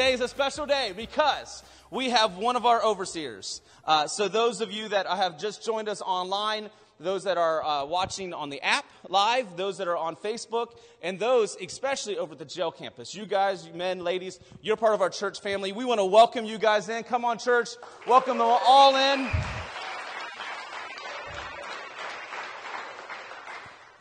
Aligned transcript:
Today 0.00 0.14
is 0.14 0.22
a 0.22 0.28
special 0.28 0.64
day 0.64 0.94
because 0.96 1.62
we 1.90 2.08
have 2.08 2.38
one 2.38 2.56
of 2.56 2.64
our 2.64 2.82
overseers. 2.82 3.60
Uh, 3.84 4.06
so, 4.06 4.28
those 4.28 4.62
of 4.62 4.72
you 4.72 4.88
that 4.88 5.06
have 5.06 5.38
just 5.38 5.62
joined 5.62 5.90
us 5.90 6.00
online, 6.00 6.70
those 6.98 7.24
that 7.24 7.36
are 7.36 7.62
uh, 7.62 7.84
watching 7.84 8.32
on 8.32 8.48
the 8.48 8.62
app 8.62 8.86
live, 9.10 9.58
those 9.58 9.76
that 9.76 9.88
are 9.88 9.98
on 9.98 10.16
Facebook, 10.16 10.68
and 11.02 11.20
those 11.20 11.54
especially 11.56 12.16
over 12.16 12.32
at 12.32 12.38
the 12.38 12.46
jail 12.46 12.72
campus. 12.72 13.14
You 13.14 13.26
guys, 13.26 13.66
you 13.66 13.74
men, 13.74 14.02
ladies, 14.02 14.40
you're 14.62 14.78
part 14.78 14.94
of 14.94 15.02
our 15.02 15.10
church 15.10 15.42
family. 15.42 15.70
We 15.70 15.84
want 15.84 16.00
to 16.00 16.06
welcome 16.06 16.46
you 16.46 16.56
guys 16.56 16.88
in. 16.88 17.02
Come 17.02 17.26
on, 17.26 17.36
church. 17.36 17.68
Welcome 18.06 18.38
them 18.38 18.46
all 18.48 18.96
in. 18.96 19.28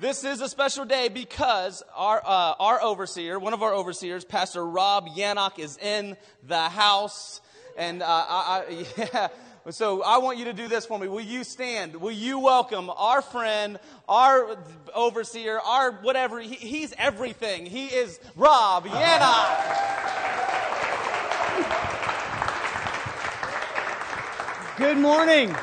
This 0.02 0.24
is 0.24 0.40
a 0.40 0.48
special 0.48 0.86
day 0.86 1.10
because 1.10 1.84
our, 1.94 2.22
uh, 2.24 2.54
our 2.58 2.82
overseer, 2.82 3.38
one 3.38 3.52
of 3.52 3.62
our 3.62 3.74
overseers, 3.74 4.24
Pastor 4.24 4.66
Rob 4.66 5.10
Yanok, 5.10 5.60
is 5.60 5.78
in 5.78 6.16
the 6.48 6.58
house. 6.58 7.42
And 7.78 8.02
uh, 8.02 8.06
I, 8.08 8.64
I, 8.70 8.86
yeah, 8.98 9.28
so 9.72 10.02
I 10.02 10.20
want 10.20 10.38
you 10.38 10.46
to 10.46 10.54
do 10.54 10.70
this 10.70 10.86
for 10.86 10.98
me. 10.98 11.10
Will 11.10 11.20
you 11.20 11.44
stand? 11.44 11.98
Will 11.98 12.12
you 12.12 12.40
welcome 12.40 12.90
our 12.96 13.22
friend, 13.22 13.78
our 14.08 14.56
overseer, 14.96 15.60
our 15.60 15.92
whatever? 15.92 16.40
He, 16.40 16.56
he's 16.56 16.94
everything. 16.98 17.66
He 17.66 17.88
is 17.88 18.22
Rob 18.38 18.86
Yanok. 18.86 19.98
Good 24.78 24.98
morning. 24.98 25.54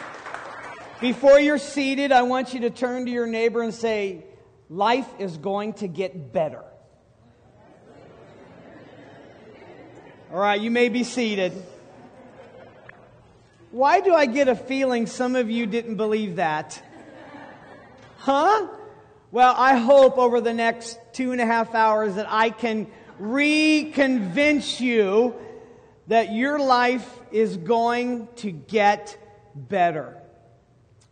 Before 1.00 1.39
you're 1.39 1.58
seated, 1.58 2.11
I 2.11 2.22
want 2.22 2.55
you 2.55 2.61
to 2.61 2.70
turn 2.70 3.05
to 3.05 3.11
your 3.11 3.27
neighbor 3.27 3.62
and 3.62 3.75
say, 3.75 4.25
Life 4.70 5.06
is 5.19 5.36
going 5.36 5.75
to 5.75 5.89
get 5.89 6.33
better. 6.33 6.64
All 10.33 10.41
right, 10.41 10.61
you 10.61 10.70
may 10.70 10.89
be 10.89 11.05
seated. 11.05 11.52
Why 13.70 14.00
do 14.00 14.14
I 14.14 14.27
get 14.27 14.48
a 14.48 14.56
feeling 14.56 15.06
some 15.06 15.36
of 15.36 15.50
you 15.50 15.67
didn't 15.67 15.97
believe 15.97 16.36
that? 16.36 16.83
Huh? 18.17 18.69
Well, 19.30 19.55
I 19.56 19.77
hope 19.77 20.17
over 20.17 20.41
the 20.41 20.55
next 20.55 20.98
two 21.12 21.33
and 21.33 21.41
a 21.41 21.47
half 21.47 21.74
hours 21.74 22.14
that 22.14 22.27
I 22.28 22.50
can 22.50 22.86
reconvince 23.20 24.80
you 24.80 25.34
that 26.06 26.33
your 26.33 26.58
life 26.58 27.08
is 27.30 27.56
going 27.56 28.28
to 28.36 28.50
get 28.50 29.17
better. 29.55 30.22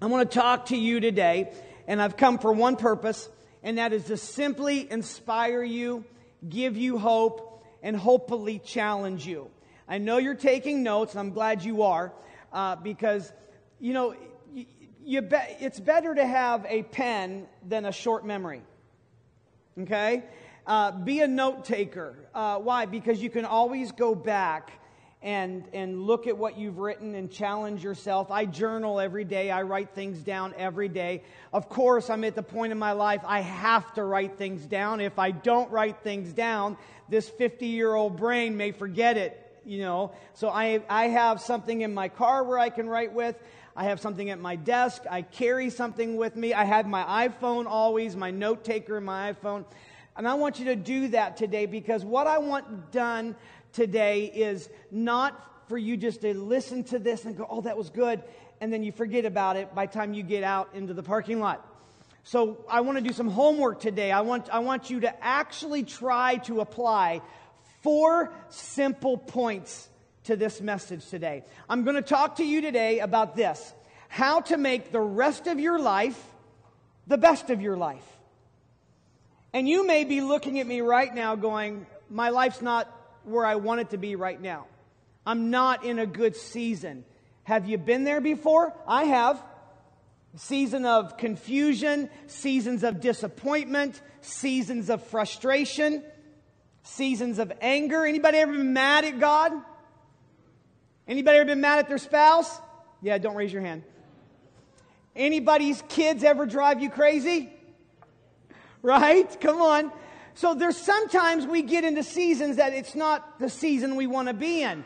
I 0.05 0.07
want 0.07 0.31
to 0.31 0.39
talk 0.39 0.67
to 0.67 0.77
you 0.77 1.01
today, 1.01 1.51
and 1.89 2.03
I've 2.03 2.19
come 2.19 2.39
for 2.39 2.53
one 2.53 2.77
purpose, 2.77 3.27
and 3.63 3.79
that 3.79 3.95
is 3.95 4.05
to 4.05 4.19
simply 4.19 4.87
inspire 4.93 5.63
you, 5.63 6.05
give 6.47 6.77
you 6.77 6.99
hope, 6.99 7.65
and 7.83 7.97
hopefully 7.97 8.59
challenge 8.59 9.27
you. 9.27 9.49
I 9.89 9.97
know 9.97 10.19
you're 10.19 10.35
taking 10.35 10.83
notes, 10.83 11.15
and 11.15 11.21
I'm 11.21 11.31
glad 11.33 11.65
you 11.65 11.85
are, 11.85 12.13
uh, 12.53 12.77
because, 12.77 13.33
you 13.81 13.95
know, 13.95 14.15
you, 14.53 14.67
you 15.03 15.23
be, 15.23 15.39
it's 15.61 15.81
better 15.81 16.15
to 16.15 16.27
have 16.27 16.67
a 16.69 16.83
pen 16.83 17.47
than 17.67 17.87
a 17.87 17.93
short 17.93 18.27
memory. 18.27 18.61
Okay? 19.81 20.23
Uh, 20.67 20.91
be 20.91 21.21
a 21.21 21.27
note 21.27 21.65
taker. 21.65 22.15
Uh, 22.35 22.59
why? 22.59 22.85
Because 22.85 23.23
you 23.23 23.31
can 23.31 23.47
always 23.47 23.91
go 23.91 24.15
back 24.15 24.71
and, 25.25 25.65
and 25.73 26.03
look 26.03 26.27
at 26.27 26.37
what 26.37 26.59
you've 26.59 26.79
written 26.79 27.15
and 27.15 27.33
challenge 27.33 27.83
yourself. 27.83 28.31
I 28.31 28.45
journal 28.45 29.01
every 29.01 29.25
day. 29.25 29.51
I 29.51 29.63
write 29.63 29.95
things 29.95 30.19
down 30.19 30.53
every 30.59 30.89
day. 30.89 31.23
Of 31.51 31.71
course, 31.71 32.11
I'm 32.11 32.25
at 32.25 32.35
the 32.35 32.43
point 32.43 32.73
in 32.73 32.79
my 32.79 32.93
life 32.93 33.23
I 33.25 33.41
have 33.41 33.95
to 33.95 34.05
write 34.05 34.37
things 34.37 34.67
down. 34.67 35.01
If 35.01 35.19
I 35.19 35.31
don't 35.31 35.71
write 35.71 35.97
things 36.03 36.35
down, 36.35 36.77
this 37.09 37.27
50 37.27 37.67
year 37.67 37.95
old 37.95 38.19
brain 38.19 38.59
may 38.59 38.71
forget 38.71 39.17
it, 39.17 39.41
you 39.65 39.79
know. 39.79 40.13
So 40.35 40.51
I, 40.51 40.83
I 40.91 41.09
have 41.09 41.41
something 41.41 41.81
in 41.81 41.95
my 41.95 42.09
car 42.09 42.45
where 42.45 42.59
I 42.59 42.69
can 42.69 42.87
write 42.87 43.15
with. 43.15 43.35
I 43.75 43.85
have 43.85 44.01
something 44.01 44.29
at 44.29 44.39
my 44.39 44.57
desk. 44.57 45.05
I 45.11 45.23
carry 45.23 45.71
something 45.71 46.17
with 46.17 46.37
me. 46.37 46.53
I 46.53 46.65
have 46.65 46.87
my 46.87 47.29
iPhone 47.29 47.65
always, 47.65 48.15
my 48.15 48.31
note 48.31 48.63
taker 48.63 48.99
in 48.99 49.05
my 49.05 49.33
iPhone. 49.33 49.65
And 50.17 50.29
I 50.29 50.35
want 50.35 50.59
you 50.59 50.67
to 50.67 50.77
do 50.77 51.09
that 51.09 51.39
today 51.39 51.65
because 51.67 52.05
what 52.05 52.27
I 52.27 52.39
want 52.39 52.93
done 52.93 53.35
today 53.75 54.25
is 54.25 54.69
not 54.91 55.69
for 55.69 55.77
you 55.77 55.97
just 55.97 56.23
to 56.23 56.35
listen 56.35 56.85
to 56.85 56.99
this 56.99 57.25
and 57.25 57.37
go, 57.37 57.47
oh, 57.49 57.61
that 57.63 57.77
was 57.77 57.91
good, 57.91 58.23
and 58.61 58.73
then 58.73 58.83
you 58.83 58.93
forget 58.93 59.25
about 59.25 59.57
it 59.57 59.75
by 59.75 59.87
the 59.87 59.93
time 59.93 60.15
you 60.15 60.23
get 60.23 60.43
out 60.43 60.71
into 60.75 60.95
the 60.95 61.03
parking 61.03 61.41
lot. 61.41 61.67
So 62.23 62.65
I 62.71 62.81
want 62.81 62.97
to 62.97 63.05
do 63.05 63.13
some 63.13 63.29
homework 63.29 63.81
today. 63.81 64.11
I 64.11 64.23
want, 64.23 64.49
I 64.51 64.61
want 64.61 64.89
you 64.89 65.01
to 65.01 65.25
actually 65.25 65.83
try 65.83 66.37
to 66.45 66.61
apply 66.61 67.21
four 67.83 68.33
simple 68.49 69.19
points 69.19 69.89
to 70.25 70.37
this 70.37 70.61
message 70.63 71.07
today. 71.11 71.45
I'm 71.69 71.85
going 71.85 71.97
to 71.97 72.03
talk 72.03 72.37
to 72.37 72.45
you 72.45 72.63
today 72.63 73.01
about 73.01 73.37
this 73.37 73.75
how 74.09 74.41
to 74.41 74.57
make 74.57 74.93
the 74.93 75.01
rest 75.01 75.49
of 75.49 75.59
your 75.59 75.79
life 75.79 76.23
the 77.09 77.19
best 77.19 77.51
of 77.51 77.61
your 77.61 77.77
life. 77.77 78.07
And 79.53 79.69
you 79.69 79.87
may 79.87 80.05
be 80.05 80.21
looking 80.21 80.61
at 80.61 80.67
me 80.67 80.81
right 80.81 81.13
now 81.15 81.35
going, 81.37 81.87
My 82.09 82.31
life's 82.31 82.63
not 82.63 82.89
where 83.25 83.45
I 83.45 83.57
want 83.57 83.81
it 83.81 83.91
to 83.91 83.99
be 83.99 84.17
right 84.17 84.41
now. 84.41 84.67
I'm 85.27 85.51
not 85.51 85.85
in 85.85 85.99
a 85.99 86.07
good 86.07 86.37
season. 86.37 87.05
Have 87.45 87.69
you 87.69 87.79
been 87.79 88.05
there 88.05 88.21
before? 88.21 88.75
I 88.87 89.05
have. 89.05 89.43
Season 90.37 90.85
of 90.85 91.17
confusion, 91.17 92.11
seasons 92.27 92.83
of 92.83 93.01
disappointment, 93.01 94.01
seasons 94.21 94.91
of 94.91 95.07
frustration, 95.07 96.03
seasons 96.83 97.39
of 97.39 97.53
anger. 97.61 98.05
Anybody 98.05 98.39
ever 98.39 98.53
been 98.53 98.73
mad 98.73 99.05
at 99.05 99.21
God? 99.21 99.53
Anybody 101.07 101.39
ever 101.39 101.47
been 101.47 101.61
mad 101.61 101.79
at 101.79 101.89
their 101.89 101.99
spouse? 101.99 102.51
Yeah, 103.01 103.19
don't 103.19 103.37
raise 103.37 103.53
your 103.53 103.63
hand. 103.63 103.85
Anybody's 105.15 105.83
kids 105.89 106.25
ever 106.25 106.47
drive 106.47 106.83
you 106.83 106.91
crazy? 106.91 107.53
Right? 108.83 109.41
Come 109.41 109.63
on. 109.63 109.93
So 110.35 110.55
there's 110.55 110.77
sometimes 110.77 111.47
we 111.47 111.63
get 111.63 111.85
into 111.85 112.03
seasons 112.03 112.57
that 112.57 112.73
it's 112.73 112.95
not 112.95 113.39
the 113.39 113.49
season 113.49 113.97
we 113.97 114.07
want 114.07 114.29
to 114.29 114.35
be 114.35 114.63
in. 114.63 114.85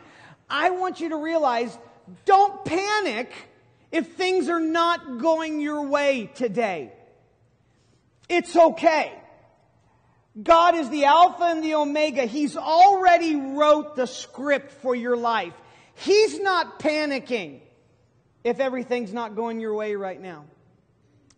I 0.49 0.69
want 0.69 0.99
you 0.99 1.09
to 1.09 1.17
realize 1.17 1.77
don't 2.25 2.63
panic 2.65 3.31
if 3.91 4.13
things 4.13 4.49
are 4.49 4.59
not 4.59 5.19
going 5.19 5.59
your 5.59 5.87
way 5.87 6.29
today. 6.35 6.91
It's 8.27 8.55
okay. 8.55 9.11
God 10.41 10.75
is 10.75 10.89
the 10.89 11.05
Alpha 11.05 11.43
and 11.45 11.63
the 11.63 11.73
Omega. 11.75 12.25
He's 12.25 12.55
already 12.55 13.35
wrote 13.35 13.95
the 13.95 14.05
script 14.05 14.71
for 14.81 14.95
your 14.95 15.17
life. 15.17 15.53
He's 15.95 16.39
not 16.39 16.79
panicking 16.79 17.59
if 18.43 18.59
everything's 18.59 19.11
not 19.11 19.35
going 19.35 19.59
your 19.59 19.73
way 19.73 19.95
right 19.95 20.21
now. 20.21 20.45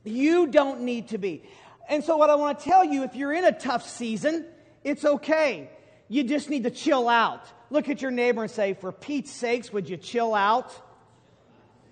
You 0.03 0.47
don't 0.47 0.81
need 0.81 1.09
to 1.09 1.17
be. 1.17 1.43
And 1.91 2.02
so, 2.06 2.16
what 2.16 2.29
I 2.29 2.35
want 2.35 2.57
to 2.57 2.66
tell 2.66 2.85
you 2.85 3.03
if 3.03 3.16
you're 3.16 3.34
in 3.34 3.44
a 3.44 3.52
tough 3.52 3.88
season, 3.88 4.46
it's 4.81 5.03
okay. 5.03 5.69
You 6.07 6.24
just 6.24 6.50
need 6.50 6.63
to 6.63 6.72
chill 6.72 7.09
out. 7.09 7.46
Look 7.69 7.90
at 7.90 8.02
your 8.02 8.12
neighbor 8.12 8.44
and 8.44 8.50
say, 8.50 8.74
For 8.74 8.94
Pete's 8.94 9.29
sakes, 9.29 9.74
would 9.74 9.90
you 9.90 9.97
chill 9.97 10.34
out? 10.34 10.72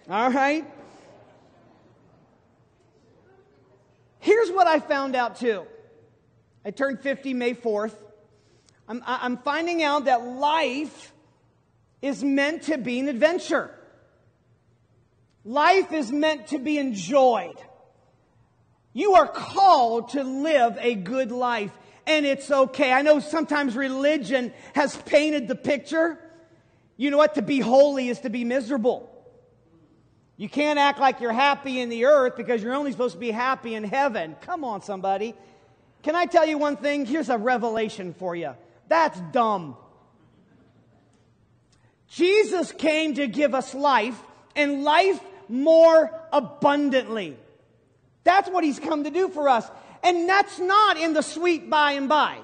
All 0.09 0.31
right? 0.31 0.65
Here's 4.19 4.49
what 4.49 4.67
I 4.67 4.79
found 4.79 5.17
out 5.17 5.35
too. 5.35 5.65
I 6.63 6.71
turned 6.71 7.01
50 7.01 7.33
May 7.33 7.53
4th. 7.53 7.95
I'm, 8.87 9.03
I'm 9.05 9.37
finding 9.37 9.83
out 9.83 10.05
that 10.05 10.25
life 10.25 11.13
is 12.01 12.23
meant 12.23 12.63
to 12.63 12.77
be 12.77 13.01
an 13.01 13.09
adventure. 13.09 13.69
Life 15.43 15.91
is 15.91 16.09
meant 16.09 16.47
to 16.47 16.57
be 16.57 16.77
enjoyed. 16.77 17.57
You 18.99 19.13
are 19.13 19.29
called 19.29 20.09
to 20.09 20.25
live 20.25 20.77
a 20.77 20.93
good 20.93 21.31
life, 21.31 21.71
and 22.05 22.25
it's 22.25 22.51
okay. 22.51 22.91
I 22.91 23.01
know 23.01 23.21
sometimes 23.21 23.73
religion 23.73 24.51
has 24.75 24.93
painted 24.93 25.47
the 25.47 25.55
picture. 25.55 26.19
You 26.97 27.09
know 27.09 27.15
what? 27.15 27.35
To 27.35 27.41
be 27.41 27.61
holy 27.61 28.09
is 28.09 28.19
to 28.19 28.29
be 28.29 28.43
miserable. 28.43 29.09
You 30.35 30.49
can't 30.49 30.77
act 30.77 30.99
like 30.99 31.21
you're 31.21 31.31
happy 31.31 31.79
in 31.79 31.87
the 31.87 32.07
earth 32.07 32.35
because 32.35 32.61
you're 32.61 32.73
only 32.73 32.91
supposed 32.91 33.13
to 33.13 33.21
be 33.21 33.31
happy 33.31 33.73
in 33.73 33.85
heaven. 33.85 34.35
Come 34.41 34.65
on, 34.65 34.81
somebody. 34.81 35.33
Can 36.03 36.17
I 36.17 36.25
tell 36.25 36.45
you 36.45 36.57
one 36.57 36.75
thing? 36.75 37.05
Here's 37.05 37.29
a 37.29 37.37
revelation 37.37 38.13
for 38.13 38.35
you. 38.35 38.53
That's 38.89 39.17
dumb. 39.31 39.77
Jesus 42.09 42.73
came 42.73 43.13
to 43.13 43.27
give 43.27 43.55
us 43.55 43.73
life 43.73 44.21
and 44.57 44.83
life 44.83 45.21
more 45.47 46.11
abundantly. 46.33 47.37
That's 48.23 48.49
what 48.49 48.63
he's 48.63 48.79
come 48.79 49.03
to 49.03 49.11
do 49.11 49.29
for 49.29 49.49
us. 49.49 49.69
And 50.03 50.27
that's 50.27 50.59
not 50.59 50.97
in 50.97 51.13
the 51.13 51.21
sweet 51.21 51.69
by 51.69 51.93
and 51.93 52.07
by. 52.07 52.39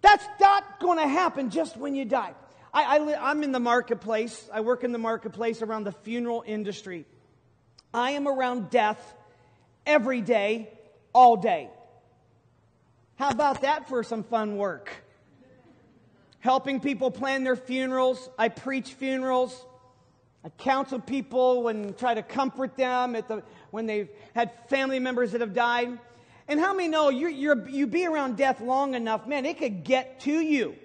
That's 0.00 0.24
not 0.40 0.80
going 0.80 0.98
to 0.98 1.08
happen 1.08 1.50
just 1.50 1.76
when 1.76 1.94
you 1.94 2.04
die. 2.04 2.34
I, 2.72 2.98
I, 2.98 3.30
I'm 3.30 3.42
in 3.42 3.52
the 3.52 3.60
marketplace. 3.60 4.48
I 4.52 4.60
work 4.60 4.84
in 4.84 4.92
the 4.92 4.98
marketplace 4.98 5.62
around 5.62 5.84
the 5.84 5.92
funeral 5.92 6.44
industry. 6.46 7.06
I 7.92 8.12
am 8.12 8.26
around 8.26 8.70
death 8.70 9.14
every 9.86 10.20
day, 10.20 10.68
all 11.12 11.36
day. 11.36 11.70
How 13.16 13.30
about 13.30 13.62
that 13.62 13.88
for 13.88 14.02
some 14.02 14.24
fun 14.24 14.56
work? 14.56 14.90
helping 16.44 16.78
people 16.78 17.10
plan 17.10 17.42
their 17.42 17.56
funerals. 17.56 18.28
I 18.38 18.50
preach 18.50 18.92
funerals. 18.92 19.64
I 20.44 20.50
counsel 20.50 21.00
people 21.00 21.68
and 21.68 21.96
try 21.96 22.12
to 22.12 22.22
comfort 22.22 22.76
them 22.76 23.16
at 23.16 23.28
the, 23.28 23.42
when 23.74 23.86
they've 23.86 24.08
had 24.36 24.52
family 24.68 25.00
members 25.00 25.32
that 25.32 25.40
have 25.40 25.52
died. 25.52 25.98
And 26.46 26.60
how 26.60 26.72
many 26.72 26.88
know 26.88 27.08
you 27.08 27.26
you're, 27.26 27.68
you 27.68 27.88
be 27.88 28.06
around 28.06 28.36
death 28.36 28.60
long 28.60 28.94
enough, 28.94 29.26
man, 29.26 29.44
it 29.44 29.58
could 29.58 29.82
get 29.82 30.20
to 30.20 30.32
you. 30.32 30.76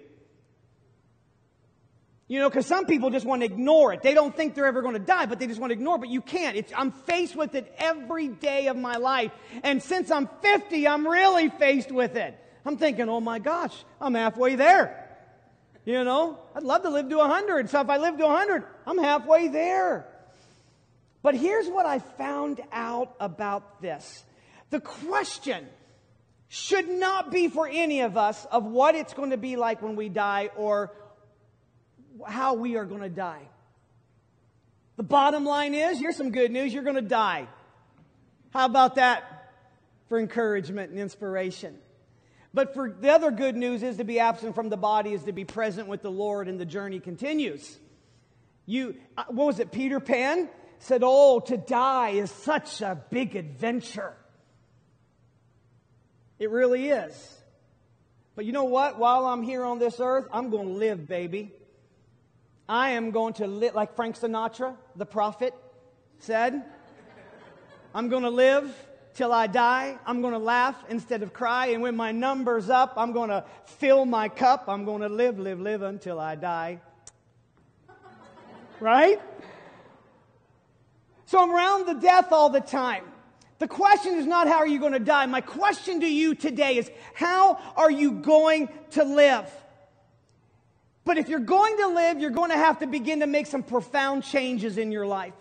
You 2.28 2.40
know, 2.40 2.50
because 2.50 2.66
some 2.66 2.86
people 2.86 3.12
just 3.12 3.28
want 3.28 3.42
to 3.42 3.46
ignore 3.46 3.94
it. 3.94 4.02
They 4.02 4.14
don't 4.16 4.36
think 4.36 4.56
they're 4.56 4.66
ever 4.66 4.82
going 4.82 4.94
to 4.94 5.00
die, 5.00 5.28
but 5.28 5.40
they 5.40 5.46
just 5.46 5.60
want 5.60 5.70
to 5.70 5.74
ignore 5.74 5.96
it. 5.96 6.00
But 6.00 6.10
you 6.10 6.22
can't. 6.22 6.58
It's, 6.58 6.74
I'm 6.76 6.92
faced 6.92 7.36
with 7.36 7.54
it 7.54 7.74
every 7.78 8.28
day 8.28 8.68
of 8.68 8.78
my 8.78 8.98
life. 8.98 9.32
And 9.64 9.82
since 9.82 10.10
I'm 10.10 10.28
50, 10.42 10.88
I'm 10.88 11.08
really 11.08 11.50
faced 11.50 11.92
with 11.92 12.16
it. 12.16 12.38
I'm 12.66 12.78
thinking, 12.78 13.08
oh 13.08 13.20
my 13.20 13.38
gosh, 13.40 13.74
I'm 14.02 14.16
halfway 14.16 14.56
there. 14.56 15.08
You 15.86 16.04
know, 16.04 16.40
I'd 16.56 16.64
love 16.64 16.84
to 16.84 16.90
live 16.90 17.10
to 17.10 17.18
100. 17.18 17.70
So 17.70 17.82
if 17.82 17.90
I 17.90 17.98
live 17.98 18.18
to 18.18 18.26
100, 18.26 18.64
I'm 18.86 18.98
halfway 18.98 19.48
there. 19.48 20.08
But 21.22 21.36
here's 21.36 21.68
what 21.68 21.86
I 21.86 22.00
found 22.00 22.62
out 22.72 23.16
about 23.20 23.82
this 23.82 24.24
the 24.70 24.80
question 24.80 25.68
should 26.48 26.90
not 26.90 27.32
be 27.32 27.48
for 27.48 27.68
any 27.68 28.02
of 28.02 28.18
us 28.18 28.46
of 28.46 28.66
what 28.66 28.96
it's 28.96 29.14
going 29.14 29.32
to 29.32 29.38
be 29.38 29.56
like 29.56 29.82
when 29.82 29.96
we 29.96 30.10
die 30.10 30.50
or 30.56 30.92
how 32.28 32.56
we 32.56 32.76
are 32.76 32.86
going 32.86 33.02
to 33.02 33.10
die. 33.10 33.48
The 34.98 35.04
bottom 35.04 35.46
line 35.46 35.76
is 35.76 36.00
here's 36.00 36.18
some 36.18 36.32
good 36.32 36.52
news 36.52 36.74
you're 36.74 36.84
going 36.84 36.96
to 36.96 37.02
die. 37.02 37.48
How 38.52 38.66
about 38.66 38.96
that 38.96 39.52
for 40.08 40.20
encouragement 40.20 40.92
and 40.92 41.00
inspiration? 41.00 41.78
But 42.54 42.74
for 42.74 42.90
the 42.90 43.12
other 43.12 43.30
good 43.30 43.56
news 43.56 43.84
is 43.84 43.98
to 43.98 44.04
be 44.04 44.20
absent 44.20 44.56
from 44.56 44.70
the 44.70 44.78
body 44.78 45.14
is 45.14 45.24
to 45.26 45.32
be 45.32 45.46
present 45.46 45.88
with 45.88 46.02
the 46.02 46.12
Lord 46.12 46.48
and 46.48 46.60
the 46.60 46.66
journey 46.66 47.00
continues. 47.00 47.78
You, 48.66 48.96
uh, 49.18 49.26
what 49.28 49.46
was 49.46 49.60
it? 49.60 49.72
Peter 49.72 50.00
Pan 50.00 50.50
said, 50.80 51.02
Oh, 51.04 51.40
to 51.42 51.58
die 51.58 52.10
is 52.10 52.32
such 52.32 52.82
a 52.82 53.02
big 53.10 53.36
adventure. 53.36 54.14
It 56.40 56.50
really 56.50 56.90
is. 56.90 57.36
But 58.36 58.46
you 58.46 58.54
know 58.54 58.64
what? 58.64 58.98
While 58.98 59.26
I'm 59.26 59.44
here 59.44 59.64
on 59.64 59.80
this 59.80 60.00
earth, 60.00 60.28
I'm 60.32 60.50
going 60.50 60.68
to 60.68 60.74
live, 60.74 61.08
baby. 61.08 61.52
I 62.68 62.92
am 62.92 63.12
going 63.12 63.34
to 63.36 63.48
live, 63.48 63.76
like 63.76 63.96
Frank 63.96 64.18
Sinatra, 64.18 64.76
the 64.96 65.06
prophet, 65.06 65.54
said, 66.20 66.64
I'm 67.94 68.08
going 68.08 68.24
to 68.24 68.30
live 68.30 68.74
till 69.16 69.34
I 69.34 69.48
die. 69.48 69.98
I'm 70.06 70.22
going 70.22 70.34
to 70.34 70.40
laugh 70.40 70.76
instead 70.88 71.24
of 71.24 71.34
cry. 71.34 71.68
And 71.68 71.82
when 71.82 71.98
my 71.98 72.14
number's 72.14 72.70
up, 72.70 72.94
I'm 72.96 73.12
going 73.12 73.30
to 73.30 73.44
fill 73.66 74.06
my 74.06 74.30
cup. 74.30 74.66
I'm 74.68 74.86
going 74.86 75.02
to 75.02 75.10
live, 75.10 75.40
live, 75.40 75.60
live 75.60 75.82
until 75.82 76.20
I 76.20 76.36
die. 76.36 76.80
Right? 78.80 79.20
So 81.30 81.40
I'm 81.40 81.52
around 81.52 81.86
the 81.86 81.94
death 81.94 82.32
all 82.32 82.50
the 82.50 82.60
time. 82.60 83.04
The 83.60 83.68
question 83.68 84.16
is 84.16 84.26
not 84.26 84.48
how 84.48 84.56
are 84.56 84.68
you 84.68 84.80
going 84.80 84.94
to 84.94 85.00
die. 85.00 85.28
My 85.28 85.42
question 85.42 86.00
to 86.00 86.08
you 86.08 86.34
today 86.34 86.78
is 86.78 86.90
how 87.14 87.60
are 87.76 87.92
you 87.92 88.14
going 88.14 88.68
to 88.94 89.04
live? 89.04 89.48
But 91.06 91.20
if 91.20 91.30
you're 91.30 91.38
going 91.38 91.78
to 91.78 91.90
live, 91.90 92.20
you're 92.20 92.32
going 92.32 92.50
to 92.50 92.58
have 92.58 92.80
to 92.80 92.88
begin 92.88 93.20
to 93.20 93.28
make 93.28 93.46
some 93.46 93.62
profound 93.62 94.24
changes 94.24 94.80
in 94.80 94.92
your 94.92 95.06
life. 95.06 95.36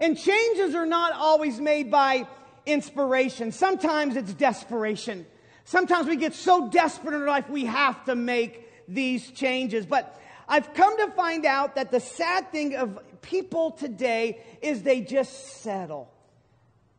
And 0.00 0.18
changes 0.18 0.74
are 0.74 0.86
not 0.86 1.12
always 1.12 1.60
made 1.60 1.88
by 1.88 2.26
inspiration. 2.66 3.52
Sometimes 3.52 4.16
it's 4.16 4.34
desperation. 4.34 5.24
Sometimes 5.64 6.08
we 6.08 6.16
get 6.16 6.34
so 6.34 6.68
desperate 6.68 7.14
in 7.14 7.20
our 7.20 7.28
life, 7.28 7.48
we 7.48 7.66
have 7.66 8.04
to 8.06 8.16
make 8.16 8.68
these 8.88 9.30
changes. 9.30 9.86
But 9.86 10.20
I've 10.52 10.74
come 10.74 10.98
to 10.98 11.10
find 11.12 11.46
out 11.46 11.76
that 11.76 11.90
the 11.90 11.98
sad 11.98 12.52
thing 12.52 12.74
of 12.74 12.98
people 13.22 13.70
today 13.70 14.42
is 14.60 14.82
they 14.82 15.00
just 15.00 15.62
settle. 15.62 16.12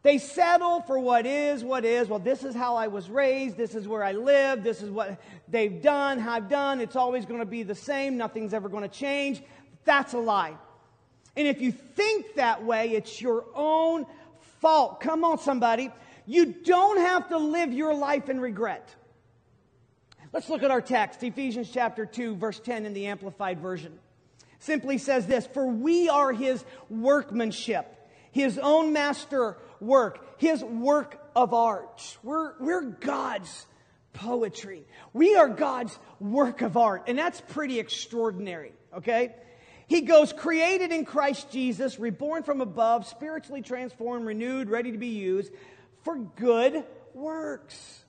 They 0.01 0.17
settle 0.17 0.81
for 0.81 0.97
what 0.97 1.27
is, 1.27 1.63
what 1.63 1.85
is. 1.85 2.07
Well, 2.07 2.17
this 2.17 2.43
is 2.43 2.55
how 2.55 2.77
I 2.77 2.87
was 2.87 3.11
raised. 3.11 3.55
This 3.55 3.75
is 3.75 3.87
where 3.87 4.03
I 4.03 4.13
live. 4.13 4.63
This 4.63 4.81
is 4.81 4.89
what 4.89 5.21
they've 5.47 5.83
done, 5.83 6.17
how 6.17 6.33
I've 6.33 6.49
done. 6.49 6.81
It's 6.81 6.95
always 6.95 7.27
going 7.27 7.41
to 7.41 7.45
be 7.45 7.61
the 7.61 7.75
same. 7.75 8.17
Nothing's 8.17 8.55
ever 8.55 8.69
going 8.69 8.89
to 8.89 8.95
change. 8.95 9.43
That's 9.85 10.13
a 10.13 10.17
lie. 10.17 10.55
And 11.37 11.47
if 11.47 11.61
you 11.61 11.71
think 11.71 12.33
that 12.37 12.65
way, 12.65 12.93
it's 12.93 13.21
your 13.21 13.45
own 13.53 14.07
fault. 14.61 14.99
Come 14.99 15.23
on, 15.23 15.37
somebody. 15.37 15.91
You 16.25 16.47
don't 16.47 16.97
have 16.97 17.29
to 17.29 17.37
live 17.37 17.71
your 17.71 17.93
life 17.93 18.29
in 18.29 18.39
regret. 18.39 18.89
Let's 20.33 20.49
look 20.49 20.63
at 20.63 20.71
our 20.71 20.81
text, 20.81 21.21
Ephesians 21.21 21.69
chapter 21.71 22.07
2, 22.07 22.37
verse 22.37 22.59
10 22.59 22.87
in 22.87 22.93
the 22.93 23.05
Amplified 23.05 23.59
Version. 23.59 23.99
Simply 24.57 24.97
says 24.97 25.27
this 25.27 25.45
For 25.45 25.67
we 25.67 26.09
are 26.09 26.31
his 26.33 26.65
workmanship, 26.89 27.85
his 28.31 28.57
own 28.57 28.93
master 28.93 29.57
work, 29.79 30.41
his 30.41 30.63
work 30.63 31.23
of 31.35 31.53
art. 31.53 32.17
We're, 32.23 32.53
we're 32.59 32.81
God's 32.81 33.67
poetry. 34.13 34.87
We 35.13 35.35
are 35.35 35.47
God's 35.47 35.97
work 36.19 36.63
of 36.63 36.77
art. 36.77 37.03
And 37.05 37.15
that's 37.15 37.39
pretty 37.39 37.79
extraordinary, 37.79 38.73
okay? 38.97 39.35
He 39.85 40.01
goes, 40.01 40.33
created 40.33 40.91
in 40.91 41.05
Christ 41.05 41.51
Jesus, 41.51 41.99
reborn 41.99 42.41
from 42.41 42.59
above, 42.59 43.05
spiritually 43.05 43.61
transformed, 43.61 44.25
renewed, 44.25 44.67
ready 44.67 44.93
to 44.93 44.97
be 44.97 45.09
used 45.09 45.53
for 46.01 46.15
good 46.15 46.83
works, 47.13 48.03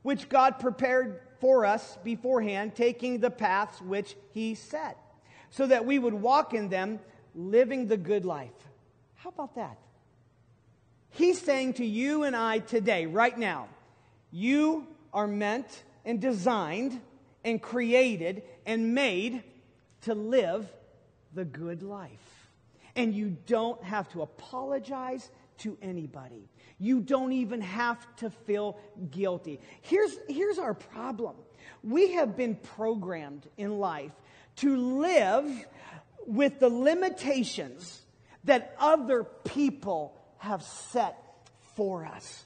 which 0.00 0.30
God 0.30 0.58
prepared 0.58 1.20
for 1.40 1.64
us 1.64 1.98
beforehand, 2.04 2.74
taking 2.74 3.20
the 3.20 3.30
paths 3.30 3.80
which 3.80 4.16
He 4.32 4.54
set, 4.54 4.96
so 5.50 5.66
that 5.66 5.84
we 5.84 5.98
would 5.98 6.14
walk 6.14 6.54
in 6.54 6.68
them, 6.68 7.00
living 7.34 7.86
the 7.86 7.96
good 7.96 8.24
life. 8.24 8.50
How 9.16 9.30
about 9.30 9.54
that? 9.56 9.78
He's 11.10 11.40
saying 11.40 11.74
to 11.74 11.84
you 11.84 12.24
and 12.24 12.36
I 12.36 12.58
today, 12.58 13.06
right 13.06 13.36
now, 13.36 13.68
you 14.30 14.86
are 15.12 15.26
meant 15.26 15.84
and 16.04 16.20
designed 16.20 17.00
and 17.44 17.60
created 17.60 18.42
and 18.66 18.94
made 18.94 19.42
to 20.02 20.14
live 20.14 20.70
the 21.34 21.44
good 21.44 21.82
life. 21.82 22.10
And 22.94 23.14
you 23.14 23.36
don't 23.46 23.82
have 23.82 24.10
to 24.12 24.22
apologize 24.22 25.30
to 25.58 25.76
anybody. 25.80 26.48
You 26.78 27.00
don't 27.00 27.32
even 27.32 27.60
have 27.62 27.98
to 28.16 28.30
feel 28.30 28.78
guilty. 29.10 29.60
Here's, 29.82 30.16
here's 30.28 30.58
our 30.58 30.74
problem 30.74 31.36
we 31.82 32.12
have 32.12 32.36
been 32.36 32.56
programmed 32.56 33.46
in 33.56 33.78
life 33.78 34.12
to 34.56 34.76
live 34.76 35.66
with 36.26 36.58
the 36.58 36.68
limitations 36.68 38.02
that 38.44 38.74
other 38.78 39.24
people 39.24 40.16
have 40.38 40.62
set 40.62 41.16
for 41.74 42.04
us. 42.04 42.44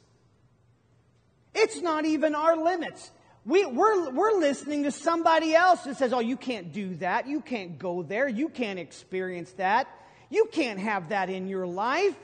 It's 1.54 1.80
not 1.80 2.04
even 2.04 2.34
our 2.34 2.56
limits. 2.56 3.10
We, 3.44 3.64
we're, 3.64 4.10
we're 4.10 4.38
listening 4.38 4.84
to 4.84 4.90
somebody 4.90 5.54
else 5.54 5.82
that 5.82 5.96
says, 5.96 6.12
Oh, 6.12 6.20
you 6.20 6.36
can't 6.36 6.72
do 6.72 6.94
that. 6.96 7.26
You 7.26 7.40
can't 7.40 7.78
go 7.78 8.02
there. 8.02 8.28
You 8.28 8.48
can't 8.48 8.78
experience 8.78 9.50
that. 9.52 9.88
You 10.28 10.48
can't 10.52 10.78
have 10.78 11.08
that 11.08 11.30
in 11.30 11.48
your 11.48 11.66
life. 11.66 12.14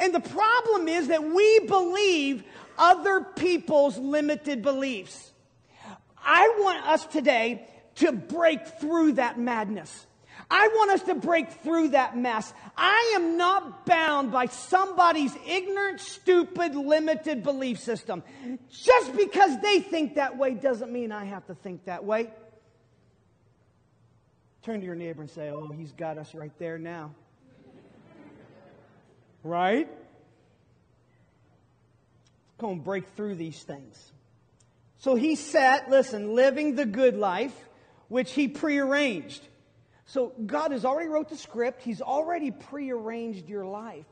And 0.00 0.14
the 0.14 0.20
problem 0.20 0.88
is 0.88 1.08
that 1.08 1.22
we 1.22 1.60
believe 1.60 2.42
other 2.78 3.20
people's 3.20 3.98
limited 3.98 4.62
beliefs. 4.62 5.30
I 6.18 6.56
want 6.58 6.86
us 6.86 7.06
today 7.06 7.68
to 7.96 8.12
break 8.12 8.66
through 8.80 9.12
that 9.12 9.38
madness. 9.38 10.06
I 10.50 10.68
want 10.68 10.90
us 10.90 11.02
to 11.02 11.14
break 11.14 11.52
through 11.62 11.88
that 11.88 12.16
mess. 12.16 12.52
I 12.76 13.12
am 13.14 13.36
not 13.36 13.86
bound 13.86 14.32
by 14.32 14.46
somebody's 14.46 15.36
ignorant, 15.46 16.00
stupid, 16.00 16.74
limited 16.74 17.42
belief 17.42 17.78
system. 17.78 18.24
Just 18.70 19.14
because 19.14 19.60
they 19.60 19.80
think 19.80 20.16
that 20.16 20.38
way 20.38 20.54
doesn't 20.54 20.90
mean 20.90 21.12
I 21.12 21.26
have 21.26 21.46
to 21.46 21.54
think 21.54 21.84
that 21.84 22.04
way. 22.04 22.30
Turn 24.62 24.80
to 24.80 24.86
your 24.86 24.96
neighbor 24.96 25.22
and 25.22 25.30
say, 25.30 25.50
Oh, 25.50 25.68
he's 25.68 25.92
got 25.92 26.18
us 26.18 26.34
right 26.34 26.52
there 26.58 26.78
now. 26.78 27.14
Right? 29.42 29.88
Go 32.58 32.70
and 32.70 32.84
break 32.84 33.06
through 33.16 33.36
these 33.36 33.62
things. 33.62 34.12
So 34.98 35.14
he 35.14 35.34
set, 35.34 35.88
listen, 35.88 36.34
living 36.34 36.74
the 36.74 36.84
good 36.84 37.16
life, 37.16 37.54
which 38.08 38.32
he 38.32 38.48
prearranged. 38.48 39.40
So 40.04 40.32
God 40.44 40.72
has 40.72 40.84
already 40.84 41.08
wrote 41.08 41.30
the 41.30 41.36
script. 41.36 41.82
He's 41.82 42.02
already 42.02 42.50
prearranged 42.50 43.48
your 43.48 43.64
life. 43.64 44.04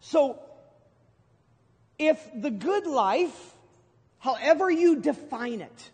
So 0.00 0.40
if 1.98 2.18
the 2.34 2.50
good 2.50 2.86
life, 2.86 3.54
however 4.18 4.70
you 4.70 4.96
define 4.96 5.60
it, 5.60 5.90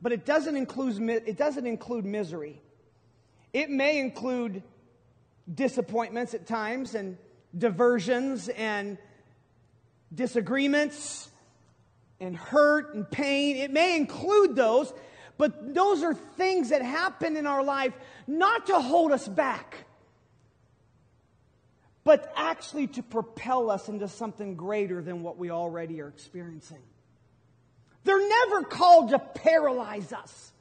but 0.00 0.12
it 0.12 0.24
doesn't 0.24 0.56
include 0.56 1.00
it 1.08 1.36
doesn't 1.36 1.66
include 1.66 2.04
misery. 2.04 2.60
It 3.52 3.70
may 3.70 3.98
include 3.98 4.62
disappointments 5.52 6.34
at 6.34 6.46
times 6.46 6.94
and 6.94 7.16
diversions 7.56 8.48
and 8.48 8.98
disagreements 10.14 11.28
and 12.20 12.36
hurt 12.36 12.94
and 12.94 13.10
pain. 13.10 13.56
It 13.56 13.70
may 13.70 13.96
include 13.96 14.56
those, 14.56 14.92
but 15.36 15.74
those 15.74 16.02
are 16.02 16.14
things 16.14 16.70
that 16.70 16.82
happen 16.82 17.36
in 17.36 17.46
our 17.46 17.62
life 17.62 17.94
not 18.26 18.66
to 18.66 18.80
hold 18.80 19.12
us 19.12 19.26
back, 19.26 19.84
but 22.04 22.32
actually 22.36 22.86
to 22.88 23.02
propel 23.02 23.70
us 23.70 23.88
into 23.88 24.08
something 24.08 24.56
greater 24.56 25.02
than 25.02 25.22
what 25.22 25.38
we 25.38 25.50
already 25.50 26.00
are 26.00 26.08
experiencing. 26.08 26.82
They're 28.04 28.28
never 28.28 28.62
called 28.64 29.10
to 29.10 29.18
paralyze 29.18 30.12
us. 30.12 30.52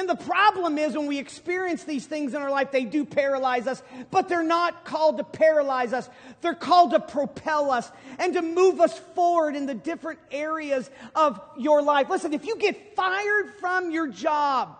And 0.00 0.08
the 0.08 0.16
problem 0.16 0.78
is 0.78 0.96
when 0.96 1.08
we 1.08 1.18
experience 1.18 1.84
these 1.84 2.06
things 2.06 2.32
in 2.32 2.40
our 2.40 2.50
life, 2.50 2.72
they 2.72 2.84
do 2.84 3.04
paralyze 3.04 3.66
us, 3.66 3.82
but 4.10 4.30
they're 4.30 4.42
not 4.42 4.86
called 4.86 5.18
to 5.18 5.24
paralyze 5.24 5.92
us. 5.92 6.08
They're 6.40 6.54
called 6.54 6.92
to 6.92 7.00
propel 7.00 7.70
us 7.70 7.92
and 8.18 8.32
to 8.32 8.40
move 8.40 8.80
us 8.80 8.98
forward 9.14 9.56
in 9.56 9.66
the 9.66 9.74
different 9.74 10.18
areas 10.30 10.88
of 11.14 11.38
your 11.58 11.82
life. 11.82 12.08
Listen, 12.08 12.32
if 12.32 12.46
you 12.46 12.56
get 12.56 12.96
fired 12.96 13.52
from 13.60 13.90
your 13.90 14.08
job, 14.08 14.74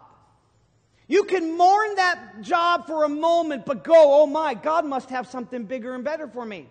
you 1.06 1.24
can 1.24 1.54
mourn 1.54 1.96
that 1.96 2.40
job 2.40 2.86
for 2.86 3.04
a 3.04 3.10
moment, 3.10 3.66
but 3.66 3.84
go, 3.84 4.22
oh 4.22 4.26
my, 4.26 4.54
God 4.54 4.86
must 4.86 5.10
have 5.10 5.26
something 5.26 5.64
bigger 5.64 5.94
and 5.94 6.02
better 6.02 6.28
for 6.28 6.46
me. 6.46 6.66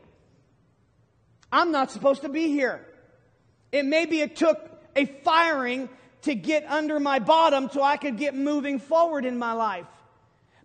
I'm 1.51 1.71
not 1.71 1.91
supposed 1.91 2.23
to 2.23 2.29
be 2.29 2.47
here. 2.47 2.83
It 3.71 3.85
maybe 3.85 4.21
it 4.21 4.35
took 4.35 4.59
a 4.95 5.05
firing 5.05 5.87
to 6.23 6.35
get 6.35 6.65
under 6.65 6.99
my 6.99 7.19
bottom 7.19 7.69
so 7.71 7.81
I 7.81 7.97
could 7.97 8.17
get 8.17 8.35
moving 8.35 8.79
forward 8.79 9.25
in 9.25 9.37
my 9.37 9.53
life. 9.53 9.85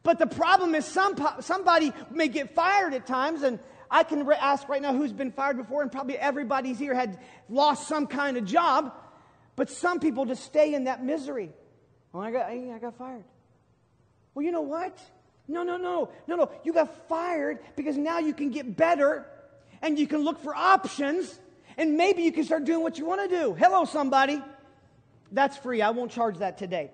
But 0.03 0.19
the 0.19 0.27
problem 0.27 0.75
is 0.75 0.85
some, 0.85 1.17
somebody 1.41 1.93
may 2.11 2.29
get 2.29 2.55
fired 2.55 2.93
at 2.93 3.07
times, 3.07 3.43
and 3.43 3.59
I 3.91 4.03
can 4.03 4.27
re- 4.27 4.37
ask 4.39 4.69
right 4.69 4.83
now 4.83 4.93
who's 4.95 5.13
been 5.13 5.33
fired 5.33 5.57
before, 5.57 5.83
and 5.83 5.91
probably 5.91 6.19
everybody's 6.19 6.79
here 6.79 6.95
had 6.95 7.19
lost 7.49 7.89
some 7.89 8.07
kind 8.07 8.37
of 8.37 8.45
job. 8.45 8.93
But 9.57 9.71
some 9.71 10.01
people 10.01 10.27
just 10.27 10.45
stay 10.45 10.75
in 10.75 10.85
that 10.85 11.03
misery. 11.03 11.51
Well, 12.13 12.23
I 12.23 12.31
got, 12.31 12.47
I 12.51 12.79
got 12.81 12.99
fired. 12.99 13.25
Well, 14.35 14.45
you 14.45 14.53
know 14.53 14.63
what? 14.63 14.99
No, 15.47 15.63
no, 15.63 15.77
no, 15.77 16.11
no, 16.27 16.37
no. 16.37 16.51
You 16.65 16.73
got 16.73 17.09
fired 17.09 17.61
because 17.77 17.97
now 17.97 18.19
you 18.19 18.35
can 18.35 18.51
get 18.51 18.77
better 18.77 19.27
and 19.81 19.99
you 19.99 20.07
can 20.07 20.23
look 20.23 20.43
for 20.43 20.55
options 20.55 21.39
and 21.77 21.97
maybe 21.97 22.23
you 22.23 22.33
can 22.33 22.45
start 22.45 22.65
doing 22.65 22.83
what 22.83 22.99
you 22.99 23.05
want 23.05 23.29
to 23.29 23.37
do. 23.37 23.55
Hello, 23.55 23.85
somebody. 23.85 24.43
That's 25.35 25.57
free. 25.57 25.83
I 25.83 25.91
won't 25.91 26.13
charge 26.13 26.39
that 26.39 26.59
today. 26.59 26.93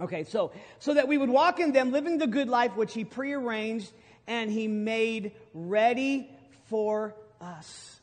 Okay, 0.00 0.22
so 0.22 0.52
so 0.78 0.94
that 0.94 1.08
we 1.08 1.18
would 1.18 1.28
walk 1.28 1.58
in 1.58 1.72
them, 1.72 1.90
living 1.90 2.18
the 2.18 2.28
good 2.28 2.48
life 2.48 2.76
which 2.76 2.94
he 2.94 3.04
prearranged 3.04 3.92
and 4.28 4.50
he 4.50 4.68
made 4.68 5.32
ready 5.52 6.30
for 6.66 7.16
us. 7.40 8.00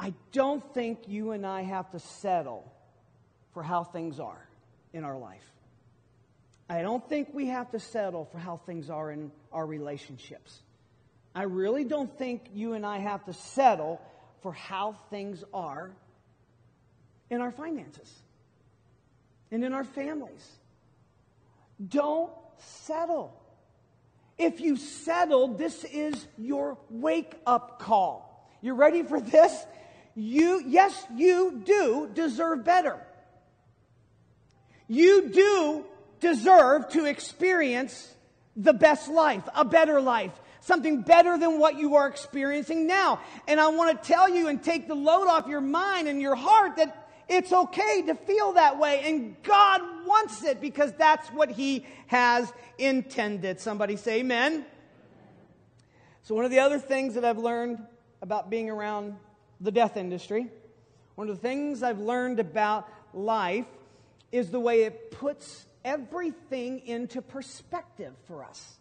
I 0.00 0.12
don't 0.32 0.74
think 0.74 1.06
you 1.06 1.30
and 1.30 1.46
I 1.46 1.62
have 1.62 1.92
to 1.92 2.00
settle 2.00 2.70
for 3.52 3.62
how 3.62 3.84
things 3.84 4.18
are 4.18 4.48
in 4.92 5.04
our 5.04 5.16
life. 5.16 5.44
I 6.68 6.82
don't 6.82 7.08
think 7.08 7.28
we 7.32 7.46
have 7.48 7.70
to 7.70 7.78
settle 7.78 8.24
for 8.24 8.38
how 8.38 8.56
things 8.56 8.90
are 8.90 9.12
in 9.12 9.30
our 9.52 9.64
relationships. 9.64 10.60
I 11.36 11.44
really 11.44 11.84
don't 11.84 12.18
think 12.18 12.46
you 12.52 12.72
and 12.72 12.84
I 12.84 12.98
have 12.98 13.24
to 13.26 13.32
settle 13.32 14.00
for 14.40 14.52
how 14.52 14.96
things 15.10 15.44
are 15.54 15.92
in 17.32 17.40
our 17.40 17.50
finances 17.50 18.12
and 19.50 19.64
in 19.64 19.72
our 19.72 19.84
families. 19.84 20.46
Don't 21.88 22.30
settle. 22.58 23.34
If 24.36 24.60
you 24.60 24.76
settle, 24.76 25.48
this 25.48 25.82
is 25.84 26.26
your 26.36 26.76
wake 26.90 27.34
up 27.46 27.80
call. 27.80 28.46
You 28.60 28.74
ready 28.74 29.02
for 29.02 29.18
this? 29.18 29.64
You, 30.14 30.62
yes, 30.66 31.06
you 31.16 31.62
do 31.64 32.10
deserve 32.12 32.64
better. 32.64 33.00
You 34.86 35.30
do 35.30 35.86
deserve 36.20 36.90
to 36.90 37.06
experience 37.06 38.14
the 38.56 38.74
best 38.74 39.08
life, 39.08 39.48
a 39.54 39.64
better 39.64 40.02
life, 40.02 40.32
something 40.60 41.00
better 41.00 41.38
than 41.38 41.58
what 41.58 41.78
you 41.78 41.94
are 41.94 42.08
experiencing 42.08 42.86
now. 42.86 43.20
And 43.48 43.58
I 43.58 43.68
want 43.68 44.02
to 44.02 44.06
tell 44.06 44.28
you 44.28 44.48
and 44.48 44.62
take 44.62 44.86
the 44.86 44.94
load 44.94 45.28
off 45.28 45.46
your 45.48 45.62
mind 45.62 46.08
and 46.08 46.20
your 46.20 46.34
heart 46.34 46.76
that 46.76 47.01
it's 47.32 47.52
okay 47.52 48.02
to 48.02 48.14
feel 48.14 48.52
that 48.52 48.78
way, 48.78 49.02
and 49.04 49.36
God 49.42 49.80
wants 50.06 50.42
it 50.44 50.60
because 50.60 50.92
that's 50.92 51.28
what 51.28 51.50
He 51.50 51.86
has 52.08 52.52
intended. 52.78 53.60
Somebody 53.60 53.96
say 53.96 54.20
amen. 54.20 54.64
So, 56.22 56.34
one 56.34 56.44
of 56.44 56.50
the 56.50 56.60
other 56.60 56.78
things 56.78 57.14
that 57.14 57.24
I've 57.24 57.38
learned 57.38 57.78
about 58.20 58.50
being 58.50 58.70
around 58.70 59.16
the 59.60 59.72
death 59.72 59.96
industry, 59.96 60.48
one 61.14 61.28
of 61.28 61.36
the 61.36 61.42
things 61.42 61.82
I've 61.82 61.98
learned 61.98 62.38
about 62.40 62.88
life 63.12 63.66
is 64.30 64.50
the 64.50 64.60
way 64.60 64.84
it 64.84 65.10
puts 65.10 65.66
everything 65.84 66.80
into 66.86 67.20
perspective 67.20 68.14
for 68.26 68.44
us. 68.44 68.78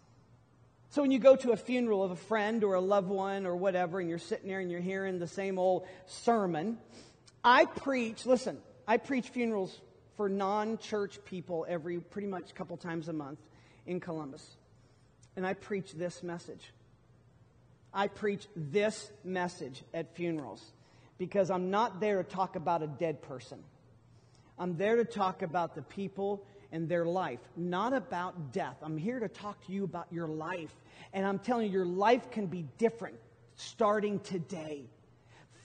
So 0.89 1.01
when 1.01 1.12
you 1.12 1.20
go 1.20 1.36
to 1.38 1.51
a 1.51 1.58
funeral 1.58 2.03
of 2.03 2.12
a 2.12 2.15
friend 2.15 2.63
or 2.63 2.74
a 2.74 2.81
loved 2.81 3.08
one 3.08 3.46
or 3.46 3.55
whatever, 3.55 4.00
and 4.00 4.10
you're 4.10 4.20
sitting 4.20 4.50
there 4.50 4.60
and 4.60 4.70
you're 4.70 4.81
hearing 4.81 5.20
the 5.20 5.27
same 5.27 5.58
old 5.58 5.88
sermon, 6.05 6.77
I 7.43 7.65
preach, 7.65 8.25
listen, 8.25 8.57
I 8.88 8.98
preach 8.98 9.29
funerals 9.29 9.79
for 10.17 10.29
non 10.29 10.77
church 10.77 11.19
people 11.25 11.65
every 11.67 12.00
pretty 12.00 12.27
much 12.27 12.53
couple 12.53 12.77
times 12.77 13.07
a 13.07 13.13
month 13.13 13.39
in 13.86 14.00
Columbus. 14.00 14.45
And 15.36 15.48
I 15.48 15.53
preach 15.53 15.93
this 15.93 16.21
message. 16.21 16.71
I 17.93 18.07
preach 18.07 18.48
this 18.55 19.12
message 19.24 19.83
at 19.93 20.15
funerals 20.15 20.63
because 21.17 21.50
I'm 21.50 21.71
not 21.71 22.00
there 22.00 22.21
to 22.21 22.29
talk 22.29 22.55
about 22.55 22.83
a 22.83 22.88
dead 22.88 23.21
person. 23.21 23.60
I'm 24.60 24.77
there 24.77 24.98
to 24.98 25.05
talk 25.05 25.41
about 25.41 25.75
the 25.75 25.81
people 25.81 26.45
and 26.71 26.88
their 26.88 27.05
life, 27.05 27.39
not 27.57 27.93
about 27.93 28.53
death. 28.53 28.77
I'm 28.81 28.98
here 28.98 29.19
to 29.19 29.27
talk 29.27 29.65
to 29.65 29.74
you 29.74 29.83
about 29.83 30.07
your 30.12 30.27
life. 30.27 30.74
And 31.12 31.25
I'm 31.25 31.39
telling 31.39 31.67
you, 31.67 31.71
your 31.71 31.86
life 31.86 32.31
can 32.31 32.45
be 32.45 32.65
different 32.77 33.15
starting 33.55 34.19
today 34.19 34.86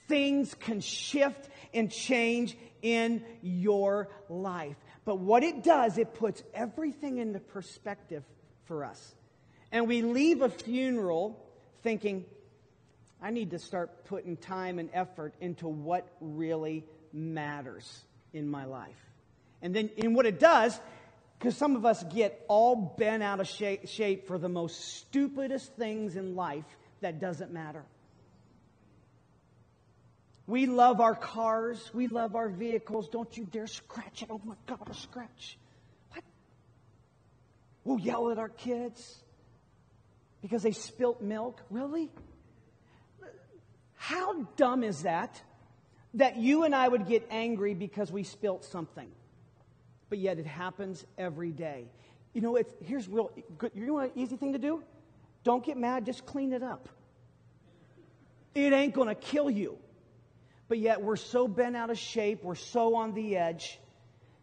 things 0.09 0.55
can 0.55 0.81
shift 0.81 1.49
and 1.73 1.91
change 1.91 2.57
in 2.83 3.25
your 3.43 4.09
life. 4.29 4.77
But 5.05 5.19
what 5.19 5.43
it 5.43 5.63
does, 5.63 5.99
it 5.99 6.15
puts 6.15 6.43
everything 6.55 7.19
into 7.19 7.39
perspective 7.39 8.25
for 8.65 8.85
us. 8.85 9.15
And 9.73 9.89
we 9.89 10.03
leave 10.03 10.43
a 10.43 10.49
funeral 10.49 11.43
thinking, 11.83 12.25
I 13.23 13.31
need 13.31 13.51
to 13.51 13.59
start 13.59 14.05
putting 14.07 14.37
time 14.37 14.79
and 14.79 14.91
effort 14.93 15.35
into 15.41 15.69
what 15.69 16.09
really 16.21 16.85
matters 17.13 18.05
in 18.33 18.49
my 18.49 18.65
life. 18.65 18.97
And 19.63 19.75
then, 19.75 19.91
and 20.03 20.15
what 20.15 20.27
it 20.27 20.39
does, 20.39 20.79
because 21.39 21.57
some 21.57 21.77
of 21.77 21.85
us 21.85 22.03
get 22.05 22.45
all 22.49 22.95
bent 22.99 23.23
out 23.23 23.41
of 23.41 23.49
shape, 23.49 23.89
shape 23.89 24.27
for 24.27 24.39
the 24.39 24.49
most 24.49 24.97
stupidest 24.97 25.73
things 25.75 26.17
in 26.17 26.35
life 26.35 26.65
that 27.01 27.21
doesn't 27.21 27.53
matter. 27.53 27.85
We 30.47 30.67
love 30.67 31.01
our 31.01 31.15
cars. 31.15 31.91
We 31.93 32.07
love 32.07 32.37
our 32.37 32.49
vehicles. 32.49 33.09
Don't 33.09 33.37
you 33.37 33.45
dare 33.45 33.67
scratch 33.67 34.23
it. 34.23 34.29
Oh 34.31 34.41
my 34.45 34.55
God, 34.67 34.89
a 34.89 34.95
scratch. 34.95 35.59
What? 36.13 36.25
We'll 37.85 37.99
yell 37.99 38.31
at 38.31 38.39
our 38.39 38.49
kids 38.49 39.17
because 40.43 40.63
they 40.63 40.73
spilt 40.73 41.21
milk. 41.21 41.61
Really? 41.71 42.11
How 43.95 44.45
dumb 44.57 44.85
is 44.85 45.03
that? 45.03 45.43
That 46.15 46.37
you 46.37 46.63
and 46.63 46.75
I 46.75 46.87
would 46.87 47.09
get 47.09 47.27
angry 47.31 47.75
because 47.75 48.13
we 48.13 48.23
spilt 48.23 48.65
something. 48.65 49.11
But 50.09 50.19
yet 50.19 50.39
it 50.39 50.47
happens 50.47 51.05
every 51.19 51.51
day. 51.51 51.87
You 52.33 52.41
know, 52.41 52.55
it's, 52.55 52.73
here's 52.85 53.09
real 53.09 53.33
good. 53.59 53.73
You 53.75 53.87
know 53.87 53.99
an 53.99 54.13
easy 54.15 54.37
thing 54.37 54.53
to 54.53 54.59
do? 54.59 54.83
Don't 55.43 55.65
get 55.65 55.77
mad, 55.77 56.07
just 56.07 56.25
clean 56.25 56.53
it 56.53 56.63
up. 56.63 56.89
It 58.55 58.73
ain't 58.73 58.95
going 58.95 59.09
to 59.09 59.15
kill 59.15 59.51
you. 59.51 59.79
But 60.69 60.79
yet 60.79 61.03
we're 61.03 61.17
so 61.17 61.47
bent 61.47 61.77
out 61.77 61.91
of 61.91 61.99
shape, 61.99 62.43
we're 62.43 62.55
so 62.55 62.97
on 62.97 63.15
the 63.15 63.37
edge 63.37 63.79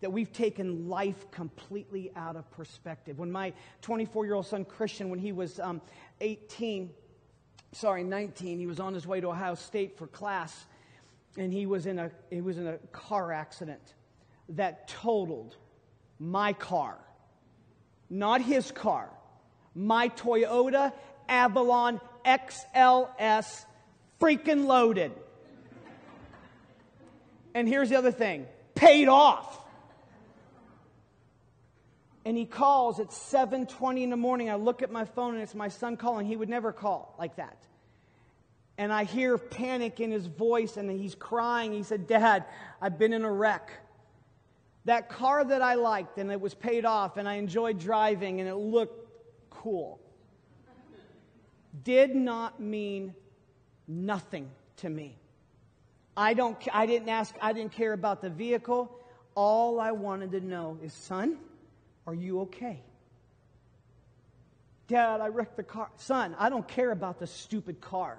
that 0.01 0.11
we've 0.11 0.31
taken 0.33 0.89
life 0.89 1.31
completely 1.31 2.11
out 2.15 2.35
of 2.35 2.49
perspective. 2.51 3.19
When 3.19 3.31
my 3.31 3.53
24 3.81 4.25
year 4.25 4.35
old 4.35 4.45
son 4.45 4.65
Christian, 4.65 5.09
when 5.09 5.19
he 5.19 5.31
was 5.31 5.59
um, 5.59 5.81
18, 6.19 6.89
sorry, 7.71 8.03
19, 8.03 8.59
he 8.59 8.67
was 8.67 8.79
on 8.79 8.93
his 8.93 9.07
way 9.07 9.21
to 9.21 9.27
Ohio 9.27 9.55
State 9.55 9.97
for 9.97 10.07
class, 10.07 10.65
and 11.37 11.51
he 11.53 11.65
was 11.65 11.85
in 11.85 11.99
a, 11.99 12.11
he 12.29 12.41
was 12.41 12.57
in 12.57 12.67
a 12.67 12.77
car 12.91 13.31
accident 13.31 13.93
that 14.49 14.87
totaled 14.87 15.55
my 16.19 16.53
car, 16.53 16.97
not 18.09 18.41
his 18.41 18.71
car, 18.71 19.09
my 19.73 20.09
Toyota 20.09 20.91
Avalon 21.27 21.99
XLS 22.25 23.65
freaking 24.19 24.65
loaded. 24.65 25.11
And 27.53 27.67
here's 27.67 27.89
the 27.89 27.95
other 27.95 28.11
thing 28.11 28.47
paid 28.75 29.07
off. 29.07 29.59
And 32.25 32.37
he 32.37 32.45
calls 32.45 32.99
at 32.99 33.11
7:20 33.11 34.03
in 34.03 34.09
the 34.09 34.17
morning. 34.17 34.49
I 34.49 34.55
look 34.55 34.81
at 34.81 34.91
my 34.91 35.05
phone 35.05 35.33
and 35.33 35.43
it's 35.43 35.55
my 35.55 35.67
son 35.67 35.97
calling. 35.97 36.25
He 36.25 36.35
would 36.35 36.49
never 36.49 36.71
call 36.71 37.15
like 37.19 37.35
that. 37.35 37.57
And 38.77 38.91
I 38.91 39.03
hear 39.03 39.37
panic 39.37 39.99
in 39.99 40.09
his 40.09 40.25
voice, 40.25 40.77
and 40.77 40.89
he's 40.89 41.13
crying. 41.13 41.73
He 41.73 41.83
said, 41.83 42.07
Dad, 42.07 42.45
I've 42.81 42.97
been 42.97 43.13
in 43.13 43.23
a 43.23 43.31
wreck. 43.31 43.71
That 44.85 45.09
car 45.09 45.43
that 45.43 45.61
I 45.61 45.75
liked, 45.75 46.17
and 46.17 46.31
it 46.31 46.41
was 46.41 46.55
paid 46.55 46.83
off, 46.83 47.17
and 47.17 47.29
I 47.29 47.35
enjoyed 47.35 47.79
driving, 47.79 48.39
and 48.39 48.49
it 48.49 48.55
looked 48.55 49.09
cool, 49.51 49.99
did 51.83 52.15
not 52.15 52.59
mean 52.59 53.13
nothing 53.87 54.49
to 54.77 54.89
me. 54.89 55.19
I, 56.15 56.33
don't, 56.33 56.57
I 56.73 56.85
didn't 56.85 57.09
ask, 57.09 57.33
I 57.41 57.53
didn't 57.53 57.71
care 57.71 57.93
about 57.93 58.21
the 58.21 58.29
vehicle. 58.29 58.99
All 59.35 59.79
I 59.79 59.91
wanted 59.91 60.31
to 60.31 60.39
know 60.41 60.77
is, 60.83 60.93
son, 60.93 61.37
are 62.05 62.13
you 62.13 62.41
okay? 62.41 62.81
Dad, 64.87 65.21
I 65.21 65.27
wrecked 65.27 65.57
the 65.57 65.63
car. 65.63 65.89
Son, 65.97 66.35
I 66.37 66.49
don't 66.49 66.67
care 66.67 66.91
about 66.91 67.19
the 67.19 67.27
stupid 67.27 67.81
car. 67.81 68.17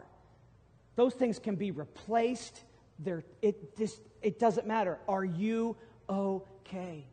Those 0.96 1.14
things 1.14 1.38
can 1.38 1.54
be 1.54 1.70
replaced. 1.70 2.58
They're, 2.98 3.24
it, 3.42 3.76
just, 3.76 4.00
it 4.22 4.38
doesn't 4.38 4.66
matter. 4.66 4.98
Are 5.06 5.24
you 5.24 5.76
okay? 6.08 7.04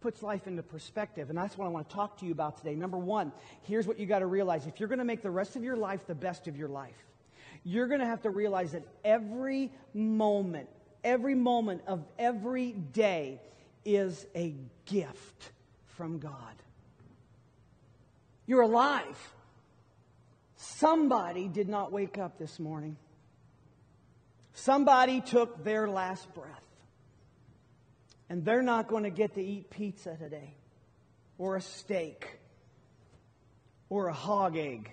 Puts 0.00 0.22
life 0.22 0.46
into 0.46 0.62
perspective. 0.62 1.28
And 1.28 1.36
that's 1.36 1.58
what 1.58 1.66
I 1.66 1.68
want 1.68 1.88
to 1.88 1.94
talk 1.94 2.18
to 2.18 2.26
you 2.26 2.32
about 2.32 2.58
today. 2.58 2.74
Number 2.74 2.98
one, 2.98 3.32
here's 3.62 3.86
what 3.86 3.98
you 3.98 4.06
got 4.06 4.20
to 4.20 4.26
realize. 4.26 4.66
If 4.66 4.80
you're 4.80 4.88
going 4.88 5.00
to 5.00 5.04
make 5.04 5.22
the 5.22 5.30
rest 5.30 5.56
of 5.56 5.64
your 5.64 5.76
life 5.76 6.06
the 6.06 6.14
best 6.14 6.46
of 6.46 6.56
your 6.56 6.68
life, 6.68 7.07
you're 7.68 7.86
going 7.86 8.00
to 8.00 8.06
have 8.06 8.22
to 8.22 8.30
realize 8.30 8.72
that 8.72 8.82
every 9.04 9.70
moment, 9.92 10.70
every 11.04 11.34
moment 11.34 11.82
of 11.86 12.02
every 12.18 12.72
day 12.72 13.42
is 13.84 14.26
a 14.34 14.54
gift 14.86 15.50
from 15.84 16.18
God. 16.18 16.54
You're 18.46 18.62
alive. 18.62 19.34
Somebody 20.56 21.46
did 21.46 21.68
not 21.68 21.92
wake 21.92 22.16
up 22.16 22.38
this 22.38 22.58
morning. 22.58 22.96
Somebody 24.54 25.20
took 25.20 25.62
their 25.62 25.86
last 25.88 26.32
breath. 26.32 26.48
And 28.30 28.46
they're 28.46 28.62
not 28.62 28.88
going 28.88 29.04
to 29.04 29.10
get 29.10 29.34
to 29.34 29.42
eat 29.44 29.68
pizza 29.68 30.16
today, 30.16 30.54
or 31.36 31.56
a 31.56 31.60
steak, 31.60 32.38
or 33.90 34.08
a 34.08 34.14
hog 34.14 34.56
egg. 34.56 34.90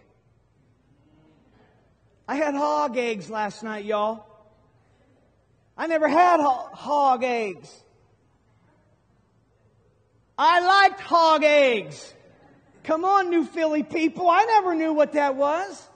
I 2.28 2.36
had 2.36 2.56
hog 2.56 2.98
eggs 2.98 3.30
last 3.30 3.62
night, 3.62 3.86
y'all. 3.86 4.26
I 5.78 5.88
never 5.88 6.08
had 6.08 6.40
ho- 6.40 6.70
hog 6.74 7.24
eggs. 7.24 7.72
I 10.38 10.60
liked 10.60 11.02
hog 11.02 11.44
eggs. 11.44 12.14
Come 12.84 13.06
on, 13.06 13.30
New 13.30 13.46
Philly 13.46 13.84
people. 13.84 14.30
I 14.30 14.46
never 14.46 14.74
knew 14.74 14.94
what 14.94 15.14
that 15.14 15.36
was. 15.36 15.88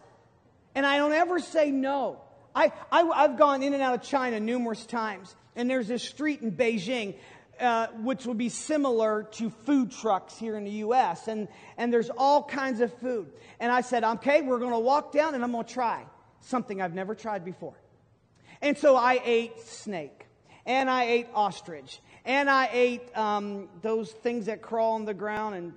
And 0.75 0.85
I 0.85 0.97
don't 0.97 1.13
ever 1.13 1.39
say 1.39 1.71
no. 1.71 2.21
I, 2.55 2.71
I, 2.91 3.21
have 3.21 3.37
gone 3.37 3.63
in 3.63 3.73
and 3.73 3.81
out 3.81 3.95
of 3.95 4.03
China 4.03 4.39
numerous 4.39 4.85
times, 4.85 5.35
and 5.55 5.69
there's 5.69 5.87
this 5.87 6.03
street 6.03 6.41
in 6.41 6.51
Beijing. 6.51 7.15
Uh, 7.59 7.87
which 8.03 8.25
would 8.25 8.37
be 8.37 8.47
similar 8.47 9.23
to 9.31 9.49
food 9.49 9.91
trucks 9.91 10.37
here 10.37 10.55
in 10.55 10.63
the 10.63 10.71
U.S. 10.71 11.27
And, 11.27 11.49
and 11.77 11.91
there's 11.91 12.09
all 12.09 12.41
kinds 12.41 12.79
of 12.79 12.93
food. 12.99 13.33
And 13.59 13.69
I 13.69 13.81
said, 13.81 14.05
okay, 14.05 14.41
we're 14.41 14.59
going 14.59 14.71
to 14.71 14.79
walk 14.79 15.11
down 15.11 15.35
and 15.35 15.43
I'm 15.43 15.51
going 15.51 15.65
to 15.65 15.73
try 15.73 16.05
something 16.41 16.81
I've 16.81 16.93
never 16.93 17.15
tried 17.15 17.45
before. 17.45 17.75
And 18.61 18.77
so 18.77 18.95
I 18.95 19.21
ate 19.23 19.59
snake, 19.59 20.25
and 20.65 20.89
I 20.89 21.05
ate 21.05 21.27
ostrich, 21.33 22.01
and 22.25 22.49
I 22.49 22.69
ate 22.71 23.17
um, 23.17 23.69
those 23.81 24.11
things 24.11 24.47
that 24.47 24.61
crawl 24.61 24.95
on 24.95 25.05
the 25.05 25.13
ground 25.13 25.55
and 25.55 25.73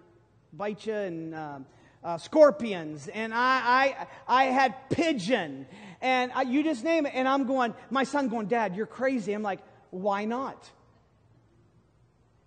bite 0.53 0.87
you, 0.87 0.95
and 0.95 1.35
uh, 1.35 1.59
uh, 2.05 2.19
scorpions, 2.19 3.09
and 3.09 3.33
I, 3.33 3.97
I, 4.27 4.41
I 4.41 4.45
had 4.45 4.91
pigeon, 4.91 5.67
and 6.01 6.33
I, 6.33 6.43
you 6.43 6.65
just 6.65 6.83
name 6.83 7.07
it. 7.07 7.13
And 7.15 7.29
I'm 7.29 7.47
going, 7.47 7.75
my 7.91 8.05
son 8.05 8.29
going, 8.29 8.49
Dad, 8.49 8.75
you're 8.75 8.87
crazy. 8.87 9.33
I'm 9.33 9.43
like, 9.43 9.61
why 9.91 10.25
not? 10.25 10.69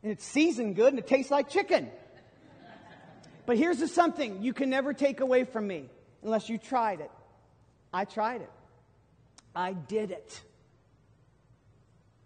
And 0.04 0.12
it's 0.12 0.26
seasoned 0.26 0.76
good 0.76 0.89
and 0.89 1.00
it 1.00 1.08
tastes 1.08 1.32
like 1.32 1.50
chicken. 1.50 1.89
But 3.46 3.58
here's 3.58 3.80
the 3.80 3.88
something 3.88 4.44
you 4.44 4.54
can 4.54 4.70
never 4.70 4.94
take 4.94 5.20
away 5.20 5.46
from 5.46 5.68
me 5.68 5.89
unless 6.22 6.50
you 6.50 6.58
tried 6.58 7.00
it. 7.00 7.12
I 7.96 8.04
tried 8.04 8.42
it. 8.42 8.52
I 9.56 9.72
did 9.72 10.12
it. 10.12 10.42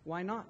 Why 0.03 0.23
not? 0.23 0.47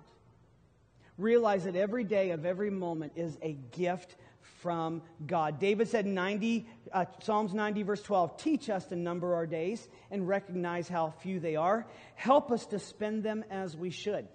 Realize 1.17 1.65
that 1.65 1.75
every 1.75 2.05
day 2.05 2.29
of 2.29 2.45
every 2.45 2.69
moment 2.69 3.11
is 3.17 3.37
a 3.41 3.51
gift 3.71 4.15
from 4.61 5.01
God. 5.27 5.59
David 5.59 5.89
said 5.89 6.05
90, 6.05 6.65
uh, 6.93 7.03
Psalms 7.21 7.53
90, 7.53 7.83
verse 7.83 8.01
12, 8.01 8.37
teach 8.37 8.69
us 8.69 8.85
to 8.85 8.95
number 8.95 9.35
our 9.35 9.45
days 9.45 9.89
and 10.09 10.25
recognize 10.25 10.87
how 10.87 11.09
few 11.19 11.41
they 11.41 11.57
are. 11.57 11.85
Help 12.15 12.49
us 12.49 12.65
to 12.67 12.79
spend 12.79 13.21
them 13.21 13.43
as 13.49 13.75
we 13.75 13.89
should. 13.89 14.25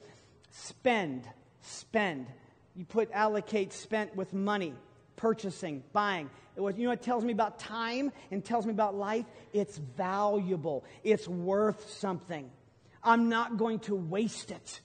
Spend, 0.50 1.26
spend. 1.62 2.26
You 2.76 2.84
put 2.84 3.10
allocate 3.12 3.72
spent 3.72 4.14
with 4.16 4.34
money, 4.34 4.74
purchasing, 5.16 5.82
buying. 5.92 6.30
It 6.56 6.60
was, 6.60 6.76
you 6.76 6.86
know, 6.86 6.92
it 6.92 7.02
tells 7.02 7.24
me 7.24 7.32
about 7.32 7.58
time 7.58 8.12
and 8.30 8.44
tells 8.44 8.66
me 8.66 8.72
about 8.72 8.94
life. 8.94 9.26
It's 9.52 9.78
valuable. 9.78 10.84
It's 11.02 11.26
worth 11.26 11.90
something. 11.90 12.50
I'm 13.02 13.28
not 13.28 13.56
going 13.56 13.80
to 13.80 13.94
waste 13.94 14.50
it. 14.50 14.80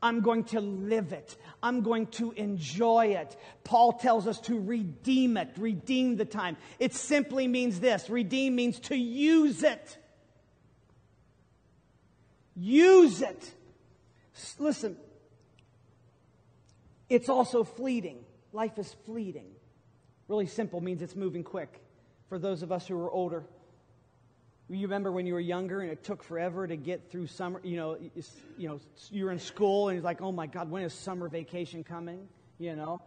I'm 0.00 0.20
going 0.20 0.44
to 0.44 0.60
live 0.60 1.12
it. 1.12 1.36
I'm 1.62 1.82
going 1.82 2.06
to 2.06 2.30
enjoy 2.32 3.16
it. 3.18 3.36
Paul 3.64 3.94
tells 3.94 4.26
us 4.28 4.40
to 4.42 4.58
redeem 4.58 5.36
it, 5.36 5.50
redeem 5.58 6.16
the 6.16 6.24
time. 6.24 6.56
It 6.78 6.94
simply 6.94 7.48
means 7.48 7.80
this 7.80 8.08
redeem 8.08 8.54
means 8.54 8.78
to 8.80 8.96
use 8.96 9.64
it. 9.64 9.98
Use 12.54 13.22
it. 13.22 13.54
Listen, 14.58 14.96
it's 17.08 17.28
also 17.28 17.64
fleeting. 17.64 18.18
Life 18.52 18.78
is 18.78 18.94
fleeting. 19.04 19.46
Really 20.28 20.46
simple 20.46 20.80
means 20.80 21.02
it's 21.02 21.16
moving 21.16 21.42
quick. 21.42 21.82
For 22.28 22.38
those 22.38 22.62
of 22.62 22.70
us 22.70 22.86
who 22.86 22.98
are 22.98 23.10
older, 23.10 23.44
you 24.68 24.86
remember 24.86 25.10
when 25.10 25.24
you 25.24 25.32
were 25.32 25.40
younger 25.40 25.80
and 25.80 25.90
it 25.90 26.04
took 26.04 26.22
forever 26.22 26.66
to 26.66 26.76
get 26.76 27.10
through 27.10 27.26
summer, 27.26 27.60
you 27.64 27.76
know, 27.76 27.96
you 28.58 28.68
know, 28.68 28.78
you're 29.10 29.32
in 29.32 29.38
school 29.38 29.88
and 29.88 29.96
it's 29.96 30.04
like, 30.04 30.20
oh 30.20 30.30
my 30.30 30.46
God, 30.46 30.70
when 30.70 30.82
is 30.82 30.92
summer 30.92 31.28
vacation 31.28 31.82
coming? 31.82 32.28
You 32.58 32.76
know? 32.76 33.00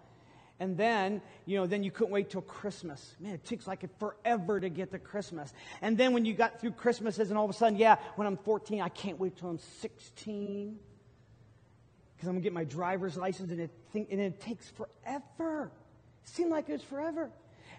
And 0.60 0.76
then, 0.76 1.22
you 1.46 1.58
know, 1.58 1.68
then 1.68 1.84
you 1.84 1.92
couldn't 1.92 2.12
wait 2.12 2.32
till 2.32 2.42
Christmas. 2.42 3.16
Man, 3.20 3.34
it 3.34 3.46
takes 3.46 3.68
like 3.68 3.84
forever 4.00 4.60
to 4.60 4.70
get 4.70 4.92
to 4.92 5.00
Christmas. 5.00 5.54
And 5.82 5.98
then 5.98 6.14
when 6.14 6.26
you 6.26 6.34
got 6.34 6.60
through 6.60 6.72
Christmases 6.72 7.30
and 7.30 7.38
all 7.38 7.46
of 7.46 7.52
a 7.52 7.54
sudden, 7.54 7.78
yeah, 7.78 7.98
when 8.16 8.26
I'm 8.28 8.38
14, 8.38 8.82
I 8.82 8.90
can't 8.90 9.20
wait 9.20 9.38
till 9.38 9.50
I'm 9.50 9.60
16 9.60 10.80
because 12.16 12.28
I'm 12.28 12.36
going 12.36 12.42
to 12.42 12.44
get 12.44 12.54
my 12.54 12.64
driver's 12.64 13.18
license 13.18 13.52
and 13.52 13.60
it, 13.60 13.72
think, 13.92 14.10
and 14.12 14.20
it 14.20 14.40
takes 14.40 14.68
forever. 14.70 15.72
Seemed 16.24 16.52
like 16.52 16.70
it 16.70 16.74
was 16.74 16.84
forever. 16.84 17.30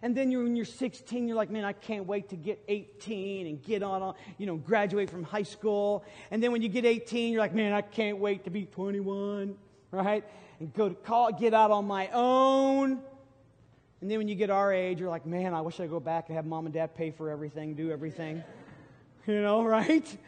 And 0.02 0.16
then 0.16 0.32
you're, 0.32 0.42
when 0.42 0.56
you're 0.56 0.64
16, 0.64 1.28
you're 1.28 1.36
like, 1.36 1.50
man, 1.50 1.64
I 1.64 1.72
can't 1.72 2.06
wait 2.06 2.30
to 2.30 2.36
get 2.36 2.62
18 2.66 3.46
and 3.46 3.62
get 3.62 3.84
on, 3.84 4.14
you 4.36 4.46
know, 4.46 4.56
graduate 4.56 5.08
from 5.08 5.22
high 5.22 5.44
school. 5.44 6.04
And 6.32 6.42
then 6.42 6.50
when 6.50 6.60
you 6.60 6.68
get 6.68 6.84
18, 6.84 7.32
you're 7.32 7.40
like, 7.40 7.54
man, 7.54 7.72
I 7.72 7.82
can't 7.82 8.18
wait 8.18 8.44
to 8.44 8.50
be 8.50 8.64
21, 8.64 9.54
right? 9.92 10.24
And 10.58 10.74
go 10.74 10.88
to 10.88 10.94
call, 10.96 11.30
get 11.30 11.54
out 11.54 11.70
on 11.70 11.86
my 11.86 12.08
own. 12.12 13.00
And 14.00 14.10
then 14.10 14.18
when 14.18 14.26
you 14.26 14.34
get 14.34 14.50
our 14.50 14.72
age, 14.72 14.98
you're 14.98 15.08
like, 15.08 15.24
man, 15.24 15.54
I 15.54 15.60
wish 15.60 15.78
I 15.78 15.86
go 15.86 16.00
back 16.00 16.28
and 16.28 16.36
have 16.36 16.46
mom 16.46 16.66
and 16.66 16.74
dad 16.74 16.96
pay 16.96 17.12
for 17.12 17.30
everything, 17.30 17.74
do 17.74 17.92
everything. 17.92 18.42
you 19.28 19.40
know, 19.40 19.62
right? 19.62 20.18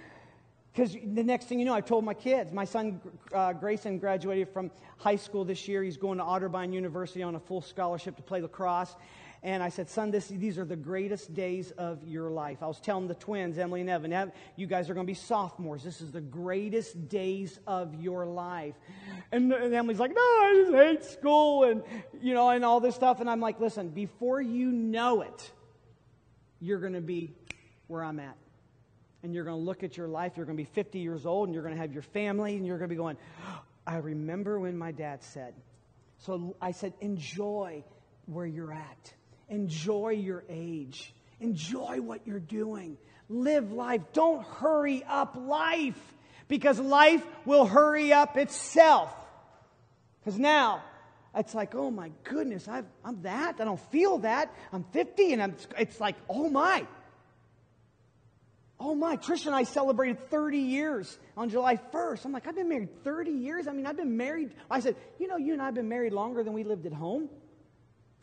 Because 0.75 0.93
the 0.93 1.23
next 1.23 1.47
thing 1.47 1.61
you 1.61 1.65
know, 1.65 1.75
I 1.75 1.81
told 1.81 2.05
my 2.05 2.15
kids. 2.15 2.53
My 2.53 2.65
son 2.65 3.01
uh, 3.33 3.53
Grayson 3.53 3.99
graduated 4.01 4.49
from 4.49 4.73
high 4.97 5.15
school 5.15 5.45
this 5.45 5.69
year. 5.69 5.85
He's 5.85 5.97
going 5.97 6.19
to 6.19 6.25
Otterbein 6.25 6.73
University 6.73 7.23
on 7.23 7.37
a 7.37 7.41
full 7.41 7.61
scholarship 7.61 8.17
to 8.17 8.23
play 8.23 8.41
lacrosse. 8.41 8.97
And 9.45 9.63
I 9.63 9.69
said, 9.69 9.89
son, 9.89 10.11
this, 10.11 10.29
these 10.29 10.59
are 10.59 10.65
the 10.65 10.75
greatest 10.75 11.33
days 11.33 11.71
of 11.73 12.03
your 12.05 12.29
life. 12.29 12.59
I 12.61 12.67
was 12.67 12.81
telling 12.81 13.07
the 13.07 13.15
twins, 13.15 13.57
Emily 13.57 13.83
and 13.83 13.91
Evan, 13.91 14.33
you 14.57 14.67
guys 14.67 14.91
are 14.91 14.95
going 14.95 15.07
to 15.07 15.11
be 15.11 15.15
sophomores. 15.15 15.85
This 15.85 16.01
is 16.01 16.11
the 16.11 16.21
greatest 16.21 17.09
days 17.09 17.61
of 17.69 17.95
your 17.95 18.27
life. 18.27 18.75
And, 19.31 19.53
and 19.53 19.73
Emily's 19.73 20.01
like, 20.01 20.13
no, 20.13 20.21
I 20.21 20.65
just 20.65 20.75
hate 20.75 21.05
school 21.05 21.65
and, 21.65 21.85
you 22.21 22.35
know, 22.35 22.49
and 22.49 22.65
all 22.65 22.81
this 22.81 22.97
stuff. 22.97 23.21
And 23.21 23.31
I'm 23.31 23.41
like, 23.41 23.61
listen, 23.61 23.91
before 23.91 24.41
you 24.41 24.73
know 24.73 25.21
it, 25.21 25.53
you're 26.59 26.81
going 26.81 26.95
to 26.95 27.01
be 27.01 27.33
where 27.87 28.03
I'm 28.03 28.19
at 28.19 28.37
and 29.25 29.35
you're 29.35 29.45
going 29.45 29.59
to 29.59 29.65
look 29.65 29.83
at 29.83 29.97
your 29.97 30.07
life. 30.07 30.35
You're 30.37 30.45
going 30.45 30.59
to 30.59 30.63
be 30.63 30.71
50 30.71 30.99
years 30.99 31.25
old 31.25 31.49
and 31.49 31.55
you're 31.55 31.63
going 31.63 31.75
to 31.75 31.81
have 31.81 31.93
your 31.93 32.03
family 32.03 32.57
and 32.57 32.67
you're 32.67 32.77
going 32.77 32.91
to 32.91 32.95
be 32.95 32.99
going, 32.99 33.17
I 33.87 33.97
remember 33.97 34.61
when 34.61 34.77
my 34.77 34.93
dad 34.93 35.23
said. 35.25 35.55
So 36.19 36.55
I 36.61 36.73
said, 36.73 36.93
enjoy 37.01 37.85
where 38.27 38.47
you're 38.47 38.73
at, 38.73 39.15
enjoy 39.49 40.11
your 40.11 40.45
age, 40.49 41.13
enjoy 41.41 42.01
what 42.01 42.27
you're 42.27 42.39
doing, 42.39 42.99
live 43.29 43.73
life. 43.73 44.03
Don't 44.13 44.45
hurry 44.45 45.03
up 45.09 45.37
life 45.37 45.99
because 46.47 46.79
life 46.79 47.25
will 47.47 47.65
hurry 47.65 48.13
up 48.13 48.37
itself. 48.37 49.13
Because 50.21 50.39
now, 50.39 50.83
it's 51.35 51.55
like, 51.55 51.75
oh 51.75 51.91
my 51.91 52.13
goodness, 52.23 52.69
i 52.69 52.83
am 53.05 53.23
that. 53.23 53.57
I 53.59 53.65
don't 53.65 53.81
feel 53.91 54.19
that. 54.19 54.55
I'm 54.73 54.85
50 54.85 55.33
and 55.33 55.43
I'm, 55.43 55.57
it's 55.79 56.01
like, 56.01 56.17
oh 56.29 56.49
my, 56.49 56.87
Oh 58.81 58.95
my, 58.95 59.17
Trish 59.17 59.47
and 59.47 59.55
I 59.55 59.63
celebrated 59.63 60.31
30 60.31 60.59
years 60.59 61.19
on 61.37 61.49
July 61.49 61.77
1st. 61.77 62.25
I'm 62.25 62.33
like, 62.33 62.47
I've 62.47 62.57
been 62.57 62.69
married 62.69 63.05
30 63.05 63.31
years? 63.31 63.69
I 63.69 63.73
mean, 63.73 63.87
I've 63.87 63.97
been 63.97 64.17
married. 64.17 64.51
I 64.71 64.81
said, 64.81 64.97
You 65.19 65.29
know, 65.29 65.37
you 65.37 65.53
and 65.53 65.63
I 65.63 65.67
have 65.67 65.75
been 65.75 65.89
married 65.89 66.13
longer 66.13 66.43
than 66.43 66.53
we 66.53 66.65
lived 66.65 66.85
at 66.87 66.93
home. 66.93 67.29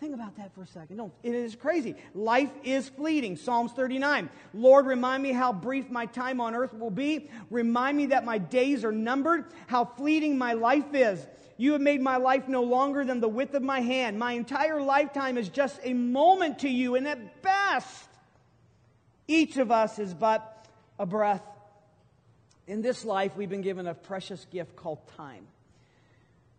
Think 0.02 0.16
about 0.16 0.36
that 0.38 0.54
for 0.56 0.64
a 0.64 0.68
second. 0.68 0.98
No, 0.98 1.12
it 1.22 1.36
is 1.36 1.56
crazy. 1.56 1.96
Life 2.16 2.50
is 2.64 2.90
fleeting. 2.90 3.38
Psalms 3.38 3.72
39. 3.74 4.32
Lord, 4.52 4.88
remind 4.88 5.22
me 5.22 5.32
how 5.32 5.54
brief 5.54 5.92
my 5.92 6.08
time 6.08 6.42
on 6.42 6.56
earth 6.56 6.74
will 6.74 6.90
be. 6.90 7.30
Remind 7.52 7.98
me 7.98 8.08
that 8.08 8.26
my 8.26 8.40
days 8.40 8.84
are 8.84 8.92
numbered, 8.92 9.46
how 9.68 9.86
fleeting 9.86 10.40
my 10.40 10.54
life 10.54 10.94
is. 10.94 11.24
You 11.58 11.74
have 11.74 11.82
made 11.82 12.02
my 12.02 12.18
life 12.18 12.48
no 12.48 12.64
longer 12.64 13.06
than 13.06 13.20
the 13.20 13.30
width 13.30 13.54
of 13.54 13.62
my 13.62 13.82
hand. 13.82 14.18
My 14.18 14.32
entire 14.32 14.82
lifetime 14.82 15.38
is 15.38 15.50
just 15.50 15.80
a 15.84 15.94
moment 15.94 16.60
to 16.60 16.70
you, 16.70 16.96
and 16.96 17.08
at 17.08 17.44
best, 17.44 18.10
each 19.28 19.58
of 19.58 19.72
us 19.72 20.00
is 20.00 20.14
but 20.14 20.68
a 21.00 21.06
breath. 21.06 21.44
In 22.68 22.82
this 22.82 23.04
life, 23.04 23.36
we've 23.36 23.50
been 23.50 23.62
given 23.62 23.88
a 23.88 23.94
precious 23.94 24.46
gift 24.52 24.76
called 24.76 25.00
time. 25.18 25.46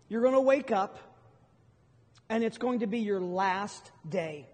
you're 0.09 0.23
going 0.23 0.35
to 0.35 0.41
wake 0.41 0.71
up, 0.71 0.99
and 2.29 2.43
it's 2.45 2.57
going 2.57 2.81
to 2.81 2.87
be 2.87 3.01
your 3.01 3.21
last 3.21 3.91
day. 4.09 4.47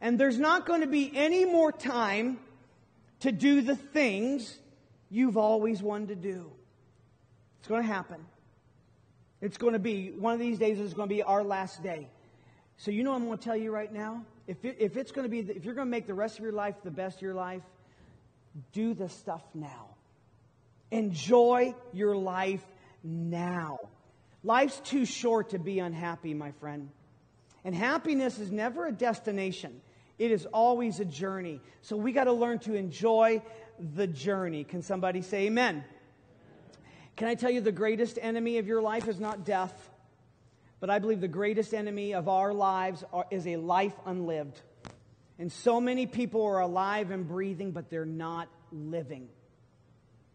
And 0.00 0.18
there's 0.18 0.38
not 0.38 0.66
going 0.66 0.80
to 0.80 0.86
be 0.86 1.10
any 1.14 1.44
more 1.44 1.72
time 1.72 2.38
to 3.20 3.32
do 3.32 3.60
the 3.60 3.76
things 3.76 4.58
you've 5.10 5.36
always 5.36 5.82
wanted 5.82 6.08
to 6.08 6.14
do. 6.14 6.50
It's 7.58 7.68
going 7.68 7.82
to 7.82 7.88
happen. 7.88 8.24
It's 9.40 9.58
going 9.58 9.74
to 9.74 9.78
be, 9.78 10.10
one 10.10 10.34
of 10.34 10.40
these 10.40 10.58
days 10.58 10.80
is 10.80 10.94
going 10.94 11.08
to 11.08 11.14
be 11.14 11.22
our 11.22 11.42
last 11.42 11.82
day. 11.82 12.08
So, 12.78 12.90
you 12.90 13.02
know 13.02 13.12
I'm 13.12 13.26
going 13.26 13.36
to 13.36 13.44
tell 13.44 13.56
you 13.56 13.70
right 13.70 13.92
now? 13.92 14.24
If, 14.46 14.64
it, 14.64 14.76
if 14.80 14.96
it's 14.96 15.12
going 15.12 15.24
to 15.24 15.28
be, 15.28 15.40
if 15.40 15.64
you're 15.64 15.74
going 15.74 15.86
to 15.86 15.90
make 15.90 16.06
the 16.06 16.14
rest 16.14 16.38
of 16.38 16.44
your 16.44 16.52
life 16.52 16.76
the 16.82 16.90
best 16.90 17.16
of 17.16 17.22
your 17.22 17.34
life, 17.34 17.62
do 18.72 18.94
the 18.94 19.08
stuff 19.08 19.42
now. 19.54 19.88
Enjoy 20.90 21.74
your 21.92 22.16
life 22.16 22.64
now. 23.04 23.78
Life's 24.42 24.80
too 24.80 25.04
short 25.04 25.50
to 25.50 25.58
be 25.58 25.78
unhappy, 25.78 26.34
my 26.34 26.52
friend. 26.52 26.88
And 27.64 27.74
happiness 27.74 28.38
is 28.38 28.50
never 28.50 28.86
a 28.86 28.92
destination. 28.92 29.80
It 30.20 30.32
is 30.32 30.44
always 30.44 31.00
a 31.00 31.06
journey. 31.06 31.62
So 31.80 31.96
we 31.96 32.12
got 32.12 32.24
to 32.24 32.32
learn 32.32 32.58
to 32.60 32.74
enjoy 32.74 33.40
the 33.94 34.06
journey. 34.06 34.64
Can 34.64 34.82
somebody 34.82 35.22
say 35.22 35.46
amen? 35.46 35.82
Can 37.16 37.26
I 37.26 37.34
tell 37.34 37.50
you 37.50 37.62
the 37.62 37.72
greatest 37.72 38.18
enemy 38.20 38.58
of 38.58 38.66
your 38.66 38.82
life 38.82 39.08
is 39.08 39.18
not 39.18 39.46
death, 39.46 39.72
but 40.78 40.90
I 40.90 40.98
believe 40.98 41.22
the 41.22 41.26
greatest 41.26 41.72
enemy 41.72 42.12
of 42.12 42.28
our 42.28 42.52
lives 42.52 43.02
are, 43.14 43.24
is 43.30 43.46
a 43.46 43.56
life 43.56 43.94
unlived. 44.04 44.60
And 45.38 45.50
so 45.50 45.80
many 45.80 46.04
people 46.04 46.44
are 46.44 46.60
alive 46.60 47.10
and 47.10 47.26
breathing, 47.26 47.70
but 47.70 47.88
they're 47.88 48.04
not 48.04 48.50
living. 48.70 49.26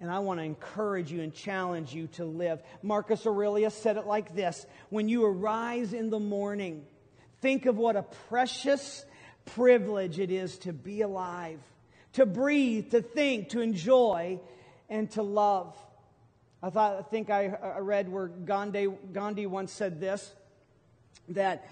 And 0.02 0.10
I 0.10 0.18
want 0.18 0.40
to 0.40 0.44
encourage 0.44 1.12
you 1.12 1.22
and 1.22 1.32
challenge 1.32 1.94
you 1.94 2.08
to 2.14 2.26
live. 2.26 2.60
Marcus 2.82 3.28
Aurelius 3.28 3.76
said 3.76 3.98
it 3.98 4.08
like 4.08 4.34
this 4.34 4.66
When 4.90 5.10
you 5.10 5.26
arise 5.26 5.94
in 5.94 6.10
the 6.10 6.20
morning, 6.20 6.88
think 7.42 7.68
of 7.68 7.78
what 7.78 7.96
a 7.96 8.02
precious 8.02 9.06
privilege 9.46 10.20
it 10.20 10.32
is 10.32 10.58
to 10.60 10.74
be 10.74 11.02
alive, 11.02 11.60
to 12.14 12.26
breathe, 12.26 12.92
to 12.92 13.02
think, 13.02 13.50
to 13.50 13.62
enjoy, 13.62 14.40
and 14.90 15.10
to 15.12 15.22
love. 15.22 15.76
I 16.62 16.70
thought, 16.70 16.98
I 16.98 17.02
think 17.04 17.30
I, 17.30 17.80
read 17.80 18.10
where 18.10 18.28
Gandhi, 18.28 18.88
Gandhi 19.14 19.46
once 19.46 19.72
said 19.72 20.00
this 20.00 20.34
that 21.30 21.68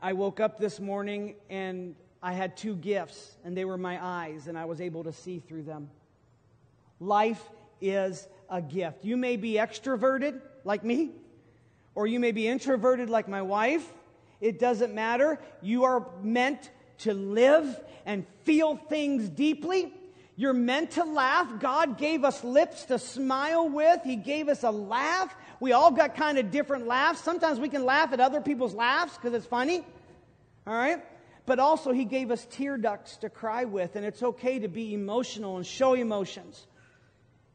I 0.00 0.12
woke 0.12 0.38
up 0.38 0.58
this 0.58 0.78
morning 0.78 1.34
and 1.50 1.96
I 2.22 2.32
had 2.32 2.56
two 2.56 2.76
gifts, 2.76 3.36
and 3.44 3.56
they 3.56 3.64
were 3.64 3.76
my 3.76 3.98
eyes, 4.00 4.46
and 4.46 4.56
I 4.56 4.64
was 4.64 4.80
able 4.80 5.02
to 5.04 5.12
see 5.12 5.40
through 5.40 5.64
them. 5.64 5.90
Life 7.00 7.42
is 7.80 8.28
a 8.48 8.62
gift. 8.62 9.04
You 9.04 9.16
may 9.16 9.36
be 9.36 9.54
extroverted 9.54 10.40
like 10.64 10.84
me, 10.84 11.10
or 11.96 12.06
you 12.06 12.20
may 12.20 12.30
be 12.30 12.46
introverted 12.46 13.10
like 13.10 13.26
my 13.26 13.42
wife. 13.42 13.92
It 14.40 14.60
doesn't 14.60 14.94
matter. 14.94 15.40
You 15.62 15.82
are 15.82 16.06
meant 16.22 16.70
to 17.02 17.14
live 17.14 17.80
and 18.06 18.26
feel 18.44 18.76
things 18.76 19.28
deeply. 19.28 19.92
You're 20.36 20.52
meant 20.52 20.92
to 20.92 21.04
laugh. 21.04 21.60
God 21.60 21.98
gave 21.98 22.24
us 22.24 22.42
lips 22.42 22.86
to 22.86 22.98
smile 22.98 23.68
with. 23.68 24.00
He 24.02 24.16
gave 24.16 24.48
us 24.48 24.62
a 24.62 24.70
laugh. 24.70 25.34
We 25.60 25.72
all 25.72 25.90
got 25.90 26.16
kind 26.16 26.38
of 26.38 26.50
different 26.50 26.86
laughs. 26.86 27.20
Sometimes 27.20 27.60
we 27.60 27.68
can 27.68 27.84
laugh 27.84 28.12
at 28.12 28.20
other 28.20 28.40
people's 28.40 28.74
laughs 28.74 29.16
because 29.16 29.34
it's 29.34 29.46
funny. 29.46 29.84
All 30.66 30.74
right? 30.74 31.04
But 31.44 31.58
also, 31.58 31.92
He 31.92 32.04
gave 32.04 32.30
us 32.30 32.46
tear 32.50 32.78
ducts 32.78 33.18
to 33.18 33.28
cry 33.28 33.64
with, 33.64 33.94
and 33.96 34.06
it's 34.06 34.22
okay 34.22 34.60
to 34.60 34.68
be 34.68 34.94
emotional 34.94 35.56
and 35.56 35.66
show 35.66 35.94
emotions. 35.94 36.66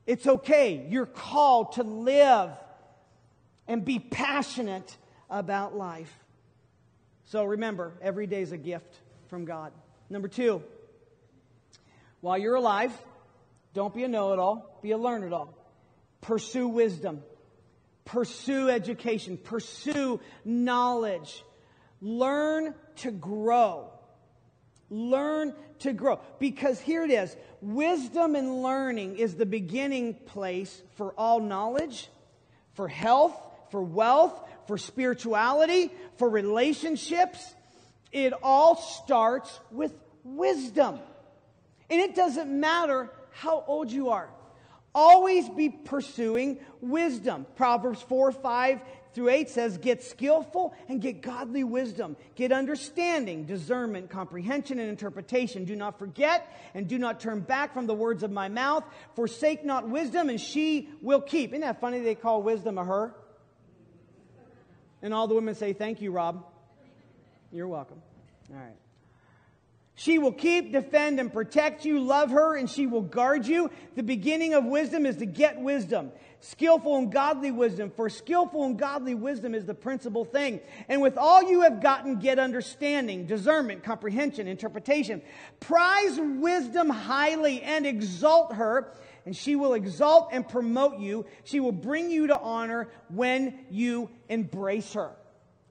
It's 0.06 0.28
okay. 0.28 0.86
You're 0.90 1.06
called 1.06 1.74
to 1.74 1.84
live 1.84 2.52
and 3.68 3.84
be 3.84 4.00
passionate 4.00 4.96
about 5.30 5.76
life. 5.76 6.14
So 7.26 7.44
remember, 7.44 7.94
every 8.02 8.28
day 8.28 8.42
is 8.42 8.52
a 8.52 8.58
gift 8.58 9.00
from 9.28 9.46
God. 9.46 9.72
Number 10.10 10.28
two, 10.28 10.64
while 12.22 12.38
you're 12.38 12.56
alive, 12.56 12.92
don't 13.74 13.94
be 13.94 14.04
a 14.04 14.08
know 14.08 14.34
it 14.34 14.40
all, 14.40 14.80
be 14.82 14.92
a 14.92 14.98
learn 14.98 15.24
it 15.24 15.34
all. 15.34 15.54
Pursue 16.22 16.68
wisdom, 16.68 17.22
pursue 18.06 18.70
education, 18.70 19.38
pursue 19.38 20.20
knowledge. 20.44 21.44
Learn 22.02 22.74
to 22.98 23.12
grow. 23.12 23.92
Learn 24.90 25.54
to 25.80 25.94
grow. 25.94 26.20
Because 26.40 26.80
here 26.80 27.04
it 27.04 27.12
is 27.12 27.36
wisdom 27.62 28.36
and 28.36 28.62
learning 28.64 29.18
is 29.18 29.36
the 29.36 29.46
beginning 29.46 30.14
place 30.14 30.82
for 30.96 31.12
all 31.18 31.40
knowledge, 31.40 32.10
for 32.74 32.88
health, 32.88 33.36
for 33.72 33.82
wealth, 33.82 34.40
for 34.68 34.78
spirituality, 34.78 35.92
for 36.18 36.30
relationships, 36.30 37.54
it 38.12 38.34
all 38.42 38.76
starts 38.76 39.60
with 39.72 39.94
wisdom. 40.24 41.00
And 41.90 42.02
it 42.02 42.16
doesn't 42.16 42.50
matter 42.50 43.10
how 43.32 43.64
old 43.68 43.92
you 43.92 44.10
are. 44.10 44.30
Always 44.94 45.48
be 45.50 45.70
pursuing 45.70 46.60
wisdom. 46.82 47.46
Proverbs 47.56 48.02
4, 48.02 48.32
5 48.32 48.82
through 49.14 49.30
8 49.30 49.50
says, 49.50 49.78
Get 49.78 50.04
skillful 50.04 50.74
and 50.90 51.00
get 51.00 51.22
godly 51.22 51.64
wisdom. 51.64 52.18
Get 52.36 52.52
understanding, 52.52 53.46
discernment, 53.46 54.10
comprehension, 54.10 54.80
and 54.80 54.90
interpretation. 54.90 55.66
Do 55.66 55.76
not 55.76 56.00
forget 56.00 56.52
and 56.74 56.88
do 56.88 56.98
not 56.98 57.20
turn 57.20 57.42
back 57.42 57.74
from 57.74 57.86
the 57.86 57.94
words 57.94 58.24
of 58.24 58.32
my 58.32 58.50
mouth. 58.50 58.84
Forsake 59.16 59.64
not 59.64 59.88
wisdom, 59.88 60.30
and 60.30 60.42
she 60.42 60.90
will 61.02 61.22
keep. 61.22 61.52
Isn't 61.52 61.62
that 61.62 61.80
funny 61.80 62.00
they 62.00 62.16
call 62.16 62.42
wisdom 62.42 62.78
a 62.78 62.84
her? 62.84 63.14
And 65.02 65.14
all 65.14 65.28
the 65.28 65.36
women 65.36 65.54
say, 65.54 65.74
Thank 65.74 66.02
you, 66.02 66.12
Rob. 66.12 66.44
You're 67.52 67.68
welcome. 67.68 68.02
All 68.52 68.60
right. 68.60 68.76
She 70.00 70.20
will 70.20 70.32
keep, 70.32 70.72
defend, 70.72 71.20
and 71.20 71.34
protect 71.34 71.84
you. 71.84 72.00
Love 72.00 72.30
her, 72.30 72.56
and 72.56 72.70
she 72.70 72.86
will 72.86 73.02
guard 73.02 73.48
you. 73.48 73.72
The 73.96 74.04
beginning 74.04 74.54
of 74.54 74.64
wisdom 74.64 75.08
is 75.08 75.18
to 75.18 75.26
get 75.26 75.60
wisdom. 75.60 76.12
Skillful 76.40 76.98
and 76.98 77.12
godly 77.12 77.50
wisdom, 77.50 77.90
for 77.90 78.08
skillful 78.08 78.64
and 78.64 78.78
godly 78.78 79.16
wisdom 79.16 79.56
is 79.56 79.66
the 79.66 79.74
principal 79.74 80.24
thing. 80.24 80.60
And 80.88 81.02
with 81.02 81.18
all 81.18 81.42
you 81.42 81.62
have 81.62 81.82
gotten, 81.82 82.20
get 82.20 82.38
understanding, 82.38 83.26
discernment, 83.26 83.84
comprehension, 83.84 84.48
interpretation. 84.48 85.24
Prize 85.60 86.20
wisdom 86.22 86.92
highly 86.92 87.64
and 87.64 87.88
exalt 87.88 88.54
her, 88.54 88.94
and 89.26 89.36
she 89.36 89.56
will 89.56 89.74
exalt 89.74 90.30
and 90.32 90.48
promote 90.48 91.00
you. 91.00 91.26
She 91.44 91.60
will 91.60 91.72
bring 91.72 92.12
you 92.12 92.28
to 92.28 92.40
honor 92.40 92.88
when 93.10 93.58
you 93.72 94.12
embrace 94.30 94.94
her. 94.94 95.16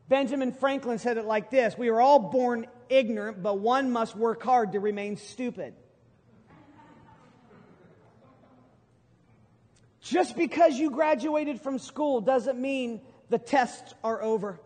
Benjamin 0.09 0.53
Franklin 0.53 0.99
said 0.99 1.17
it 1.17 1.25
like 1.25 1.51
this 1.51 1.77
We 1.77 1.89
are 1.89 2.01
all 2.01 2.19
born 2.19 2.67
ignorant, 2.89 3.43
but 3.43 3.59
one 3.59 3.91
must 3.91 4.17
work 4.17 4.43
hard 4.43 4.73
to 4.73 4.81
remain 4.81 5.17
stupid. 5.17 5.75
Just 10.01 10.37
because 10.37 10.79
you 10.79 10.93
graduated 10.93 11.61
from 11.61 11.81
school 11.81 12.21
doesn't 12.21 12.61
mean 12.61 13.01
the 13.29 13.39
tests 13.39 13.93
are 14.05 14.23
over. 14.23 14.61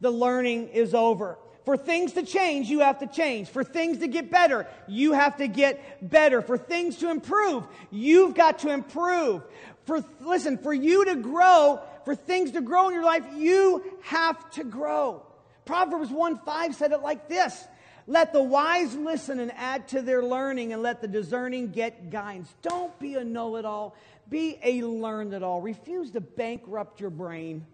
The 0.00 0.10
learning 0.10 0.68
is 0.68 0.94
over. 0.94 1.36
For 1.64 1.76
things 1.76 2.12
to 2.12 2.22
change, 2.22 2.68
you 2.68 2.80
have 2.80 3.00
to 3.00 3.06
change. 3.08 3.48
For 3.48 3.64
things 3.64 3.98
to 3.98 4.08
get 4.08 4.30
better, 4.30 4.68
you 4.86 5.12
have 5.12 5.36
to 5.38 5.48
get 5.48 6.08
better. 6.08 6.40
For 6.40 6.56
things 6.56 6.98
to 6.98 7.10
improve, 7.10 7.66
you've 7.90 8.34
got 8.34 8.60
to 8.60 8.70
improve. 8.70 9.42
For, 9.84 10.04
listen, 10.20 10.58
for 10.58 10.72
you 10.72 11.04
to 11.06 11.16
grow, 11.16 11.80
for 12.08 12.14
things 12.14 12.52
to 12.52 12.62
grow 12.62 12.88
in 12.88 12.94
your 12.94 13.04
life, 13.04 13.22
you 13.36 13.84
have 14.00 14.50
to 14.52 14.64
grow. 14.64 15.22
Proverbs 15.66 16.08
1 16.08 16.38
5 16.38 16.74
said 16.74 16.92
it 16.92 17.02
like 17.02 17.28
this 17.28 17.68
Let 18.06 18.32
the 18.32 18.42
wise 18.42 18.94
listen 18.94 19.40
and 19.40 19.52
add 19.54 19.88
to 19.88 20.00
their 20.00 20.22
learning, 20.22 20.72
and 20.72 20.82
let 20.82 21.02
the 21.02 21.06
discerning 21.06 21.70
get 21.70 22.08
guidance. 22.08 22.54
Don't 22.62 22.98
be 22.98 23.16
a 23.16 23.24
know 23.24 23.56
it 23.56 23.66
all, 23.66 23.94
be 24.30 24.58
a 24.64 24.80
learn 24.80 25.34
it 25.34 25.42
all. 25.42 25.60
Refuse 25.60 26.10
to 26.12 26.22
bankrupt 26.22 26.98
your 26.98 27.10
brain. 27.10 27.66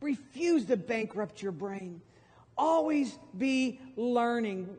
Refuse 0.00 0.64
to 0.64 0.78
bankrupt 0.78 1.42
your 1.42 1.52
brain. 1.52 2.00
Always 2.56 3.18
be 3.36 3.78
learning. 3.94 4.74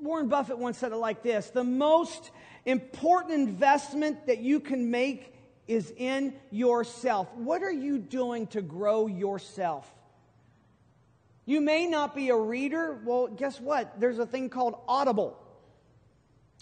Warren 0.00 0.28
Buffett 0.28 0.56
once 0.56 0.78
said 0.78 0.92
it 0.92 0.96
like 0.96 1.22
this 1.22 1.50
The 1.50 1.62
most 1.62 2.30
important 2.64 3.34
investment 3.34 4.28
that 4.28 4.38
you 4.38 4.60
can 4.60 4.90
make 4.90 5.34
is 5.70 5.92
in 5.96 6.34
yourself. 6.50 7.32
What 7.36 7.62
are 7.62 7.72
you 7.72 7.98
doing 7.98 8.48
to 8.48 8.60
grow 8.60 9.06
yourself? 9.06 9.88
You 11.46 11.60
may 11.60 11.86
not 11.86 12.14
be 12.14 12.30
a 12.30 12.36
reader. 12.36 13.00
Well, 13.04 13.28
guess 13.28 13.60
what? 13.60 14.00
There's 14.00 14.18
a 14.18 14.26
thing 14.26 14.50
called 14.50 14.74
Audible 14.88 15.38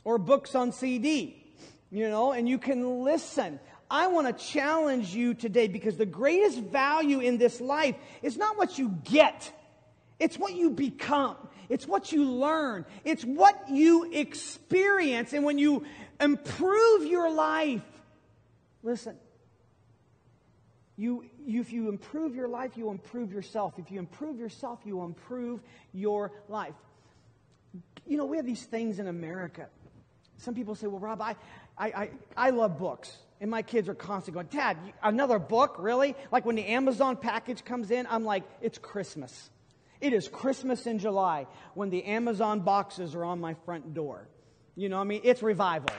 or 0.05 0.19
books 0.19 0.55
on 0.55 0.73
CD, 0.73 1.43
you 1.91 2.11
know, 2.11 2.33
and 2.33 2.47
you 2.47 2.59
can 2.59 3.03
listen. 3.03 3.59
I 3.91 4.09
want 4.09 4.27
to 4.27 4.45
challenge 4.45 5.15
you 5.15 5.33
today 5.33 5.69
because 5.69 5.97
the 5.97 6.07
greatest 6.07 6.59
value 6.59 7.21
in 7.21 7.39
this 7.39 7.63
life 7.63 7.97
is 8.21 8.37
not 8.37 8.59
what 8.59 8.79
you 8.79 8.91
get, 9.05 9.51
it's 10.21 10.39
what 10.39 10.55
you 10.55 10.71
become. 10.71 11.37
It's 11.69 11.87
what 11.87 12.13
you 12.13 12.25
learn. 12.25 12.87
It's 13.05 13.25
what 13.25 13.69
you 13.69 14.11
experience. 14.11 15.35
And 15.35 15.45
when 15.45 15.59
you 15.59 15.85
improve 16.19 17.05
your 17.05 17.31
life, 17.31 17.83
listen, 18.83 19.17
you, 20.97 21.25
you, 21.47 21.61
if 21.61 21.73
you 21.73 21.89
improve 21.89 22.35
your 22.35 22.49
life, 22.49 22.77
you 22.77 22.91
improve 22.91 23.33
yourself. 23.33 23.75
If 23.79 23.91
you 23.91 24.01
improve 24.01 24.39
yourself, 24.39 24.81
you 24.85 25.03
improve 25.03 25.61
your 25.93 26.33
life. 26.49 26.75
You 28.07 28.17
know, 28.17 28.25
we 28.25 28.37
have 28.37 28.47
these 28.47 28.65
things 28.65 28.99
in 28.99 29.07
America. 29.07 29.69
Some 30.39 30.55
people 30.55 30.75
say, 30.75 30.89
well, 30.89 30.99
Rob, 30.99 31.21
I, 31.21 31.37
I, 31.77 31.87
I, 31.87 32.11
I 32.37 32.51
love 32.51 32.79
books. 32.79 33.17
And 33.41 33.49
my 33.49 33.63
kids 33.63 33.89
are 33.89 33.95
constantly 33.95 34.43
going, 34.43 34.49
Dad, 34.49 34.77
another 35.01 35.39
book? 35.39 35.77
Really? 35.79 36.17
Like 36.33 36.45
when 36.45 36.57
the 36.57 36.67
Amazon 36.67 37.17
package 37.17 37.65
comes 37.65 37.93
in, 37.93 38.07
I'm 38.11 38.25
like, 38.25 38.43
it's 38.61 38.79
Christmas. 38.79 39.51
It 40.01 40.13
is 40.13 40.29
Christmas 40.29 40.87
in 40.87 40.99
July 40.99 41.47
when 41.75 41.91
the 41.91 42.05
Amazon 42.05 42.61
boxes 42.61 43.15
are 43.15 43.25
on 43.25 43.41
my 43.41 43.55
front 43.65 43.95
door. 43.95 44.29
You 44.75 44.89
know, 44.89 44.97
what 44.97 45.03
I 45.03 45.07
mean, 45.07 45.21
it's 45.23 45.43
revival. 45.43 45.91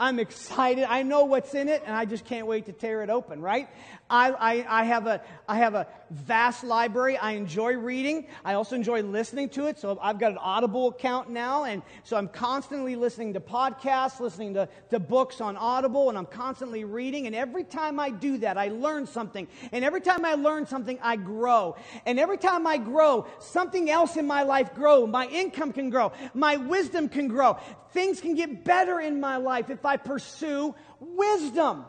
I'm 0.00 0.18
excited. 0.18 0.84
I 0.84 1.02
know 1.02 1.26
what's 1.26 1.54
in 1.54 1.68
it, 1.68 1.82
and 1.84 1.94
I 1.94 2.06
just 2.06 2.24
can't 2.24 2.46
wait 2.46 2.64
to 2.66 2.72
tear 2.72 3.02
it 3.02 3.10
open, 3.10 3.42
right? 3.42 3.68
I, 4.10 4.30
I, 4.32 4.80
I, 4.80 4.84
have 4.84 5.06
a, 5.06 5.22
I 5.48 5.58
have 5.58 5.74
a 5.74 5.86
vast 6.10 6.64
library. 6.64 7.16
I 7.16 7.32
enjoy 7.32 7.74
reading. 7.76 8.26
I 8.44 8.54
also 8.54 8.74
enjoy 8.74 9.02
listening 9.02 9.48
to 9.50 9.66
it. 9.66 9.78
So 9.78 9.96
I've 10.02 10.18
got 10.18 10.32
an 10.32 10.38
Audible 10.38 10.88
account 10.88 11.30
now, 11.30 11.64
and 11.64 11.82
so 12.02 12.16
I'm 12.16 12.26
constantly 12.26 12.96
listening 12.96 13.34
to 13.34 13.40
podcasts, 13.40 14.18
listening 14.18 14.54
to, 14.54 14.68
to 14.90 14.98
books 14.98 15.40
on 15.40 15.56
Audible, 15.56 16.08
and 16.08 16.18
I'm 16.18 16.26
constantly 16.26 16.82
reading. 16.84 17.26
And 17.26 17.36
every 17.36 17.62
time 17.62 18.00
I 18.00 18.10
do 18.10 18.38
that, 18.38 18.58
I 18.58 18.68
learn 18.68 19.06
something. 19.06 19.46
And 19.70 19.84
every 19.84 20.00
time 20.00 20.24
I 20.24 20.34
learn 20.34 20.66
something, 20.66 20.98
I 21.00 21.14
grow. 21.14 21.76
And 22.04 22.18
every 22.18 22.38
time 22.38 22.66
I 22.66 22.78
grow, 22.78 23.26
something 23.38 23.88
else 23.88 24.16
in 24.16 24.26
my 24.26 24.42
life 24.42 24.74
grow. 24.74 25.06
My 25.06 25.26
income 25.28 25.72
can 25.72 25.88
grow. 25.88 26.12
My 26.34 26.56
wisdom 26.56 27.08
can 27.08 27.28
grow. 27.28 27.58
Things 27.92 28.20
can 28.20 28.34
get 28.34 28.64
better 28.64 29.00
in 29.00 29.20
my 29.20 29.36
life 29.36 29.70
if 29.70 29.84
I 29.84 29.96
pursue 29.96 30.74
wisdom. 30.98 31.84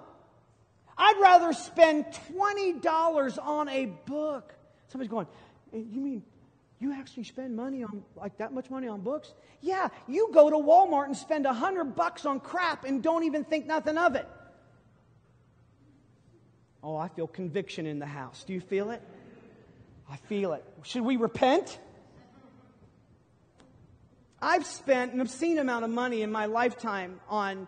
I'd 1.01 1.17
rather 1.19 1.51
spend 1.51 2.05
$20 2.37 3.39
on 3.43 3.69
a 3.69 3.85
book. 3.87 4.53
Somebody's 4.89 5.09
going, 5.09 5.25
You 5.73 5.99
mean 5.99 6.23
you 6.79 6.93
actually 6.93 7.23
spend 7.23 7.55
money 7.55 7.83
on 7.83 8.03
like 8.15 8.37
that 8.37 8.53
much 8.53 8.69
money 8.69 8.87
on 8.87 9.01
books? 9.01 9.33
Yeah, 9.61 9.89
you 10.07 10.29
go 10.31 10.51
to 10.51 10.55
Walmart 10.55 11.05
and 11.05 11.17
spend 11.17 11.47
a 11.47 11.53
hundred 11.53 11.95
bucks 11.95 12.25
on 12.25 12.39
crap 12.39 12.85
and 12.85 13.01
don't 13.01 13.23
even 13.23 13.43
think 13.43 13.65
nothing 13.65 13.97
of 13.97 14.15
it. 14.15 14.27
Oh, 16.83 16.95
I 16.95 17.07
feel 17.07 17.27
conviction 17.27 17.87
in 17.87 17.97
the 17.97 18.05
house. 18.05 18.43
Do 18.45 18.53
you 18.53 18.61
feel 18.61 18.91
it? 18.91 19.01
I 20.07 20.17
feel 20.17 20.53
it. 20.53 20.63
Should 20.83 21.03
we 21.03 21.17
repent? 21.17 21.79
I've 24.39 24.67
spent 24.67 25.13
an 25.13 25.21
obscene 25.21 25.57
amount 25.57 25.83
of 25.83 25.89
money 25.89 26.21
in 26.21 26.31
my 26.31 26.45
lifetime 26.45 27.19
on 27.27 27.67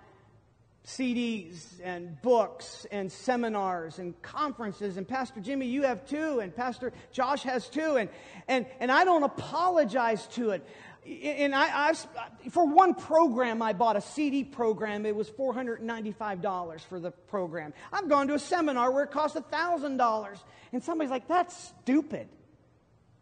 CDs 0.86 1.80
and 1.82 2.22
books 2.22 2.86
and 2.92 3.12
seminars 3.12 4.00
and 4.00 4.22
conferences. 4.22 4.98
And 4.98 5.08
Pastor 5.08 5.40
Jimmy, 5.40 5.68
you 5.68 5.84
have 5.84 6.06
two, 6.06 6.40
and 6.40 6.54
Pastor 6.54 6.92
Josh 7.12 7.44
has 7.44 7.70
two. 7.70 7.98
And, 7.98 8.10
and, 8.48 8.66
and 8.80 8.92
I 8.92 9.06
don't 9.06 9.24
apologize 9.24 10.28
to 10.28 10.52
it. 10.52 10.68
And 11.06 11.54
I, 11.54 11.90
I've, 11.90 12.08
for 12.52 12.66
one 12.66 12.96
program, 12.96 13.62
I 13.62 13.74
bought 13.74 13.96
a 13.96 14.02
CD 14.02 14.44
program. 14.44 15.06
It 15.06 15.16
was 15.16 15.30
$495 15.30 16.82
for 16.82 17.00
the 17.00 17.12
program. 17.12 17.74
I've 17.92 18.10
gone 18.10 18.28
to 18.28 18.36
a 18.36 18.40
seminar 18.40 18.92
where 18.92 19.04
it 19.04 19.12
cost 19.12 19.36
$1,000. 19.36 20.38
And 20.72 20.84
somebody's 20.84 21.12
like, 21.12 21.28
that's 21.28 21.72
stupid. 21.82 22.28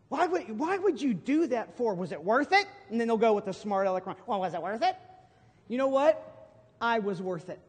Why 0.10 0.28
would, 0.28 0.60
why 0.60 0.78
would 0.78 1.02
you 1.02 1.14
do 1.14 1.48
that 1.48 1.78
for? 1.78 1.96
Was 1.96 2.12
it 2.12 2.24
worth 2.24 2.52
it? 2.52 2.66
And 2.90 3.00
then 3.00 3.08
they'll 3.08 3.18
go 3.18 3.34
with 3.34 3.46
the 3.46 3.54
smart 3.54 3.88
aleck. 3.88 4.06
Well, 4.28 4.40
was 4.40 4.54
it 4.54 4.62
worth 4.62 4.84
it? 4.84 4.96
You 5.68 5.78
know 5.78 5.88
what? 5.88 6.31
I 6.82 7.00
was 7.00 7.22
worth 7.22 7.50
it. 7.50 7.60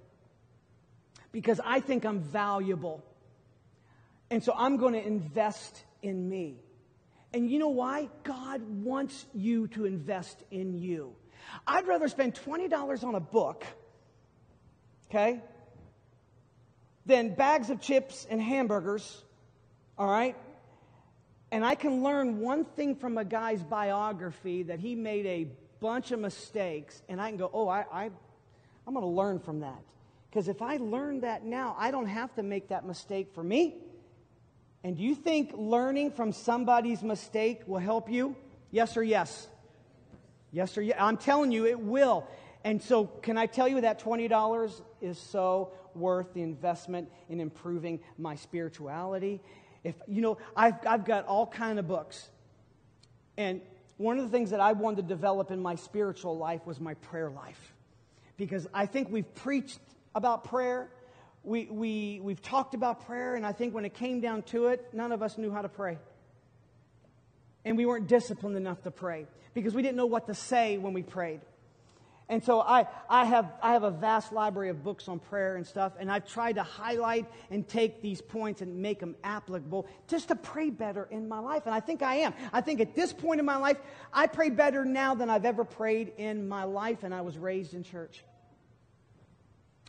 Because 1.31 1.61
I 1.65 1.81
think 1.81 2.05
I'm 2.05 2.21
valuable. 2.21 3.05
And 4.31 4.43
so 4.43 4.55
I'm 4.57 4.79
going 4.79 4.95
to 4.95 5.07
invest 5.07 5.85
in 6.03 6.29
me. 6.29 6.57
And 7.35 7.51
you 7.51 7.59
know 7.59 7.69
why? 7.69 8.09
God 8.25 8.63
wants 8.63 9.27
you 9.35 9.69
to 9.69 9.85
invest 9.87 10.43
in 10.51 10.75
you. 10.75 11.15
I'd 11.67 11.87
rather 11.87 12.09
spend 12.09 12.35
$20 12.35 13.05
on 13.05 13.15
a 13.15 13.21
book, 13.21 13.65
okay, 15.11 15.41
than 17.07 17.35
bags 17.35 17.71
of 17.71 17.81
chips 17.81 18.27
and 18.31 18.41
hamburgers, 18.41 19.23
all 19.99 20.09
right, 20.09 20.37
and 21.51 21.65
I 21.65 21.75
can 21.75 22.03
learn 22.03 22.41
one 22.41 22.65
thing 22.65 22.95
from 22.95 23.19
a 23.19 23.25
guy's 23.25 23.63
biography 23.63 24.63
that 24.65 24.79
he 24.79 24.95
made 24.95 25.27
a 25.27 25.49
bunch 25.81 26.13
of 26.13 26.21
mistakes, 26.21 27.03
and 27.09 27.21
I 27.21 27.29
can 27.29 27.39
go, 27.39 27.51
oh, 27.53 27.69
I, 27.69 27.85
I, 27.93 28.11
I'm 28.87 28.95
going 28.95 29.05
to 29.05 29.11
learn 29.11 29.39
from 29.39 29.61
that. 29.61 29.81
Because 30.29 30.49
if 30.49 30.63
I 30.63 30.79
learn 30.79 31.21
that 31.21 31.45
now, 31.45 31.77
I 31.79 31.91
don't 31.91 32.07
have 32.07 32.35
to 32.37 32.43
make 32.43 32.69
that 32.69 32.87
mistake 32.87 33.29
for 33.35 33.45
me. 33.45 33.77
And 34.83 34.97
do 34.97 35.03
you 35.03 35.15
think 35.15 35.53
learning 35.55 36.13
from 36.13 36.33
somebody's 36.33 37.03
mistake 37.03 37.63
will 37.67 37.79
help 37.79 38.11
you? 38.11 38.35
Yes 38.71 38.97
or 38.97 39.03
yes? 39.03 39.49
Yes 40.51 40.77
or 40.77 40.83
yes? 40.83 40.97
I'm 40.99 41.17
telling 41.17 41.53
you, 41.53 41.67
it 41.67 41.79
will. 41.79 42.27
And 42.65 42.83
so, 42.83 43.05
can 43.07 43.37
I 43.37 43.47
tell 43.47 43.69
you 43.69 43.81
that 43.83 44.01
$20 44.01 44.81
is 45.01 45.19
so 45.19 45.73
worth 45.95 46.33
the 46.33 46.43
investment 46.43 47.11
in 47.29 47.41
improving 47.41 48.01
my 48.17 48.35
spirituality 48.35 49.41
if, 49.85 49.97
you 50.07 50.21
know, 50.21 50.39
I've, 50.57 50.75
I've 50.87 51.05
got 51.05 51.27
all 51.27 51.47
kind 51.47 51.79
of 51.79 51.89
books. 51.89 52.29
And 53.37 53.61
one 53.97 54.19
of 54.19 54.25
the 54.25 54.31
things 54.31 54.51
that 54.51 54.61
I 54.61 54.73
wanted 54.73 54.97
to 54.97 55.03
develop 55.03 55.51
in 55.51 55.61
my 55.61 55.75
spiritual 55.75 56.37
life 56.37 56.67
was 56.67 56.81
my 56.81 56.95
prayer 56.95 57.31
life. 57.31 57.72
Because 58.43 58.67
I 58.75 58.87
think 58.87 59.09
we've 59.09 59.33
preached 59.37 59.79
about 60.17 60.43
prayer. 60.43 60.91
We, 61.45 61.67
we, 61.67 62.19
we've 62.21 62.43
talked 62.43 62.75
about 62.75 63.07
prayer, 63.07 63.37
and 63.37 63.47
I 63.47 63.53
think 63.53 63.73
when 63.73 63.85
it 63.85 63.95
came 63.95 64.21
down 64.21 64.43
to 64.51 64.67
it, 64.67 64.89
none 64.93 65.13
of 65.13 65.23
us 65.23 65.39
knew 65.39 65.53
how 65.53 65.63
to 65.63 65.69
pray. 65.69 65.99
and 67.65 67.77
we 67.77 67.87
weren't 67.87 68.09
disciplined 68.09 68.57
enough 68.57 68.83
to 68.83 68.91
pray 68.91 69.27
because 69.55 69.75
we 69.75 69.83
didn't 69.83 69.97
know 69.97 70.07
what 70.07 70.27
to 70.27 70.35
say 70.35 70.79
when 70.79 70.93
we 70.93 71.03
prayed. 71.03 71.41
And 72.29 72.43
so 72.43 72.61
I, 72.61 72.87
I, 73.11 73.27
have, 73.27 73.53
I 73.63 73.73
have 73.73 73.83
a 73.83 73.91
vast 73.91 74.33
library 74.33 74.71
of 74.71 74.83
books 74.83 75.07
on 75.07 75.19
prayer 75.19 75.57
and 75.57 75.67
stuff, 75.67 75.93
and 75.99 76.11
I've 76.11 76.27
tried 76.27 76.55
to 76.55 76.63
highlight 76.63 77.27
and 77.51 77.69
take 77.69 78.01
these 78.01 78.23
points 78.23 78.63
and 78.63 78.81
make 78.81 79.01
them 79.01 79.17
applicable 79.23 79.87
just 80.09 80.29
to 80.29 80.37
pray 80.37 80.71
better 80.71 81.07
in 81.11 81.29
my 81.29 81.41
life. 81.41 81.67
And 81.67 81.75
I 81.75 81.81
think 81.81 82.01
I 82.01 82.17
am. 82.17 82.33
I 82.53 82.63
think 82.63 82.81
at 82.81 82.95
this 82.95 83.13
point 83.13 83.39
in 83.41 83.45
my 83.45 83.57
life, 83.57 83.77
I 84.13 84.29
pray 84.29 84.49
better 84.49 84.85
now 84.85 85.15
than 85.15 85.29
I've 85.29 85.45
ever 85.45 85.65
prayed 85.65 86.13
in 86.17 86.49
my 86.49 86.65
life, 86.65 87.03
and 87.03 87.13
I 87.13 87.21
was 87.21 87.37
raised 87.37 87.75
in 87.75 87.83
church. 87.83 88.25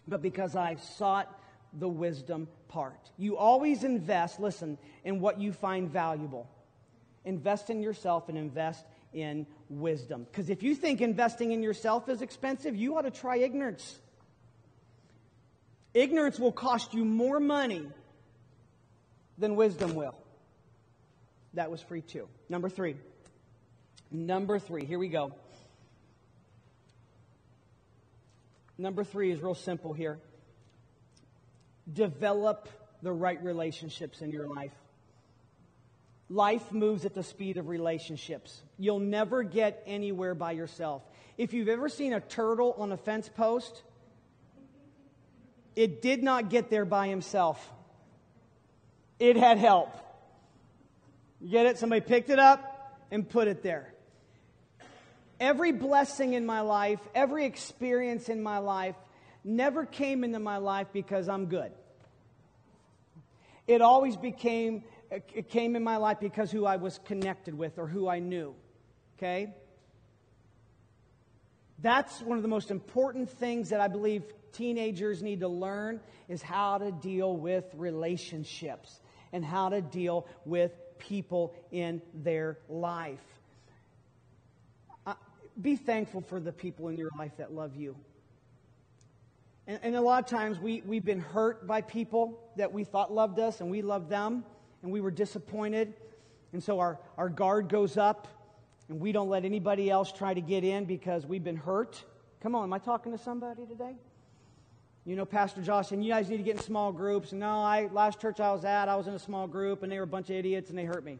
But 0.07 0.21
because 0.21 0.55
I've 0.55 0.81
sought 0.81 1.33
the 1.73 1.87
wisdom 1.87 2.47
part. 2.67 3.09
You 3.17 3.37
always 3.37 3.83
invest, 3.83 4.39
listen, 4.39 4.77
in 5.03 5.19
what 5.19 5.39
you 5.39 5.53
find 5.53 5.89
valuable. 5.89 6.49
Invest 7.25 7.69
in 7.69 7.81
yourself 7.81 8.29
and 8.29 8.37
invest 8.37 8.85
in 9.13 9.47
wisdom. 9.69 10.25
Because 10.29 10.49
if 10.49 10.63
you 10.63 10.75
think 10.75 11.01
investing 11.01 11.51
in 11.51 11.63
yourself 11.63 12.09
is 12.09 12.21
expensive, 12.21 12.75
you 12.75 12.97
ought 12.97 13.03
to 13.03 13.11
try 13.11 13.37
ignorance. 13.37 13.99
Ignorance 15.93 16.39
will 16.39 16.51
cost 16.51 16.93
you 16.93 17.05
more 17.05 17.39
money 17.39 17.87
than 19.37 19.55
wisdom 19.55 19.95
will. 19.95 20.15
That 21.53 21.69
was 21.69 21.81
free 21.81 22.01
too. 22.01 22.27
Number 22.49 22.69
three. 22.69 22.95
Number 24.11 24.59
three. 24.59 24.85
Here 24.85 24.99
we 24.99 25.07
go. 25.07 25.33
Number 28.77 29.03
three 29.03 29.31
is 29.31 29.41
real 29.41 29.55
simple 29.55 29.93
here. 29.93 30.19
Develop 31.91 32.69
the 33.01 33.11
right 33.11 33.41
relationships 33.43 34.21
in 34.21 34.31
your 34.31 34.47
life. 34.47 34.71
Life 36.29 36.71
moves 36.71 37.05
at 37.05 37.13
the 37.13 37.23
speed 37.23 37.57
of 37.57 37.67
relationships. 37.67 38.63
You'll 38.79 38.99
never 38.99 39.43
get 39.43 39.83
anywhere 39.85 40.33
by 40.33 40.53
yourself. 40.53 41.03
If 41.37 41.53
you've 41.53 41.67
ever 41.67 41.89
seen 41.89 42.13
a 42.13 42.19
turtle 42.19 42.73
on 42.77 42.91
a 42.91 42.97
fence 42.97 43.29
post, 43.29 43.83
it 45.75 46.01
did 46.01 46.23
not 46.23 46.49
get 46.49 46.69
there 46.69 46.85
by 46.85 47.07
himself. 47.07 47.71
It 49.19 49.35
had 49.35 49.57
help. 49.57 49.95
You 51.41 51.49
get 51.49 51.65
it? 51.65 51.77
Somebody 51.77 52.01
picked 52.01 52.29
it 52.29 52.39
up 52.39 52.99
and 53.11 53.27
put 53.27 53.47
it 53.47 53.61
there. 53.61 53.92
Every 55.43 55.73
blessing 55.73 56.35
in 56.35 56.45
my 56.45 56.61
life, 56.61 57.01
every 57.13 57.43
experience 57.43 58.29
in 58.29 58.41
my 58.41 58.59
life 58.59 58.95
never 59.43 59.85
came 59.85 60.23
into 60.23 60.39
my 60.39 60.55
life 60.55 60.87
because 60.93 61.27
I'm 61.27 61.47
good. 61.47 61.73
It 63.67 63.81
always 63.81 64.15
became 64.15 64.85
it 65.11 65.49
came 65.49 65.75
in 65.75 65.83
my 65.83 65.97
life 65.97 66.21
because 66.21 66.49
who 66.49 66.65
I 66.65 66.77
was 66.77 66.97
connected 67.03 67.57
with 67.57 67.77
or 67.77 67.87
who 67.87 68.07
I 68.07 68.19
knew. 68.19 68.55
Okay? 69.17 69.53
That's 71.79 72.21
one 72.21 72.37
of 72.37 72.41
the 72.41 72.47
most 72.47 72.71
important 72.71 73.29
things 73.29 73.71
that 73.71 73.81
I 73.81 73.89
believe 73.89 74.23
teenagers 74.53 75.21
need 75.21 75.41
to 75.41 75.49
learn 75.49 75.99
is 76.29 76.41
how 76.41 76.77
to 76.77 76.89
deal 76.89 77.35
with 77.35 77.65
relationships 77.73 79.01
and 79.33 79.43
how 79.43 79.67
to 79.67 79.81
deal 79.81 80.25
with 80.45 80.71
people 80.99 81.53
in 81.69 82.01
their 82.13 82.59
life. 82.69 83.32
Be 85.61 85.75
thankful 85.75 86.21
for 86.21 86.39
the 86.39 86.51
people 86.51 86.87
in 86.87 86.97
your 86.97 87.09
life 87.17 87.37
that 87.37 87.53
love 87.53 87.75
you. 87.75 87.95
And, 89.67 89.79
and, 89.81 89.95
a 89.95 90.01
lot 90.01 90.21
of 90.23 90.29
times 90.29 90.59
we, 90.59 90.81
we've 90.85 91.05
been 91.05 91.21
hurt 91.21 91.65
by 91.65 91.81
people 91.81 92.37
that 92.57 92.73
we 92.73 92.83
thought 92.83 93.13
loved 93.13 93.39
us 93.39 93.61
and 93.61 93.71
we 93.71 93.81
loved 93.81 94.09
them 94.09 94.43
and 94.81 94.91
we 94.91 94.99
were 94.99 95.11
disappointed. 95.11 95.93
And 96.51 96.61
so 96.61 96.79
our, 96.79 96.99
our 97.17 97.29
guard 97.29 97.69
goes 97.69 97.95
up 97.95 98.27
and 98.89 98.99
we 98.99 99.13
don't 99.13 99.29
let 99.29 99.45
anybody 99.45 99.89
else 99.89 100.11
try 100.11 100.33
to 100.33 100.41
get 100.41 100.65
in 100.65 100.83
because 100.83 101.25
we've 101.25 101.43
been 101.43 101.55
hurt. 101.55 102.03
Come 102.41 102.55
on, 102.55 102.63
am 102.63 102.73
I 102.73 102.79
talking 102.79 103.13
to 103.13 103.17
somebody 103.17 103.65
today? 103.65 103.95
You 105.05 105.15
know, 105.15 105.25
Pastor 105.25 105.61
Josh, 105.61 105.91
and 105.91 106.03
you 106.03 106.11
guys 106.11 106.29
need 106.29 106.37
to 106.37 106.43
get 106.43 106.57
in 106.57 106.61
small 106.61 106.91
groups. 106.91 107.31
And 107.31 107.39
no, 107.39 107.61
I 107.61 107.89
last 107.91 108.19
church 108.19 108.39
I 108.39 108.51
was 108.51 108.65
at, 108.65 108.89
I 108.89 108.95
was 108.95 109.07
in 109.07 109.13
a 109.13 109.19
small 109.19 109.47
group 109.47 109.83
and 109.83 109.91
they 109.91 109.97
were 109.97 110.03
a 110.03 110.07
bunch 110.07 110.29
of 110.29 110.35
idiots 110.35 110.69
and 110.69 110.77
they 110.77 110.85
hurt 110.85 111.05
me. 111.05 111.19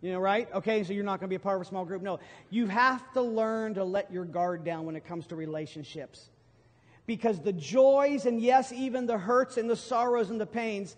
You 0.00 0.12
know, 0.12 0.20
right? 0.20 0.48
Okay, 0.54 0.84
so 0.84 0.92
you're 0.92 1.04
not 1.04 1.20
going 1.20 1.28
to 1.28 1.32
be 1.32 1.36
a 1.36 1.40
part 1.40 1.56
of 1.56 1.62
a 1.62 1.64
small 1.68 1.84
group. 1.84 2.02
No, 2.02 2.20
you 2.50 2.66
have 2.66 3.12
to 3.14 3.22
learn 3.22 3.74
to 3.74 3.84
let 3.84 4.12
your 4.12 4.24
guard 4.24 4.64
down 4.64 4.86
when 4.86 4.94
it 4.94 5.04
comes 5.04 5.26
to 5.28 5.36
relationships. 5.36 6.30
Because 7.06 7.40
the 7.40 7.52
joys 7.52 8.26
and 8.26 8.40
yes, 8.40 8.70
even 8.70 9.06
the 9.06 9.18
hurts 9.18 9.56
and 9.56 9.68
the 9.68 9.76
sorrows 9.76 10.30
and 10.30 10.40
the 10.40 10.46
pains 10.46 10.96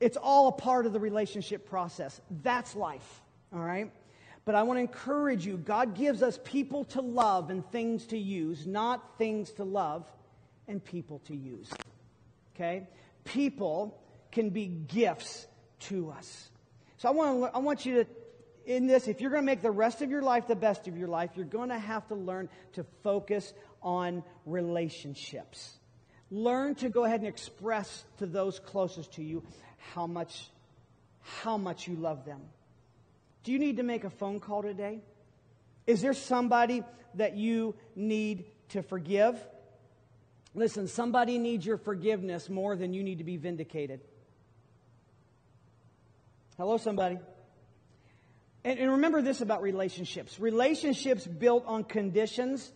it's 0.00 0.16
all 0.16 0.48
a 0.48 0.52
part 0.52 0.86
of 0.86 0.94
the 0.94 1.00
relationship 1.00 1.68
process. 1.68 2.20
That's 2.42 2.74
life, 2.74 3.22
all 3.52 3.60
right? 3.60 3.92
But 4.46 4.54
I 4.54 4.62
want 4.62 4.78
to 4.78 4.80
encourage 4.80 5.46
you 5.46 5.58
God 5.58 5.94
gives 5.94 6.22
us 6.22 6.40
people 6.42 6.84
to 6.86 7.02
love 7.02 7.50
and 7.50 7.70
things 7.70 8.06
to 8.06 8.18
use, 8.18 8.66
not 8.66 9.18
things 9.18 9.52
to 9.52 9.64
love 9.64 10.10
and 10.66 10.82
people 10.82 11.20
to 11.26 11.36
use. 11.36 11.70
Okay? 12.56 12.88
People 13.24 14.00
can 14.32 14.48
be 14.48 14.66
gifts 14.66 15.46
to 15.80 16.10
us. 16.10 16.48
So 16.96 17.08
I 17.08 17.12
want, 17.12 17.42
to, 17.42 17.56
I 17.56 17.58
want 17.58 17.84
you 17.84 18.04
to, 18.04 18.10
in 18.70 18.86
this, 18.86 19.08
if 19.08 19.20
you're 19.20 19.30
going 19.30 19.42
to 19.42 19.46
make 19.46 19.62
the 19.62 19.70
rest 19.70 20.00
of 20.00 20.10
your 20.10 20.22
life 20.22 20.46
the 20.46 20.54
best 20.54 20.86
of 20.86 20.96
your 20.96 21.08
life, 21.08 21.30
you're 21.34 21.44
going 21.44 21.70
to 21.70 21.78
have 21.78 22.06
to 22.06 22.14
learn 22.14 22.48
to 22.74 22.84
focus 23.02 23.52
on 23.82 24.22
relationships. 24.46 25.76
Learn 26.30 26.76
to 26.76 26.88
go 26.88 27.04
ahead 27.04 27.18
and 27.18 27.28
express 27.28 28.04
to 28.18 28.26
those 28.26 28.60
closest 28.60 29.14
to 29.14 29.24
you 29.24 29.42
how 29.92 30.06
much, 30.06 30.48
how 31.42 31.56
much 31.56 31.88
you 31.88 31.96
love 31.96 32.24
them. 32.24 32.40
Do 33.42 33.50
you 33.50 33.58
need 33.58 33.78
to 33.78 33.82
make 33.82 34.04
a 34.04 34.10
phone 34.10 34.38
call 34.38 34.62
today? 34.62 35.00
Is 35.88 36.00
there 36.00 36.14
somebody 36.14 36.84
that 37.14 37.36
you 37.36 37.74
need 37.96 38.44
to 38.68 38.82
forgive? 38.82 39.36
Listen, 40.54 40.86
somebody 40.86 41.38
needs 41.38 41.66
your 41.66 41.76
forgiveness 41.76 42.48
more 42.48 42.76
than 42.76 42.94
you 42.94 43.02
need 43.02 43.18
to 43.18 43.24
be 43.24 43.36
vindicated. 43.36 44.00
Hello, 46.56 46.76
somebody. 46.76 47.18
And, 48.62 48.78
and, 48.78 48.90
remember 48.92 49.22
this 49.22 49.40
about 49.40 49.62
relationships 49.62 50.38
relationships 50.38 51.26
built 51.26 51.64
on 51.66 51.84
conditions 51.84 52.70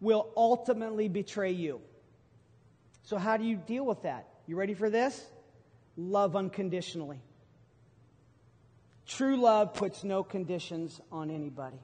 will 0.00 0.28
ultimately 0.36 1.08
betray 1.08 1.50
you. 1.50 1.80
So, 3.02 3.18
how 3.18 3.36
do 3.36 3.44
you 3.44 3.56
deal 3.56 3.84
with 3.84 4.02
that? 4.02 4.28
You 4.46 4.56
ready 4.56 4.74
for 4.74 4.90
this? 4.90 5.24
love 5.96 6.36
unconditionally. 6.36 7.20
True 9.06 9.36
love 9.36 9.74
puts 9.74 10.02
no 10.04 10.22
conditions 10.22 11.00
on 11.12 11.30
anybody. 11.30 11.78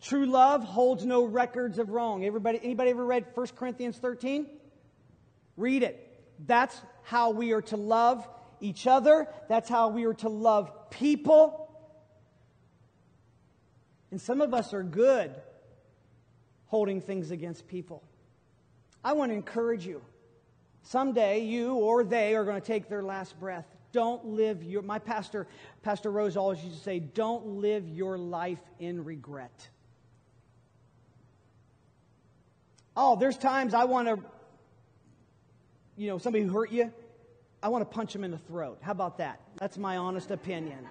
True 0.00 0.26
love 0.26 0.64
holds 0.64 1.04
no 1.04 1.24
records 1.24 1.78
of 1.78 1.90
wrong. 1.90 2.24
Everybody, 2.24 2.60
anybody 2.62 2.90
ever 2.90 3.04
read 3.04 3.26
1 3.34 3.46
Corinthians 3.56 3.98
13? 3.98 4.46
Read 5.56 5.82
it. 5.82 6.02
That's 6.46 6.78
how 7.02 7.30
we 7.30 7.52
are 7.52 7.62
to 7.62 7.76
love 7.76 8.26
each 8.60 8.86
other. 8.86 9.28
That's 9.48 9.68
how 9.68 9.88
we 9.88 10.04
are 10.04 10.14
to 10.14 10.28
love 10.28 10.90
people. 10.90 11.65
And 14.16 14.20
some 14.22 14.40
of 14.40 14.54
us 14.54 14.72
are 14.72 14.82
good 14.82 15.30
holding 16.68 17.02
things 17.02 17.30
against 17.30 17.68
people. 17.68 18.02
I 19.04 19.12
want 19.12 19.30
to 19.30 19.34
encourage 19.34 19.84
you. 19.84 20.00
Someday 20.84 21.40
you 21.40 21.74
or 21.74 22.02
they 22.02 22.34
are 22.34 22.42
going 22.42 22.58
to 22.58 22.66
take 22.66 22.88
their 22.88 23.02
last 23.02 23.38
breath. 23.38 23.66
Don't 23.92 24.24
live 24.24 24.64
your, 24.64 24.80
my 24.80 24.98
pastor, 24.98 25.46
Pastor 25.82 26.10
Rose 26.10 26.34
always 26.34 26.64
used 26.64 26.78
to 26.78 26.82
say, 26.82 26.98
don't 26.98 27.58
live 27.58 27.86
your 27.90 28.16
life 28.16 28.62
in 28.78 29.04
regret. 29.04 29.68
Oh, 32.96 33.16
there's 33.16 33.36
times 33.36 33.74
I 33.74 33.84
want 33.84 34.08
to, 34.08 34.18
you 35.98 36.08
know, 36.08 36.16
somebody 36.16 36.42
who 36.42 36.54
hurt 36.54 36.72
you, 36.72 36.90
I 37.62 37.68
want 37.68 37.82
to 37.82 37.94
punch 37.94 38.14
them 38.14 38.24
in 38.24 38.30
the 38.30 38.38
throat. 38.38 38.78
How 38.80 38.92
about 38.92 39.18
that? 39.18 39.42
That's 39.56 39.76
my 39.76 39.98
honest 39.98 40.30
opinion. 40.30 40.88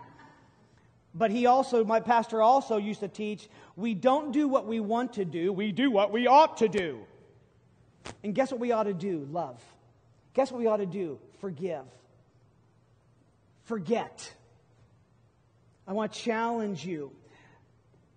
But 1.17 1.31
he 1.31 1.45
also, 1.45 1.85
my 1.85 2.01
pastor 2.01 2.41
also 2.41 2.75
used 2.75 2.99
to 2.99 3.07
teach, 3.07 3.47
we 3.77 3.93
don't 3.93 4.33
do 4.33 4.49
what 4.49 4.67
we 4.67 4.81
want 4.81 5.13
to 5.13 5.23
do, 5.23 5.53
we 5.53 5.71
do 5.71 5.89
what 5.89 6.11
we 6.11 6.27
ought 6.27 6.57
to 6.57 6.67
do. 6.67 6.99
And 8.21 8.35
guess 8.35 8.51
what 8.51 8.59
we 8.59 8.73
ought 8.73 8.83
to 8.83 8.93
do? 8.93 9.25
Love. 9.31 9.63
Guess 10.33 10.51
what 10.51 10.59
we 10.59 10.67
ought 10.67 10.77
to 10.77 10.85
do? 10.85 11.17
Forgive. 11.39 11.85
Forget. 13.63 14.31
I 15.87 15.93
want 15.93 16.11
to 16.11 16.19
challenge 16.19 16.85
you. 16.85 17.11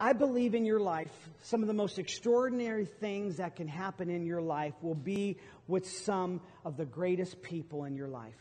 I 0.01 0.13
believe 0.13 0.55
in 0.55 0.65
your 0.65 0.81
life, 0.81 1.13
some 1.43 1.63
of 1.63 1.69
the 1.69 1.75
most 1.75 1.99
extraordinary 1.99 2.85
things 2.85 3.37
that 3.37 3.57
can 3.57 3.69
happen 3.69 4.11
in 4.11 4.27
your 4.27 4.43
life 4.43 4.75
will 4.83 4.95
be 4.95 5.39
with 5.69 5.89
some 5.89 6.41
of 6.65 6.77
the 6.77 6.85
greatest 6.85 7.43
people 7.43 7.85
in 7.85 7.95
your 7.95 8.09
life. 8.09 8.37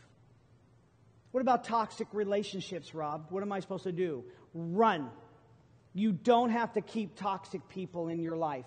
What 1.30 1.40
about 1.40 1.64
toxic 1.64 2.08
relationships, 2.12 2.94
Rob? 2.94 3.26
What 3.30 3.42
am 3.42 3.52
I 3.52 3.60
supposed 3.60 3.84
to 3.84 3.92
do? 3.92 4.24
Run. 4.54 5.10
You 5.94 6.12
don't 6.12 6.50
have 6.50 6.72
to 6.74 6.80
keep 6.80 7.16
toxic 7.16 7.68
people 7.68 8.08
in 8.08 8.20
your 8.20 8.36
life. 8.36 8.66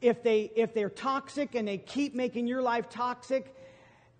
If, 0.00 0.22
they, 0.22 0.50
if 0.56 0.74
they're 0.74 0.90
toxic 0.90 1.54
and 1.54 1.66
they 1.66 1.78
keep 1.78 2.14
making 2.14 2.46
your 2.46 2.62
life 2.62 2.88
toxic, 2.88 3.54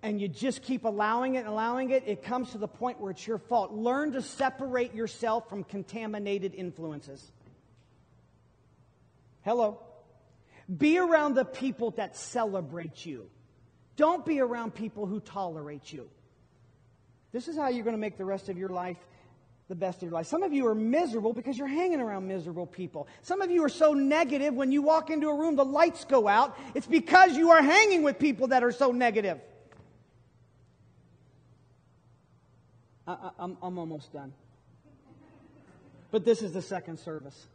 and 0.02 0.20
you 0.20 0.26
just 0.26 0.62
keep 0.62 0.84
allowing 0.84 1.36
it 1.36 1.40
and 1.40 1.48
allowing 1.48 1.90
it, 1.90 2.02
it 2.06 2.24
comes 2.24 2.50
to 2.50 2.58
the 2.58 2.68
point 2.68 3.00
where 3.00 3.12
it's 3.12 3.24
your 3.24 3.38
fault. 3.38 3.72
Learn 3.72 4.12
to 4.12 4.22
separate 4.22 4.94
yourself 4.94 5.48
from 5.48 5.62
contaminated 5.62 6.54
influences. 6.54 7.30
Hello. 9.42 9.80
Be 10.76 10.98
around 10.98 11.34
the 11.34 11.44
people 11.44 11.92
that 11.92 12.16
celebrate 12.16 13.06
you. 13.06 13.28
Don't 13.96 14.24
be 14.24 14.40
around 14.40 14.74
people 14.74 15.06
who 15.06 15.20
tolerate 15.20 15.92
you. 15.92 16.08
This 17.30 17.46
is 17.46 17.56
how 17.56 17.68
you're 17.68 17.84
going 17.84 17.96
to 17.96 18.00
make 18.00 18.18
the 18.18 18.24
rest 18.24 18.48
of 18.48 18.58
your 18.58 18.68
life 18.68 18.98
the 19.68 19.74
best 19.74 19.98
of 19.98 20.02
your 20.04 20.12
life. 20.12 20.26
Some 20.26 20.42
of 20.42 20.52
you 20.52 20.66
are 20.66 20.74
miserable 20.74 21.32
because 21.32 21.56
you're 21.56 21.66
hanging 21.66 22.00
around 22.00 22.26
miserable 22.28 22.66
people. 22.66 23.08
Some 23.22 23.40
of 23.40 23.50
you 23.50 23.64
are 23.64 23.68
so 23.68 23.92
negative 23.92 24.54
when 24.54 24.72
you 24.72 24.82
walk 24.82 25.10
into 25.10 25.28
a 25.28 25.34
room, 25.34 25.56
the 25.56 25.64
lights 25.64 26.04
go 26.04 26.28
out. 26.28 26.58
It's 26.74 26.86
because 26.86 27.36
you 27.36 27.50
are 27.50 27.62
hanging 27.62 28.02
with 28.02 28.18
people 28.18 28.48
that 28.48 28.62
are 28.62 28.72
so 28.72 28.92
negative. 28.92 29.38
I, 33.06 33.30
am 33.38 33.56
I'm 33.62 33.78
almost 33.78 34.12
done. 34.12 34.32
But 36.10 36.24
this 36.24 36.42
is 36.42 36.52
the 36.52 36.62
second 36.62 36.98
service. 36.98 37.46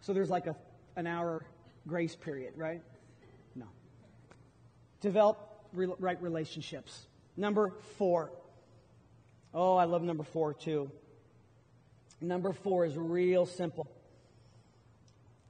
So 0.00 0.12
there's 0.12 0.30
like 0.30 0.46
a, 0.46 0.56
an 0.96 1.06
hour 1.06 1.44
grace 1.86 2.16
period, 2.16 2.54
right? 2.56 2.82
No. 3.54 3.66
Develop 5.00 5.38
re- 5.72 5.94
right 5.98 6.20
relationships. 6.20 7.06
Number 7.36 7.72
four. 7.96 8.30
Oh, 9.58 9.74
I 9.74 9.84
love 9.84 10.02
number 10.02 10.22
four 10.22 10.52
too. 10.52 10.90
Number 12.20 12.52
four 12.52 12.84
is 12.84 12.94
real 12.94 13.46
simple 13.46 13.88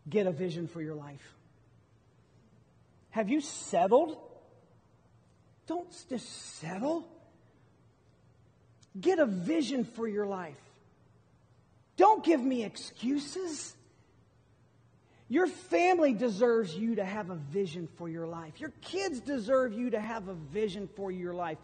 get 0.09 0.29
a 0.29 0.31
vision 0.31 0.69
for 0.69 0.81
your 0.81 0.95
life. 0.95 1.35
Have 3.11 3.29
you 3.29 3.41
settled? 3.41 4.17
Don't 5.67 5.89
just 6.09 6.57
settle. 6.61 7.09
Get 9.01 9.19
a 9.19 9.27
vision 9.27 9.85
for 9.85 10.07
your 10.07 10.27
life. 10.27 10.55
Don't 11.97 12.25
give 12.25 12.41
me 12.41 12.63
excuses. 12.63 13.75
Your 15.29 15.49
family 15.49 16.13
deserves 16.13 16.73
you 16.77 16.95
to 16.95 17.05
have 17.05 17.31
a 17.31 17.35
vision 17.35 17.89
for 17.97 18.09
your 18.09 18.29
life. 18.29 18.61
Your 18.61 18.73
kids 18.83 19.19
deserve 19.19 19.73
you 19.73 19.91
to 19.91 20.01
have 20.01 20.29
a 20.29 20.35
vision 20.35 20.89
for 20.95 21.11
your 21.11 21.35
life. 21.35 21.59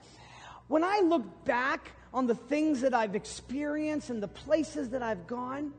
When 0.66 0.82
I 0.82 1.02
look 1.04 1.44
back 1.44 1.92
on 2.14 2.26
the 2.26 2.34
things 2.34 2.82
that 2.82 2.94
I've 2.94 3.14
experienced 3.14 4.10
and 4.10 4.22
the 4.22 4.28
places 4.28 4.90
that 4.90 5.02
I've 5.02 5.26
gone, 5.26 5.72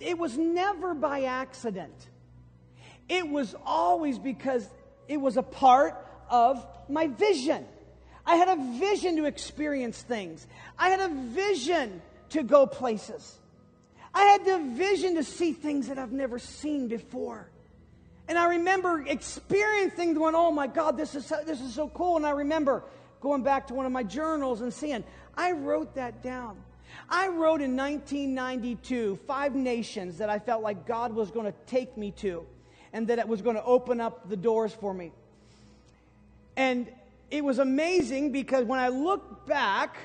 it 0.00 0.18
was 0.18 0.36
never 0.36 0.94
by 0.94 1.24
accident. 1.24 2.08
It 3.08 3.28
was 3.28 3.54
always 3.64 4.18
because 4.18 4.68
it 5.08 5.16
was 5.16 5.36
a 5.36 5.42
part 5.42 5.94
of 6.30 6.66
my 6.88 7.08
vision. 7.08 7.66
I 8.24 8.36
had 8.36 8.48
a 8.48 8.78
vision 8.78 9.16
to 9.16 9.24
experience 9.24 10.00
things. 10.00 10.46
I 10.78 10.90
had 10.90 11.00
a 11.00 11.08
vision 11.08 12.00
to 12.30 12.42
go 12.42 12.66
places. 12.66 13.38
I 14.14 14.24
had 14.24 14.44
the 14.44 14.58
vision 14.76 15.16
to 15.16 15.24
see 15.24 15.52
things 15.52 15.88
that 15.88 15.98
I've 15.98 16.12
never 16.12 16.38
seen 16.38 16.88
before. 16.88 17.50
And 18.28 18.38
I 18.38 18.50
remember 18.50 19.04
experiencing 19.06 20.14
going, 20.14 20.34
oh 20.34 20.50
my 20.50 20.66
God, 20.66 20.96
this 20.96 21.14
is, 21.14 21.26
so, 21.26 21.36
this 21.44 21.60
is 21.60 21.74
so 21.74 21.88
cool. 21.88 22.16
And 22.16 22.26
I 22.26 22.30
remember 22.30 22.84
going 23.22 23.42
back 23.42 23.68
to 23.68 23.74
one 23.74 23.86
of 23.86 23.92
my 23.92 24.02
journals 24.02 24.60
and 24.60 24.74
seeing, 24.74 25.04
I 25.36 25.52
wrote 25.52 25.94
that 25.94 26.22
down. 26.22 26.58
I 27.08 27.28
wrote 27.28 27.62
in 27.62 27.76
1992 27.76 29.18
five 29.26 29.54
nations 29.54 30.18
that 30.18 30.28
I 30.28 30.38
felt 30.38 30.62
like 30.62 30.86
God 30.86 31.14
was 31.14 31.30
going 31.30 31.46
to 31.46 31.54
take 31.66 31.96
me 31.96 32.10
to 32.18 32.44
and 32.92 33.06
that 33.08 33.18
it 33.18 33.26
was 33.26 33.40
going 33.40 33.56
to 33.56 33.64
open 33.64 34.00
up 34.00 34.28
the 34.28 34.36
doors 34.36 34.74
for 34.74 34.92
me. 34.92 35.12
And 36.56 36.92
it 37.30 37.42
was 37.42 37.58
amazing 37.58 38.32
because 38.32 38.66
when 38.66 38.78
I 38.78 38.88
look 38.88 39.46
back, 39.46 39.96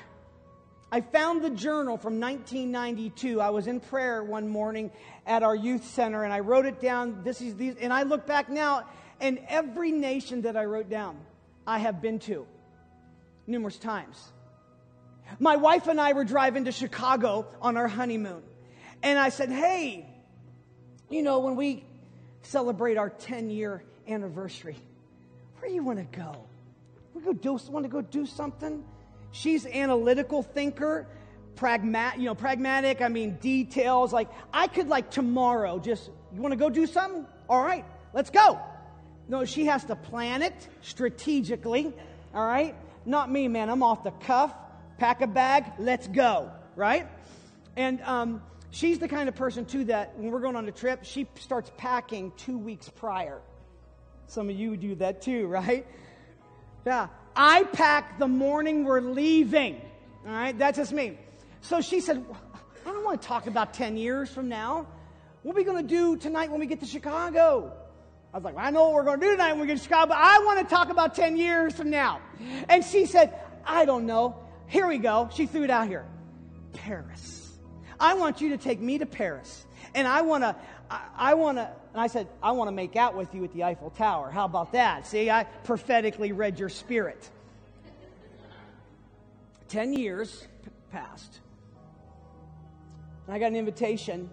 I 0.90 1.02
found 1.02 1.42
the 1.42 1.50
journal 1.50 1.98
from 1.98 2.18
1992. 2.18 3.40
I 3.42 3.50
was 3.50 3.66
in 3.66 3.80
prayer 3.80 4.24
one 4.24 4.48
morning 4.48 4.90
at 5.26 5.42
our 5.42 5.54
youth 5.54 5.84
center 5.84 6.24
and 6.24 6.32
I 6.32 6.40
wrote 6.40 6.64
it 6.64 6.80
down. 6.80 7.22
This 7.24 7.42
is 7.42 7.56
these, 7.56 7.74
and 7.76 7.92
I 7.92 8.04
look 8.04 8.26
back 8.26 8.48
now, 8.48 8.86
and 9.20 9.40
every 9.48 9.92
nation 9.92 10.42
that 10.42 10.56
I 10.56 10.64
wrote 10.64 10.88
down, 10.88 11.18
I 11.66 11.80
have 11.80 12.00
been 12.00 12.18
to 12.20 12.46
numerous 13.48 13.78
times. 13.78 14.16
My 15.38 15.56
wife 15.56 15.88
and 15.88 16.00
I 16.00 16.12
were 16.12 16.24
driving 16.24 16.66
to 16.66 16.72
Chicago 16.72 17.46
on 17.60 17.76
our 17.76 17.88
honeymoon. 17.88 18.42
And 19.02 19.18
I 19.18 19.28
said, 19.30 19.50
Hey, 19.50 20.06
you 21.10 21.22
know, 21.22 21.40
when 21.40 21.56
we 21.56 21.84
celebrate 22.42 22.96
our 22.96 23.10
10 23.10 23.50
year 23.50 23.82
anniversary, 24.06 24.76
where 25.58 25.68
do 25.68 25.74
you 25.74 25.82
want 25.82 25.98
to 25.98 26.18
go? 26.18 26.44
We 27.14 27.22
go 27.22 27.32
do, 27.32 27.58
want 27.70 27.84
to 27.84 27.90
go 27.90 28.00
do 28.00 28.26
something? 28.26 28.84
She's 29.32 29.66
analytical 29.66 30.42
thinker, 30.42 31.06
pragmatic, 31.56 32.20
you 32.20 32.26
know, 32.26 32.34
pragmatic, 32.34 33.02
I 33.02 33.08
mean 33.08 33.36
details. 33.40 34.12
Like 34.12 34.28
I 34.52 34.68
could 34.68 34.88
like 34.88 35.10
tomorrow 35.10 35.78
just 35.78 36.10
you 36.34 36.40
want 36.40 36.52
to 36.52 36.58
go 36.58 36.70
do 36.70 36.86
something? 36.86 37.26
All 37.48 37.62
right, 37.62 37.84
let's 38.12 38.30
go. 38.30 38.60
No, 39.28 39.44
she 39.44 39.66
has 39.66 39.84
to 39.84 39.96
plan 39.96 40.42
it 40.42 40.54
strategically. 40.80 41.92
All 42.34 42.46
right? 42.46 42.74
Not 43.04 43.30
me, 43.30 43.48
man. 43.48 43.68
I'm 43.68 43.82
off 43.82 44.04
the 44.04 44.10
cuff. 44.10 44.52
Pack 44.98 45.20
a 45.22 45.26
bag, 45.26 45.64
let's 45.78 46.06
go. 46.08 46.50
Right? 46.76 47.06
And 47.76 48.00
um, 48.02 48.42
she's 48.70 48.98
the 48.98 49.08
kind 49.08 49.28
of 49.28 49.36
person 49.36 49.64
too 49.64 49.84
that 49.84 50.18
when 50.18 50.30
we're 50.30 50.40
going 50.40 50.56
on 50.56 50.68
a 50.68 50.72
trip, 50.72 51.04
she 51.04 51.26
starts 51.38 51.70
packing 51.76 52.32
two 52.36 52.58
weeks 52.58 52.88
prior. 52.88 53.40
Some 54.26 54.50
of 54.50 54.56
you 54.56 54.76
do 54.76 54.94
that 54.96 55.22
too, 55.22 55.46
right? 55.48 55.86
Yeah. 56.84 57.08
I 57.36 57.64
pack 57.64 58.18
the 58.18 58.26
morning 58.28 58.84
we're 58.84 59.00
leaving. 59.00 59.80
All 60.26 60.32
right, 60.32 60.58
that's 60.58 60.78
just 60.78 60.92
me. 60.92 61.18
So 61.60 61.80
she 61.80 62.00
said, 62.00 62.24
I 62.84 62.92
don't 62.92 63.04
want 63.04 63.22
to 63.22 63.28
talk 63.28 63.46
about 63.46 63.74
10 63.74 63.96
years 63.96 64.28
from 64.30 64.48
now. 64.48 64.86
What 65.42 65.54
are 65.54 65.56
we 65.56 65.64
going 65.64 65.86
to 65.86 65.88
do 65.88 66.16
tonight 66.16 66.50
when 66.50 66.58
we 66.58 66.66
get 66.66 66.80
to 66.80 66.86
Chicago? 66.86 67.72
I 68.32 68.36
was 68.36 68.44
like, 68.44 68.56
well, 68.56 68.64
I 68.64 68.70
know 68.70 68.84
what 68.84 68.94
we're 68.94 69.04
going 69.04 69.20
to 69.20 69.26
do 69.26 69.32
tonight 69.32 69.52
when 69.52 69.62
we 69.62 69.66
get 69.66 69.78
to 69.78 69.82
Chicago, 69.82 70.10
but 70.10 70.18
I 70.18 70.40
want 70.40 70.58
to 70.60 70.74
talk 70.74 70.90
about 70.90 71.14
10 71.14 71.36
years 71.36 71.74
from 71.74 71.90
now. 71.90 72.20
And 72.68 72.84
she 72.84 73.06
said, 73.06 73.38
I 73.64 73.84
don't 73.84 74.06
know. 74.06 74.36
Here 74.66 74.86
we 74.86 74.98
go. 74.98 75.30
She 75.32 75.46
threw 75.46 75.64
it 75.64 75.70
out 75.70 75.88
here 75.88 76.04
Paris. 76.74 77.58
I 77.98 78.14
want 78.14 78.40
you 78.40 78.50
to 78.50 78.58
take 78.58 78.80
me 78.80 78.98
to 78.98 79.06
Paris. 79.06 79.66
And 79.94 80.06
I 80.06 80.20
want 80.20 80.44
to, 80.44 80.54
I, 80.90 81.00
I 81.16 81.34
want 81.34 81.58
to, 81.58 81.70
and 81.92 82.00
I 82.00 82.06
said, 82.06 82.28
I 82.42 82.52
want 82.52 82.68
to 82.68 82.72
make 82.72 82.96
out 82.96 83.16
with 83.16 83.34
you 83.34 83.44
at 83.44 83.52
the 83.52 83.64
Eiffel 83.64 83.90
Tower. 83.90 84.30
How 84.30 84.44
about 84.44 84.72
that? 84.72 85.06
See, 85.06 85.30
I 85.30 85.44
prophetically 85.64 86.32
read 86.32 86.58
your 86.58 86.68
spirit. 86.68 87.28
Ten 89.68 89.92
years 89.92 90.46
passed. 90.92 91.40
And 93.26 93.34
I 93.34 93.38
got 93.38 93.46
an 93.46 93.56
invitation 93.56 94.30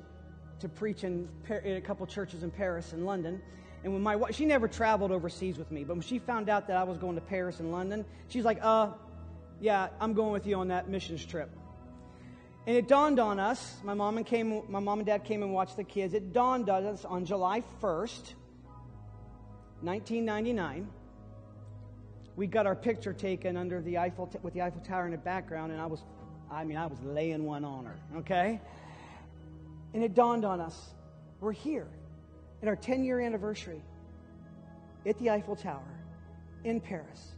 to 0.60 0.70
preach 0.70 1.04
in, 1.04 1.28
in 1.64 1.78
a 1.78 1.82
couple 1.82 2.06
churches 2.08 2.44
in 2.44 2.52
Paris 2.52 2.94
and 2.94 3.06
London. 3.06 3.42
And 3.86 3.94
when 3.94 4.02
my 4.02 4.16
wife, 4.16 4.34
she 4.34 4.48
never 4.48 4.68
traveled 4.68 5.12
overseas 5.12 5.60
with 5.60 5.72
me, 5.72 5.84
but 5.84 5.94
when 5.94 6.02
she 6.02 6.18
found 6.18 6.50
out 6.50 6.66
that 6.70 6.76
I 6.76 6.84
was 6.84 6.98
going 6.98 7.14
to 7.14 7.22
Paris 7.22 7.60
and 7.60 7.72
London, 7.72 8.04
she's 8.30 8.44
like, 8.44 8.58
uh, 8.64 8.90
yeah, 9.62 9.90
I'm 10.02 10.16
going 10.16 10.32
with 10.32 10.48
you 10.48 10.56
on 10.56 10.70
that 10.70 10.90
missions 10.90 11.24
trip. 11.24 11.52
And 12.66 12.76
it 12.76 12.88
dawned 12.88 13.20
on 13.20 13.40
us, 13.40 13.76
my 13.84 13.94
mom 13.94 14.18
and 14.18 14.26
came 14.26 14.64
my 14.70 14.80
mom 14.80 14.98
and 14.98 15.06
dad 15.06 15.24
came 15.24 15.44
and 15.44 15.54
watched 15.54 15.78
the 15.78 15.84
kids. 15.84 16.16
It 16.16 16.34
dawned 16.34 16.68
on 16.68 16.84
us 16.84 17.06
on 17.06 17.26
July 17.26 17.62
1st, 17.80 18.34
1999. 19.82 20.90
We 22.36 22.48
got 22.48 22.66
our 22.66 22.76
picture 22.76 23.14
taken 23.14 23.56
under 23.56 23.84
the 23.84 24.00
Eiffel 24.00 24.32
with 24.42 24.56
the 24.56 24.64
Eiffel 24.64 24.82
Tower 24.82 25.06
in 25.06 25.12
the 25.12 25.20
background 25.20 25.72
and 25.72 25.80
I 25.80 25.86
was 25.86 26.02
I 26.50 26.64
mean, 26.64 26.78
I 26.78 26.88
was 26.88 27.00
laying 27.04 27.46
one 27.46 27.64
on 27.64 27.86
her, 27.86 28.00
okay? 28.18 28.60
And 29.94 30.04
it 30.04 30.16
dawned 30.16 30.44
on 30.44 30.60
us, 30.60 30.76
we're 31.40 31.52
here 31.52 31.88
at 32.66 32.70
our 32.70 32.76
10-year 32.76 33.20
anniversary 33.20 33.82
at 35.06 35.18
the 35.20 35.30
Eiffel 35.30 35.56
Tower 35.56 36.00
in 36.64 36.82
Paris. 36.82 37.36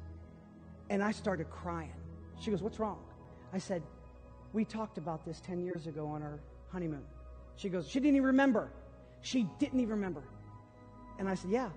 And 0.89 1.03
I 1.03 1.11
started 1.11 1.49
crying. 1.49 1.91
She 2.39 2.49
goes, 2.49 2.61
"What's 2.61 2.80
wrong?" 2.80 2.99
I 3.51 3.57
said, 3.57 3.84
we 4.53 4.65
talked 4.65 4.97
about 4.97 5.25
this 5.25 5.41
10 5.41 5.63
years 5.63 5.88
ago 5.88 6.07
on 6.07 6.23
our 6.23 6.39
honeymoon. 6.71 7.03
She 7.55 7.69
goes, 7.69 7.88
She 7.88 7.99
didn't 7.99 8.15
even 8.15 8.28
remember. 8.28 8.71
She 9.21 9.47
didn't 9.59 9.80
even 9.80 9.91
remember. 9.91 10.23
And 11.19 11.28
I 11.28 11.36
said, 11.36 11.51
Yeah, 11.51 11.69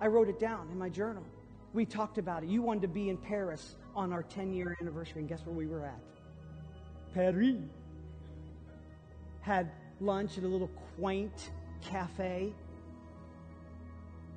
I 0.00 0.06
wrote 0.06 0.28
it 0.28 0.40
down 0.40 0.68
in 0.70 0.78
my 0.78 0.88
journal. 0.88 1.24
We 1.72 1.84
talked 1.84 2.18
about 2.18 2.42
it. 2.42 2.48
You 2.48 2.62
wanted 2.62 2.82
to 2.82 2.88
be 2.88 3.08
in 3.08 3.16
Paris 3.16 3.76
on 3.94 4.12
our 4.12 4.22
10 4.22 4.52
year 4.52 4.76
anniversary, 4.80 5.20
and 5.20 5.28
guess 5.28 5.44
where 5.44 5.54
we 5.54 5.66
were 5.66 5.84
at? 5.84 6.00
Paris. 7.12 7.56
Had 9.40 9.70
lunch 10.00 10.38
at 10.38 10.44
a 10.44 10.48
little 10.48 10.70
quaint 10.96 11.50
cafe 11.82 12.54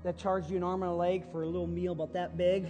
that 0.04 0.18
charged 0.18 0.50
you 0.50 0.58
an 0.58 0.64
arm 0.64 0.84
and 0.84 0.92
a 0.92 0.96
leg 0.96 1.32
for 1.32 1.44
a 1.44 1.46
little 1.46 1.68
meal 1.68 1.92
about 1.92 2.14
that 2.14 2.38
big. 2.38 2.68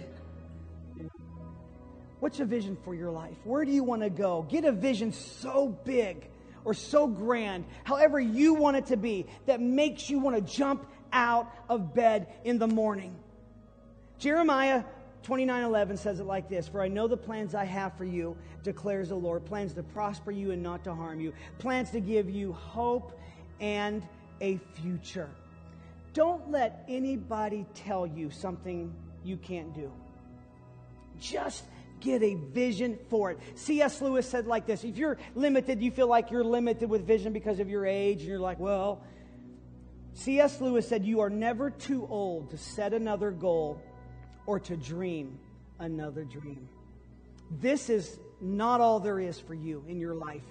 What's 2.20 2.38
your 2.38 2.48
vision 2.48 2.76
for 2.84 2.94
your 2.94 3.10
life? 3.10 3.36
Where 3.44 3.64
do 3.64 3.70
you 3.70 3.84
want 3.84 4.02
to 4.02 4.10
go? 4.10 4.42
Get 4.48 4.64
a 4.64 4.72
vision 4.72 5.12
so 5.12 5.68
big 5.84 6.28
or 6.64 6.74
so 6.74 7.06
grand, 7.06 7.64
however 7.84 8.18
you 8.18 8.54
want 8.54 8.76
it 8.76 8.86
to 8.86 8.96
be, 8.96 9.26
that 9.46 9.60
makes 9.60 10.10
you 10.10 10.18
want 10.18 10.36
to 10.36 10.42
jump 10.42 10.86
out 11.12 11.50
of 11.68 11.94
bed 11.94 12.26
in 12.44 12.58
the 12.58 12.66
morning. 12.66 13.16
Jeremiah 14.18 14.82
29 15.22 15.62
11 15.62 15.96
says 15.96 16.20
it 16.20 16.24
like 16.24 16.48
this 16.48 16.68
For 16.68 16.82
I 16.82 16.88
know 16.88 17.06
the 17.06 17.16
plans 17.16 17.54
I 17.54 17.64
have 17.64 17.96
for 17.96 18.04
you, 18.04 18.36
declares 18.62 19.10
the 19.10 19.14
Lord 19.14 19.44
plans 19.44 19.72
to 19.74 19.82
prosper 19.82 20.30
you 20.30 20.50
and 20.50 20.62
not 20.62 20.84
to 20.84 20.94
harm 20.94 21.20
you, 21.20 21.32
plans 21.58 21.90
to 21.90 22.00
give 22.00 22.28
you 22.28 22.52
hope 22.52 23.18
and 23.60 24.06
a 24.40 24.58
future. 24.74 25.30
Don't 26.12 26.50
let 26.50 26.84
anybody 26.88 27.66
tell 27.74 28.06
you 28.06 28.30
something 28.30 28.94
you 29.24 29.36
can't 29.36 29.74
do. 29.74 29.92
Just 31.20 31.64
get 32.00 32.22
a 32.22 32.34
vision 32.34 32.98
for 33.08 33.32
it. 33.32 33.38
C.S. 33.54 34.00
Lewis 34.00 34.28
said 34.28 34.46
like 34.46 34.66
this 34.66 34.84
If 34.84 34.96
you're 34.96 35.18
limited, 35.34 35.82
you 35.82 35.90
feel 35.90 36.08
like 36.08 36.30
you're 36.30 36.44
limited 36.44 36.88
with 36.88 37.06
vision 37.06 37.32
because 37.32 37.60
of 37.60 37.68
your 37.68 37.86
age, 37.86 38.20
and 38.20 38.28
you're 38.28 38.38
like, 38.38 38.58
well, 38.58 39.02
C.S. 40.14 40.60
Lewis 40.60 40.88
said, 40.88 41.04
You 41.04 41.20
are 41.20 41.30
never 41.30 41.70
too 41.70 42.06
old 42.10 42.50
to 42.50 42.58
set 42.58 42.92
another 42.92 43.30
goal 43.30 43.80
or 44.46 44.58
to 44.60 44.76
dream 44.76 45.38
another 45.78 46.24
dream. 46.24 46.68
This 47.50 47.88
is 47.88 48.18
not 48.40 48.80
all 48.80 49.00
there 49.00 49.20
is 49.20 49.38
for 49.38 49.54
you 49.54 49.84
in 49.88 50.00
your 50.00 50.14
life. 50.14 50.42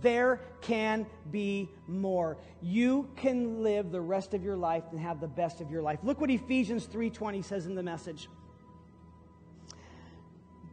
There 0.00 0.40
can 0.60 1.06
be 1.30 1.68
more. 1.88 2.36
You 2.62 3.08
can 3.16 3.62
live 3.62 3.90
the 3.90 4.00
rest 4.00 4.34
of 4.34 4.44
your 4.44 4.56
life 4.56 4.84
and 4.92 5.00
have 5.00 5.20
the 5.20 5.28
best 5.28 5.60
of 5.60 5.70
your 5.70 5.82
life. 5.82 5.98
Look 6.02 6.20
what 6.20 6.30
Ephesians 6.30 6.86
3:20 6.86 7.42
says 7.42 7.66
in 7.66 7.74
the 7.74 7.82
message. 7.82 8.28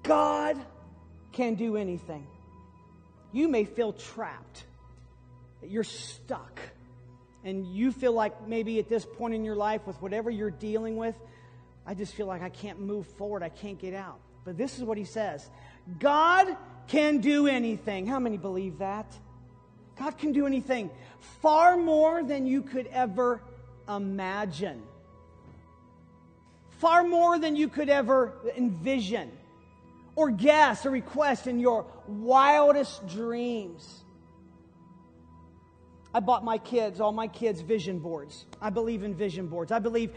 God 0.03 0.57
can 1.31 1.55
do 1.55 1.77
anything. 1.77 2.27
You 3.31 3.47
may 3.47 3.65
feel 3.65 3.91
trapped, 3.91 4.65
you're 5.61 5.83
stuck, 5.83 6.59
and 7.43 7.65
you 7.65 7.91
feel 7.91 8.13
like 8.13 8.47
maybe 8.47 8.79
at 8.79 8.87
this 8.87 9.05
point 9.05 9.33
in 9.33 9.43
your 9.43 9.55
life, 9.55 9.85
with 9.85 10.01
whatever 10.01 10.29
you're 10.29 10.51
dealing 10.51 10.95
with, 10.95 11.15
I 11.85 11.93
just 11.93 12.13
feel 12.13 12.25
like 12.25 12.41
I 12.41 12.49
can't 12.49 12.79
move 12.79 13.05
forward, 13.05 13.43
I 13.43 13.49
can't 13.49 13.79
get 13.79 13.93
out. 13.93 14.19
But 14.45 14.57
this 14.57 14.77
is 14.77 14.83
what 14.83 14.97
he 14.97 15.03
says 15.03 15.49
God 15.99 16.55
can 16.87 17.19
do 17.19 17.47
anything. 17.47 18.07
How 18.07 18.19
many 18.19 18.37
believe 18.37 18.79
that? 18.79 19.05
God 19.99 20.17
can 20.17 20.31
do 20.31 20.45
anything 20.45 20.89
far 21.41 21.77
more 21.77 22.23
than 22.23 22.45
you 22.45 22.61
could 22.61 22.87
ever 22.87 23.41
imagine, 23.87 24.81
far 26.71 27.03
more 27.03 27.39
than 27.39 27.55
you 27.55 27.67
could 27.67 27.89
ever 27.89 28.33
envision 28.55 29.31
or 30.15 30.29
guess 30.29 30.85
or 30.85 30.91
request 30.91 31.47
in 31.47 31.59
your 31.59 31.85
wildest 32.07 33.07
dreams. 33.07 34.03
I 36.17 36.19
bought 36.19 36.43
my 36.43 36.57
kids, 36.57 36.99
all 36.99 37.11
my 37.11 37.27
kids, 37.27 37.61
vision 37.61 37.99
boards. 37.99 38.47
I 38.59 38.71
believe 38.71 39.03
in 39.03 39.13
vision 39.13 39.45
boards. 39.45 39.71
I 39.71 39.77
believe 39.77 40.13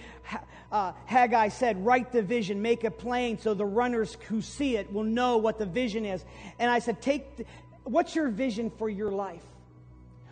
uh, 0.72 0.92
Haggai 1.04 1.48
said, 1.48 1.84
write 1.84 2.10
the 2.10 2.22
vision, 2.22 2.62
make 2.62 2.84
it 2.84 2.96
plain 2.96 3.38
so 3.38 3.52
the 3.52 3.66
runners 3.66 4.16
who 4.26 4.40
see 4.40 4.78
it 4.78 4.90
will 4.90 5.04
know 5.04 5.36
what 5.36 5.58
the 5.58 5.66
vision 5.66 6.06
is. 6.06 6.24
And 6.58 6.70
I 6.70 6.78
said, 6.78 7.02
take, 7.02 7.44
what's 7.84 8.14
your 8.14 8.30
vision 8.30 8.72
for 8.78 8.88
your 8.88 9.10
life? 9.10 9.44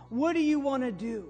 What 0.09 0.33
do 0.33 0.41
you 0.41 0.59
want 0.59 0.85
to 0.85 0.91
do? 0.91 1.29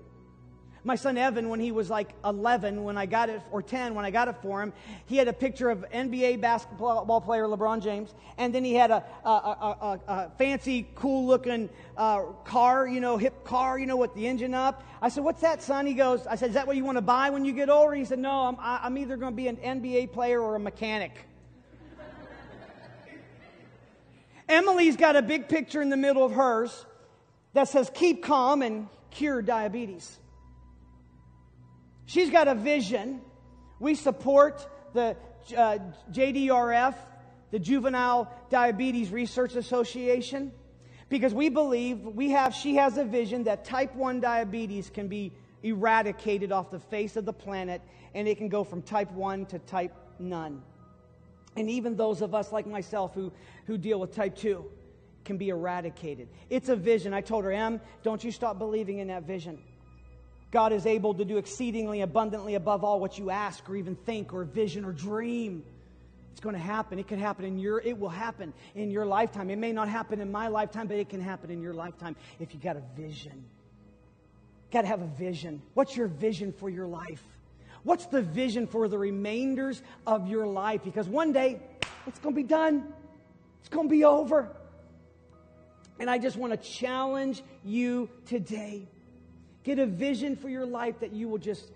My 0.89 0.97
son 0.97 1.19
Evan, 1.19 1.51
when 1.51 1.61
he 1.61 1.71
was 1.71 1.91
like 1.91 2.15
11, 2.25 2.83
when 2.83 2.97
I 2.97 3.05
got 3.05 3.29
it, 3.29 3.43
or 3.51 3.61
10, 3.61 3.95
when 3.95 4.07
I 4.07 4.11
got 4.11 4.29
it 4.29 4.37
for 4.41 4.63
him, 4.63 4.73
he 5.05 5.19
had 5.19 5.29
a 5.29 5.35
picture 5.35 5.69
of 5.69 5.85
NBA 5.93 6.41
basketball 6.41 7.21
player 7.21 7.45
LeBron 7.45 7.83
James, 7.83 8.15
and 8.39 8.55
then 8.55 8.65
he 8.65 8.73
had 8.73 8.91
a, 8.91 9.05
a, 9.23 9.29
a, 9.29 10.01
a 10.09 10.31
fancy, 10.39 10.89
cool 10.95 11.27
looking 11.27 11.69
uh, 11.99 12.23
car, 12.43 12.89
you 12.89 13.01
know, 13.01 13.19
hip 13.19 13.45
car, 13.45 13.79
you 13.79 13.85
know, 13.85 13.99
with 13.99 14.15
the 14.15 14.27
engine 14.27 14.55
up. 14.55 14.83
I 15.03 15.11
said, 15.11 15.25
What's 15.25 15.43
that, 15.43 15.63
son? 15.63 15.85
He 15.85 15.93
goes, 15.93 16.27
I 16.27 16.37
said, 16.37 16.49
Is 16.49 16.55
that 16.55 16.67
what 16.67 16.75
you 16.75 16.87
want 16.87 16.97
to 16.97 17.03
buy 17.03 17.29
when 17.29 17.45
you 17.45 17.53
get 17.53 17.69
older? 17.69 17.95
He 17.95 18.07
said, 18.07 18.19
No, 18.19 18.47
I'm, 18.47 18.57
I'm 18.59 18.97
either 18.97 19.19
going 19.19 19.35
to 19.35 19.37
be 19.37 19.49
an 19.49 19.59
NBA 19.59 20.13
player 20.13 20.41
or 20.41 20.55
a 20.55 20.59
mechanic. 20.59 21.13
Emily's 24.49 24.97
got 24.97 25.17
a 25.17 25.23
big 25.23 25.51
picture 25.51 25.83
in 25.83 25.91
the 25.91 25.99
middle 25.99 26.25
of 26.25 26.33
hers 26.33 26.87
that 27.53 27.69
says, 27.69 27.91
Keep 27.93 28.23
calm 28.23 28.63
and 28.63 28.89
cure 29.11 29.43
diabetes. 29.43 30.19
She's 32.09 32.31
got 32.31 32.49
a 32.49 32.55
vision. 32.55 33.21
We 33.79 33.95
support 33.95 34.67
the 34.95 35.15
uh, 35.55 35.79
JDRF, 36.11 36.95
the 37.51 37.59
Juvenile 37.59 38.33
Diabetes 38.49 39.11
Research 39.11 39.55
Association, 39.57 40.51
because 41.11 41.35
we 41.35 41.51
believe 41.51 42.01
we 42.01 42.31
have, 42.31 42.55
she 42.55 42.77
has 42.77 42.97
a 42.97 43.05
vision 43.05 43.45
that 43.45 43.67
type 43.67 43.95
1 43.95 44.21
diabetes 44.21 44.89
can 44.89 45.09
be 45.09 45.33
eradicated 45.63 46.51
off 46.51 46.71
the 46.71 46.81
face 46.81 47.15
of 47.17 47.27
the 47.27 47.33
planet 47.33 47.83
and 48.15 48.27
it 48.27 48.39
can 48.39 48.49
go 48.49 48.65
from 48.65 48.81
type 48.81 49.13
1 49.13 49.45
to 49.45 49.59
type 49.59 49.95
none. 50.19 50.63
And 51.57 51.69
even 51.69 51.95
those 51.95 52.23
of 52.23 52.35
us 52.35 52.53
like 52.53 52.67
myself 52.67 53.13
who, 53.13 53.31
who 53.67 53.77
deal 53.77 54.01
with 54.01 54.15
type 54.15 54.35
2 54.35 54.65
can 55.27 55.37
be 55.37 55.51
eradicated. 55.51 56.29
It's 56.49 56.71
a 56.71 56.77
vision. 56.77 57.13
I 57.13 57.21
told 57.21 57.45
her, 57.45 57.53
Em, 57.53 57.83
don't 58.03 58.25
you 58.25 58.33
stop 58.33 58.59
believing 58.59 58.99
in 58.99 59.09
that 59.09 59.25
vision. 59.25 59.59
God 60.51 60.73
is 60.73 60.87
able 60.87 61.15
to 61.15 61.25
do 61.25 61.37
exceedingly 61.37 62.01
abundantly 62.01 62.55
above 62.55 62.85
all 62.85 63.01
what 63.01 63.19
you 63.19 63.31
ask 63.31 63.69
or 63.69 63.77
even 63.77 63.97
think 63.97 64.33
or 64.33 64.45
vision 64.45 64.85
or 64.85 64.93
dream. 64.93 65.63
It's 66.33 66.41
going 66.41 66.55
to 66.55 66.61
happen. 66.61 66.99
It 66.99 67.09
could 67.09 67.19
happen 67.19 67.45
in 67.45 67.59
your 67.59 67.81
it 67.81 67.99
will 67.99 68.09
happen 68.09 68.55
in 68.75 68.91
your 68.91 69.05
lifetime. 69.05 69.51
It 69.51 69.59
may 69.59 69.73
not 69.73 69.89
happen 69.89 70.21
in 70.21 70.31
my 70.31 70.49
lifetime, 70.49 70.87
but 70.87 70.97
it 70.97 71.09
can 71.09 71.21
happen 71.21 71.51
in 71.51 71.61
your 71.61 71.75
lifetime 71.75 72.17
if 72.39 72.55
you 72.55 72.61
got 72.61 72.77
a 72.77 72.83
vision. 72.97 73.45
Got 74.71 74.83
to 74.83 74.87
have 74.87 75.03
a 75.03 75.07
vision. 75.07 75.63
What's 75.75 75.97
your 75.97 76.09
vision 76.09 76.53
for 76.53 76.71
your 76.71 76.87
life? 76.87 77.23
What's 77.83 78.07
the 78.07 78.23
vision 78.23 78.67
for 78.67 78.89
the 78.89 78.99
remainders 78.99 79.83
of 80.07 80.29
your 80.29 80.47
life? 80.47 80.83
Because 80.85 81.09
one 81.09 81.33
day 81.33 81.61
it's 82.07 82.19
going 82.19 82.35
to 82.35 82.41
be 82.41 82.47
done. 82.47 82.93
It's 83.61 83.69
going 83.69 83.89
to 83.89 83.91
be 83.91 84.05
over. 84.05 84.55
And 85.99 86.09
I 86.09 86.19
just 86.19 86.37
want 86.37 86.53
to 86.53 86.69
challenge 86.69 87.43
you 87.65 88.09
today 88.27 88.87
Get 89.69 89.79
a 89.79 89.87
vision 89.87 90.35
for 90.35 90.49
your 90.49 90.65
life 90.65 90.99
that 91.01 91.13
you 91.13 91.29
will 91.29 91.37
just 91.37 91.73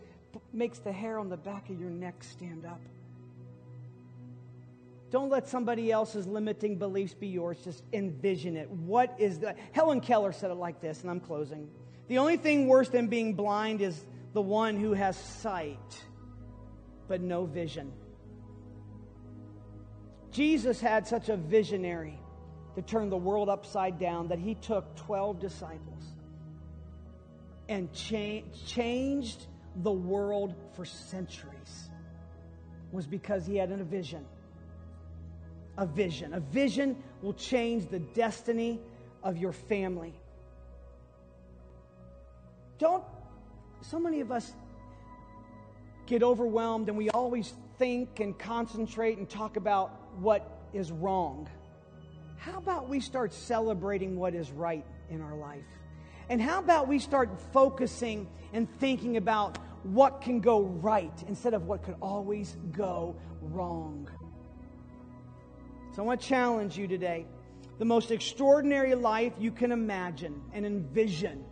makes 0.50 0.78
the 0.78 0.90
hair 0.90 1.18
on 1.18 1.28
the 1.28 1.36
back 1.36 1.68
of 1.68 1.78
your 1.78 1.90
neck 1.90 2.24
stand 2.24 2.64
up. 2.64 2.80
Don't 5.10 5.28
let 5.28 5.46
somebody 5.46 5.92
else's 5.92 6.26
limiting 6.26 6.78
beliefs 6.78 7.12
be 7.12 7.26
yours. 7.26 7.58
Just 7.62 7.82
envision 7.92 8.56
it. 8.56 8.70
What 8.70 9.14
is 9.18 9.40
the 9.40 9.54
Helen 9.72 10.00
Keller 10.00 10.32
said 10.32 10.50
it 10.50 10.54
like 10.54 10.80
this, 10.80 11.02
and 11.02 11.10
I'm 11.10 11.20
closing. 11.20 11.68
The 12.08 12.16
only 12.16 12.38
thing 12.38 12.66
worse 12.66 12.88
than 12.88 13.08
being 13.08 13.34
blind 13.34 13.82
is 13.82 14.06
the 14.32 14.40
one 14.40 14.80
who 14.80 14.94
has 14.94 15.14
sight 15.14 16.02
but 17.08 17.20
no 17.20 17.44
vision. 17.44 17.92
Jesus 20.30 20.80
had 20.80 21.06
such 21.06 21.28
a 21.28 21.36
visionary 21.36 22.18
to 22.74 22.80
turn 22.80 23.10
the 23.10 23.18
world 23.18 23.50
upside 23.50 23.98
down 23.98 24.28
that 24.28 24.38
he 24.38 24.54
took 24.54 24.96
12 24.96 25.38
disciples 25.38 26.11
and 27.72 27.92
cha- 27.92 28.42
changed 28.66 29.46
the 29.76 29.90
world 29.90 30.54
for 30.76 30.84
centuries 30.84 31.90
was 32.92 33.06
because 33.06 33.46
he 33.46 33.56
had 33.56 33.72
a 33.72 33.82
vision. 33.82 34.24
A 35.78 35.86
vision. 35.86 36.34
A 36.34 36.40
vision 36.40 37.02
will 37.22 37.32
change 37.32 37.88
the 37.88 37.98
destiny 37.98 38.78
of 39.22 39.38
your 39.38 39.52
family. 39.52 40.12
Don't, 42.78 43.04
so 43.80 43.98
many 43.98 44.20
of 44.20 44.30
us 44.30 44.52
get 46.04 46.22
overwhelmed 46.22 46.88
and 46.88 46.98
we 46.98 47.08
always 47.10 47.54
think 47.78 48.20
and 48.20 48.38
concentrate 48.38 49.16
and 49.16 49.30
talk 49.30 49.56
about 49.56 49.98
what 50.18 50.46
is 50.74 50.92
wrong. 50.92 51.48
How 52.36 52.58
about 52.58 52.88
we 52.88 53.00
start 53.00 53.32
celebrating 53.32 54.16
what 54.16 54.34
is 54.34 54.50
right 54.50 54.84
in 55.08 55.22
our 55.22 55.36
life? 55.36 55.64
And 56.28 56.40
how 56.40 56.58
about 56.58 56.88
we 56.88 56.98
start 56.98 57.30
focusing 57.52 58.28
and 58.52 58.68
thinking 58.78 59.16
about 59.16 59.58
what 59.82 60.20
can 60.20 60.40
go 60.40 60.62
right 60.62 61.12
instead 61.26 61.54
of 61.54 61.66
what 61.66 61.82
could 61.82 61.96
always 62.00 62.56
go 62.70 63.16
wrong? 63.40 64.08
So 65.94 66.02
I 66.02 66.06
want 66.06 66.20
to 66.20 66.26
challenge 66.26 66.78
you 66.78 66.86
today. 66.86 67.26
The 67.78 67.84
most 67.84 68.10
extraordinary 68.10 68.94
life 68.94 69.32
you 69.38 69.50
can 69.50 69.72
imagine 69.72 70.40
and 70.52 70.64
envision 70.64 71.44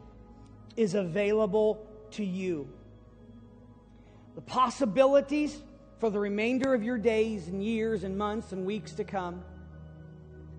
is 0.76 0.94
available 0.94 1.86
to 2.12 2.24
you. 2.24 2.68
The 4.34 4.40
possibilities 4.40 5.62
for 5.98 6.08
the 6.08 6.18
remainder 6.18 6.72
of 6.72 6.82
your 6.82 6.96
days 6.96 7.48
and 7.48 7.62
years 7.62 8.04
and 8.04 8.16
months 8.16 8.52
and 8.52 8.64
weeks 8.64 8.92
to 8.92 9.04
come 9.04 9.42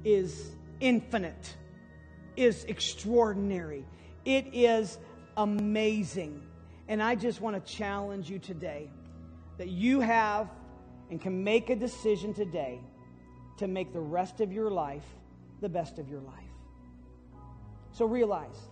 is 0.03 0.51
infinite, 0.79 1.55
is 2.35 2.63
extraordinary. 2.65 3.85
It 4.25 4.47
is 4.53 4.97
amazing. 5.37 6.41
And 6.87 7.01
I 7.01 7.15
just 7.15 7.41
want 7.41 7.63
to 7.63 7.71
challenge 7.71 8.29
you 8.29 8.39
today 8.39 8.89
that 9.57 9.69
you 9.69 9.99
have 9.99 10.49
and 11.09 11.19
can 11.19 11.43
make 11.43 11.69
a 11.69 11.75
decision 11.75 12.33
today 12.33 12.79
to 13.57 13.67
make 13.67 13.93
the 13.93 13.99
rest 13.99 14.41
of 14.41 14.51
your 14.51 14.69
life 14.69 15.05
the 15.61 15.69
best 15.69 15.99
of 15.99 16.09
your 16.09 16.21
life. 16.21 16.35
So 17.91 18.05
realize 18.05 18.69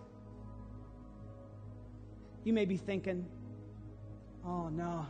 you 2.44 2.52
may 2.52 2.64
be 2.64 2.76
thinking, 2.76 3.26
oh 4.44 4.68
no, 4.68 5.06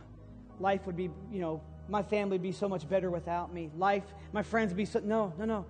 life 0.59 0.85
would 0.85 0.97
be, 0.97 1.09
you 1.31 1.39
know, 1.39 1.61
my 1.87 2.03
family 2.03 2.33
would 2.33 2.43
be 2.43 2.51
so 2.51 2.69
much 2.69 2.87
better 2.87 3.09
without 3.09 3.53
me. 3.53 3.69
Life, 3.77 4.03
my 4.33 4.43
friends 4.43 4.69
would 4.69 4.77
be 4.77 4.85
so. 4.85 4.99
No, 4.99 5.33
no, 5.37 5.45
no. 5.45 5.65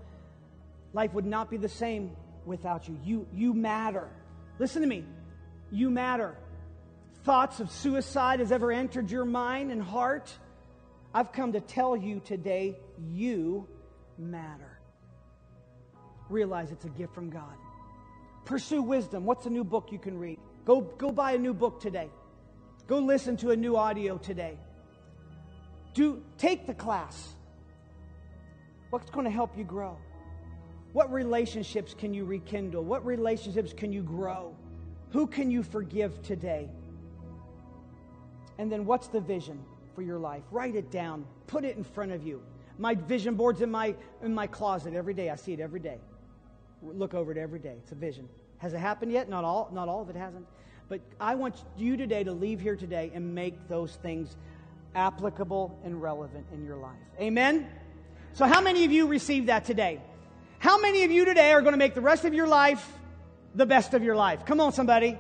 Life 0.93 1.13
would 1.13 1.26
not 1.26 1.49
be 1.49 1.57
the 1.57 1.69
same 1.69 2.11
without 2.45 2.88
you. 2.88 2.99
You, 3.03 3.28
you 3.34 3.53
matter. 3.53 4.09
Listen 4.62 4.84
to 4.84 4.88
me. 4.88 5.03
You 5.72 5.89
matter. 5.89 6.38
Thoughts 7.24 7.59
of 7.59 7.72
suicide 7.72 8.41
has 8.41 8.51
ever 8.51 8.72
entered 8.72 9.09
your 9.09 9.26
mind 9.26 9.72
and 9.72 9.82
heart? 9.82 10.32
I've 11.16 11.32
come 11.32 11.53
to 11.53 11.59
tell 11.59 11.97
you 11.97 12.20
today, 12.20 12.78
you 13.09 13.68
matter. 14.20 14.80
Realize 16.30 16.72
it's 16.72 16.86
a 16.86 16.89
gift 16.89 17.16
from 17.16 17.32
God. 17.32 17.55
Pursue 18.45 18.84
wisdom. 18.84 19.26
What's 19.26 19.47
a 19.47 19.49
new 19.49 19.64
book 19.64 19.91
you 19.91 19.97
can 19.97 20.20
read? 20.20 20.38
Go, 20.64 20.82
go 20.82 21.12
buy 21.12 21.32
a 21.32 21.39
new 21.39 21.55
book 21.55 21.82
today. 21.82 22.12
Go 22.86 22.99
listen 22.99 23.38
to 23.38 23.49
a 23.49 23.55
new 23.55 23.76
audio 23.76 24.20
today. 24.20 24.59
Do 25.95 26.22
take 26.38 26.68
the 26.68 26.76
class. 26.76 27.34
What's 28.91 29.09
going 29.09 29.26
to 29.26 29.32
help 29.32 29.57
you 29.57 29.64
grow? 29.64 29.97
What 30.94 31.12
relationships 31.12 31.96
can 31.98 32.14
you 32.14 32.26
rekindle? 32.26 32.84
What 32.84 33.06
relationships 33.06 33.74
can 33.74 33.94
you 33.94 34.04
grow? 34.04 34.56
Who 35.12 35.28
can 35.28 35.50
you 35.52 35.64
forgive 35.64 36.22
today? 36.22 36.70
And 38.58 38.72
then 38.72 38.86
what's 38.86 39.08
the 39.08 39.22
vision 39.22 39.64
for 39.96 40.02
your 40.02 40.20
life? 40.20 40.44
Write 40.52 40.76
it 40.76 40.92
down. 40.92 41.26
Put 41.48 41.66
it 41.66 41.78
in 41.78 41.84
front 41.84 42.12
of 42.12 42.26
you. 42.26 42.42
My 42.78 42.96
vision 42.96 43.36
board's 43.36 43.62
in 43.62 43.72
my 43.72 43.96
in 44.22 44.34
my 44.34 44.48
closet 44.48 44.94
every 44.94 45.14
day. 45.14 45.30
I 45.30 45.36
see 45.36 45.54
it 45.54 45.60
every 45.60 45.80
day. 45.80 45.98
Look 46.82 47.14
over 47.14 47.32
it 47.32 47.38
every 47.38 47.60
day. 47.60 47.76
It's 47.78 47.92
a 47.92 47.96
vision. 47.96 48.28
Has 48.58 48.74
it 48.74 48.80
happened 48.80 49.12
yet? 49.12 49.30
Not 49.30 49.44
all 49.44 49.70
not 49.72 49.88
all 49.88 50.02
of 50.02 50.10
it 50.10 50.16
hasn't. 50.16 50.46
But 50.89 51.00
I 51.20 51.36
want 51.36 51.56
you 51.78 51.96
today 51.96 52.24
to 52.24 52.34
leave 52.34 52.60
here 52.60 52.76
today 52.76 53.12
and 53.14 53.34
make 53.34 53.68
those 53.70 53.96
things 53.96 54.36
applicable 54.94 55.80
and 55.86 56.02
relevant 56.02 56.46
in 56.54 56.66
your 56.66 56.76
life. 56.76 57.00
Amen? 57.20 57.68
So, 58.34 58.46
how 58.46 58.62
many 58.62 58.84
of 58.84 58.92
you 58.92 59.08
received 59.08 59.48
that 59.48 59.66
today? 59.66 60.02
How 60.62 60.80
many 60.80 61.03
of 61.03 61.09
you 61.09 61.26
today 61.26 61.53
are 61.53 61.62
going 61.62 61.74
to 61.74 61.78
make 61.80 61.95
the 61.95 62.01
rest 62.01 62.24
of 62.24 62.36
your 62.36 62.45
life 62.45 62.88
the 63.55 63.66
best 63.66 63.95
of 63.95 64.03
your 64.03 64.16
life? 64.16 64.45
Come 64.45 64.59
on, 64.59 64.72
somebody. 64.74 65.18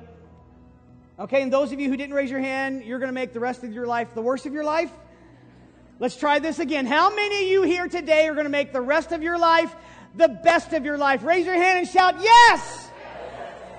Okay, 1.17 1.41
and 1.41 1.51
those 1.51 1.71
of 1.71 1.79
you 1.79 1.89
who 1.89 1.97
didn't 1.97 2.13
raise 2.13 2.29
your 2.29 2.39
hand, 2.39 2.83
you're 2.83 2.99
going 2.99 3.09
to 3.09 3.13
make 3.13 3.33
the 3.33 3.39
rest 3.39 3.63
of 3.63 3.73
your 3.73 3.87
life 3.87 4.13
the 4.13 4.21
worst 4.21 4.45
of 4.45 4.53
your 4.53 4.63
life? 4.63 4.91
Let's 5.97 6.15
try 6.15 6.37
this 6.37 6.59
again. 6.59 6.85
How 6.85 7.09
many 7.09 7.45
of 7.45 7.49
you 7.49 7.63
here 7.63 7.87
today 7.87 8.27
are 8.27 8.35
going 8.35 8.45
to 8.45 8.51
make 8.51 8.71
the 8.71 8.81
rest 8.81 9.11
of 9.11 9.23
your 9.23 9.39
life 9.39 9.75
the 10.13 10.27
best 10.27 10.73
of 10.73 10.85
your 10.85 10.99
life? 10.99 11.23
Raise 11.23 11.47
your 11.47 11.55
hand 11.55 11.79
and 11.79 11.87
shout, 11.87 12.21
Yes! 12.21 12.91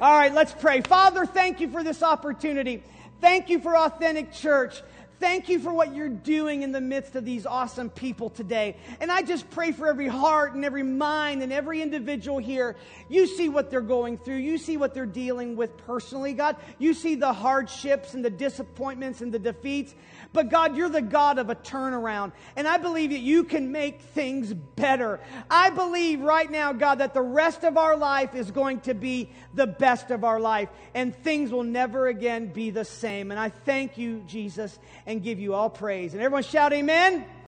All 0.01 0.13
right, 0.13 0.35
let's 0.35 0.53
pray. 0.53 0.81
Father, 0.81 1.27
thank 1.27 1.61
you 1.61 1.71
for 1.71 1.85
this 1.85 2.03
opportunity. 2.03 2.83
Thank 3.21 3.51
you 3.51 3.61
for 3.61 3.77
Authentic 3.77 4.33
Church. 4.33 4.83
Thank 5.23 5.49
you 5.49 5.61
for 5.61 5.73
what 5.73 5.95
you're 5.95 6.09
doing 6.09 6.63
in 6.63 6.73
the 6.73 6.81
midst 6.81 7.15
of 7.15 7.25
these 7.25 7.47
awesome 7.47 7.91
people 7.91 8.29
today. 8.29 8.77
And 9.01 9.09
I 9.09 9.23
just 9.23 9.49
pray 9.51 9.71
for 9.71 9.87
every 9.87 10.09
heart 10.09 10.55
and 10.55 10.65
every 10.65 10.83
mind 10.83 11.45
and 11.45 11.53
every 11.53 11.81
individual 11.81 12.39
here. 12.39 12.75
You 13.09 13.29
see 13.29 13.49
what 13.49 13.71
they're 13.71 13.83
going 13.83 14.19
through. 14.19 14.39
You 14.39 14.59
see 14.59 14.77
what 14.77 14.95
they're 14.95 15.07
dealing 15.07 15.55
with 15.55 15.77
personally, 15.87 16.33
God. 16.33 16.57
You 16.81 16.93
see 16.93 17.15
the 17.15 17.33
hardships 17.33 18.15
and 18.15 18.25
the 18.25 18.31
disappointments 18.31 19.21
and 19.21 19.31
the 19.31 19.39
defeats. 19.39 19.95
But 20.33 20.49
God, 20.49 20.77
you're 20.77 20.89
the 20.89 21.03
God 21.03 21.39
of 21.39 21.51
a 21.51 21.55
turnaround. 21.55 22.33
And 22.57 22.67
I 22.67 22.79
believe 22.79 23.11
that 23.11 23.19
you 23.19 23.45
can 23.45 23.71
make 23.71 24.01
things 24.01 24.53
better. 24.53 25.21
I 25.51 25.71
believe 25.71 26.21
right 26.21 26.51
now, 26.51 26.73
God, 26.73 26.97
that 26.97 27.15
the 27.15 27.23
rest 27.23 27.65
of 27.65 27.77
our 27.77 27.97
life 27.97 28.35
is 28.35 28.51
going 28.51 28.81
to 28.83 28.95
be 28.95 29.31
the 29.55 29.67
best 29.67 30.11
of 30.11 30.25
our 30.25 30.41
life. 30.41 30.69
And 30.95 31.15
things 31.15 31.53
will 31.53 31.65
never 31.65 32.07
again 32.07 32.47
be 32.47 32.71
the 32.71 32.85
same. 32.85 33.31
And 33.31 33.39
I 33.39 33.51
thank 33.51 33.99
you, 33.99 34.23
Jesus, 34.27 34.79
and 35.07 35.23
give 35.23 35.39
you 35.39 35.55
all 35.55 35.71
praise. 35.71 36.15
And 36.15 36.23
everyone 36.23 36.43
shout, 36.45 36.73
Amen. 36.73 37.27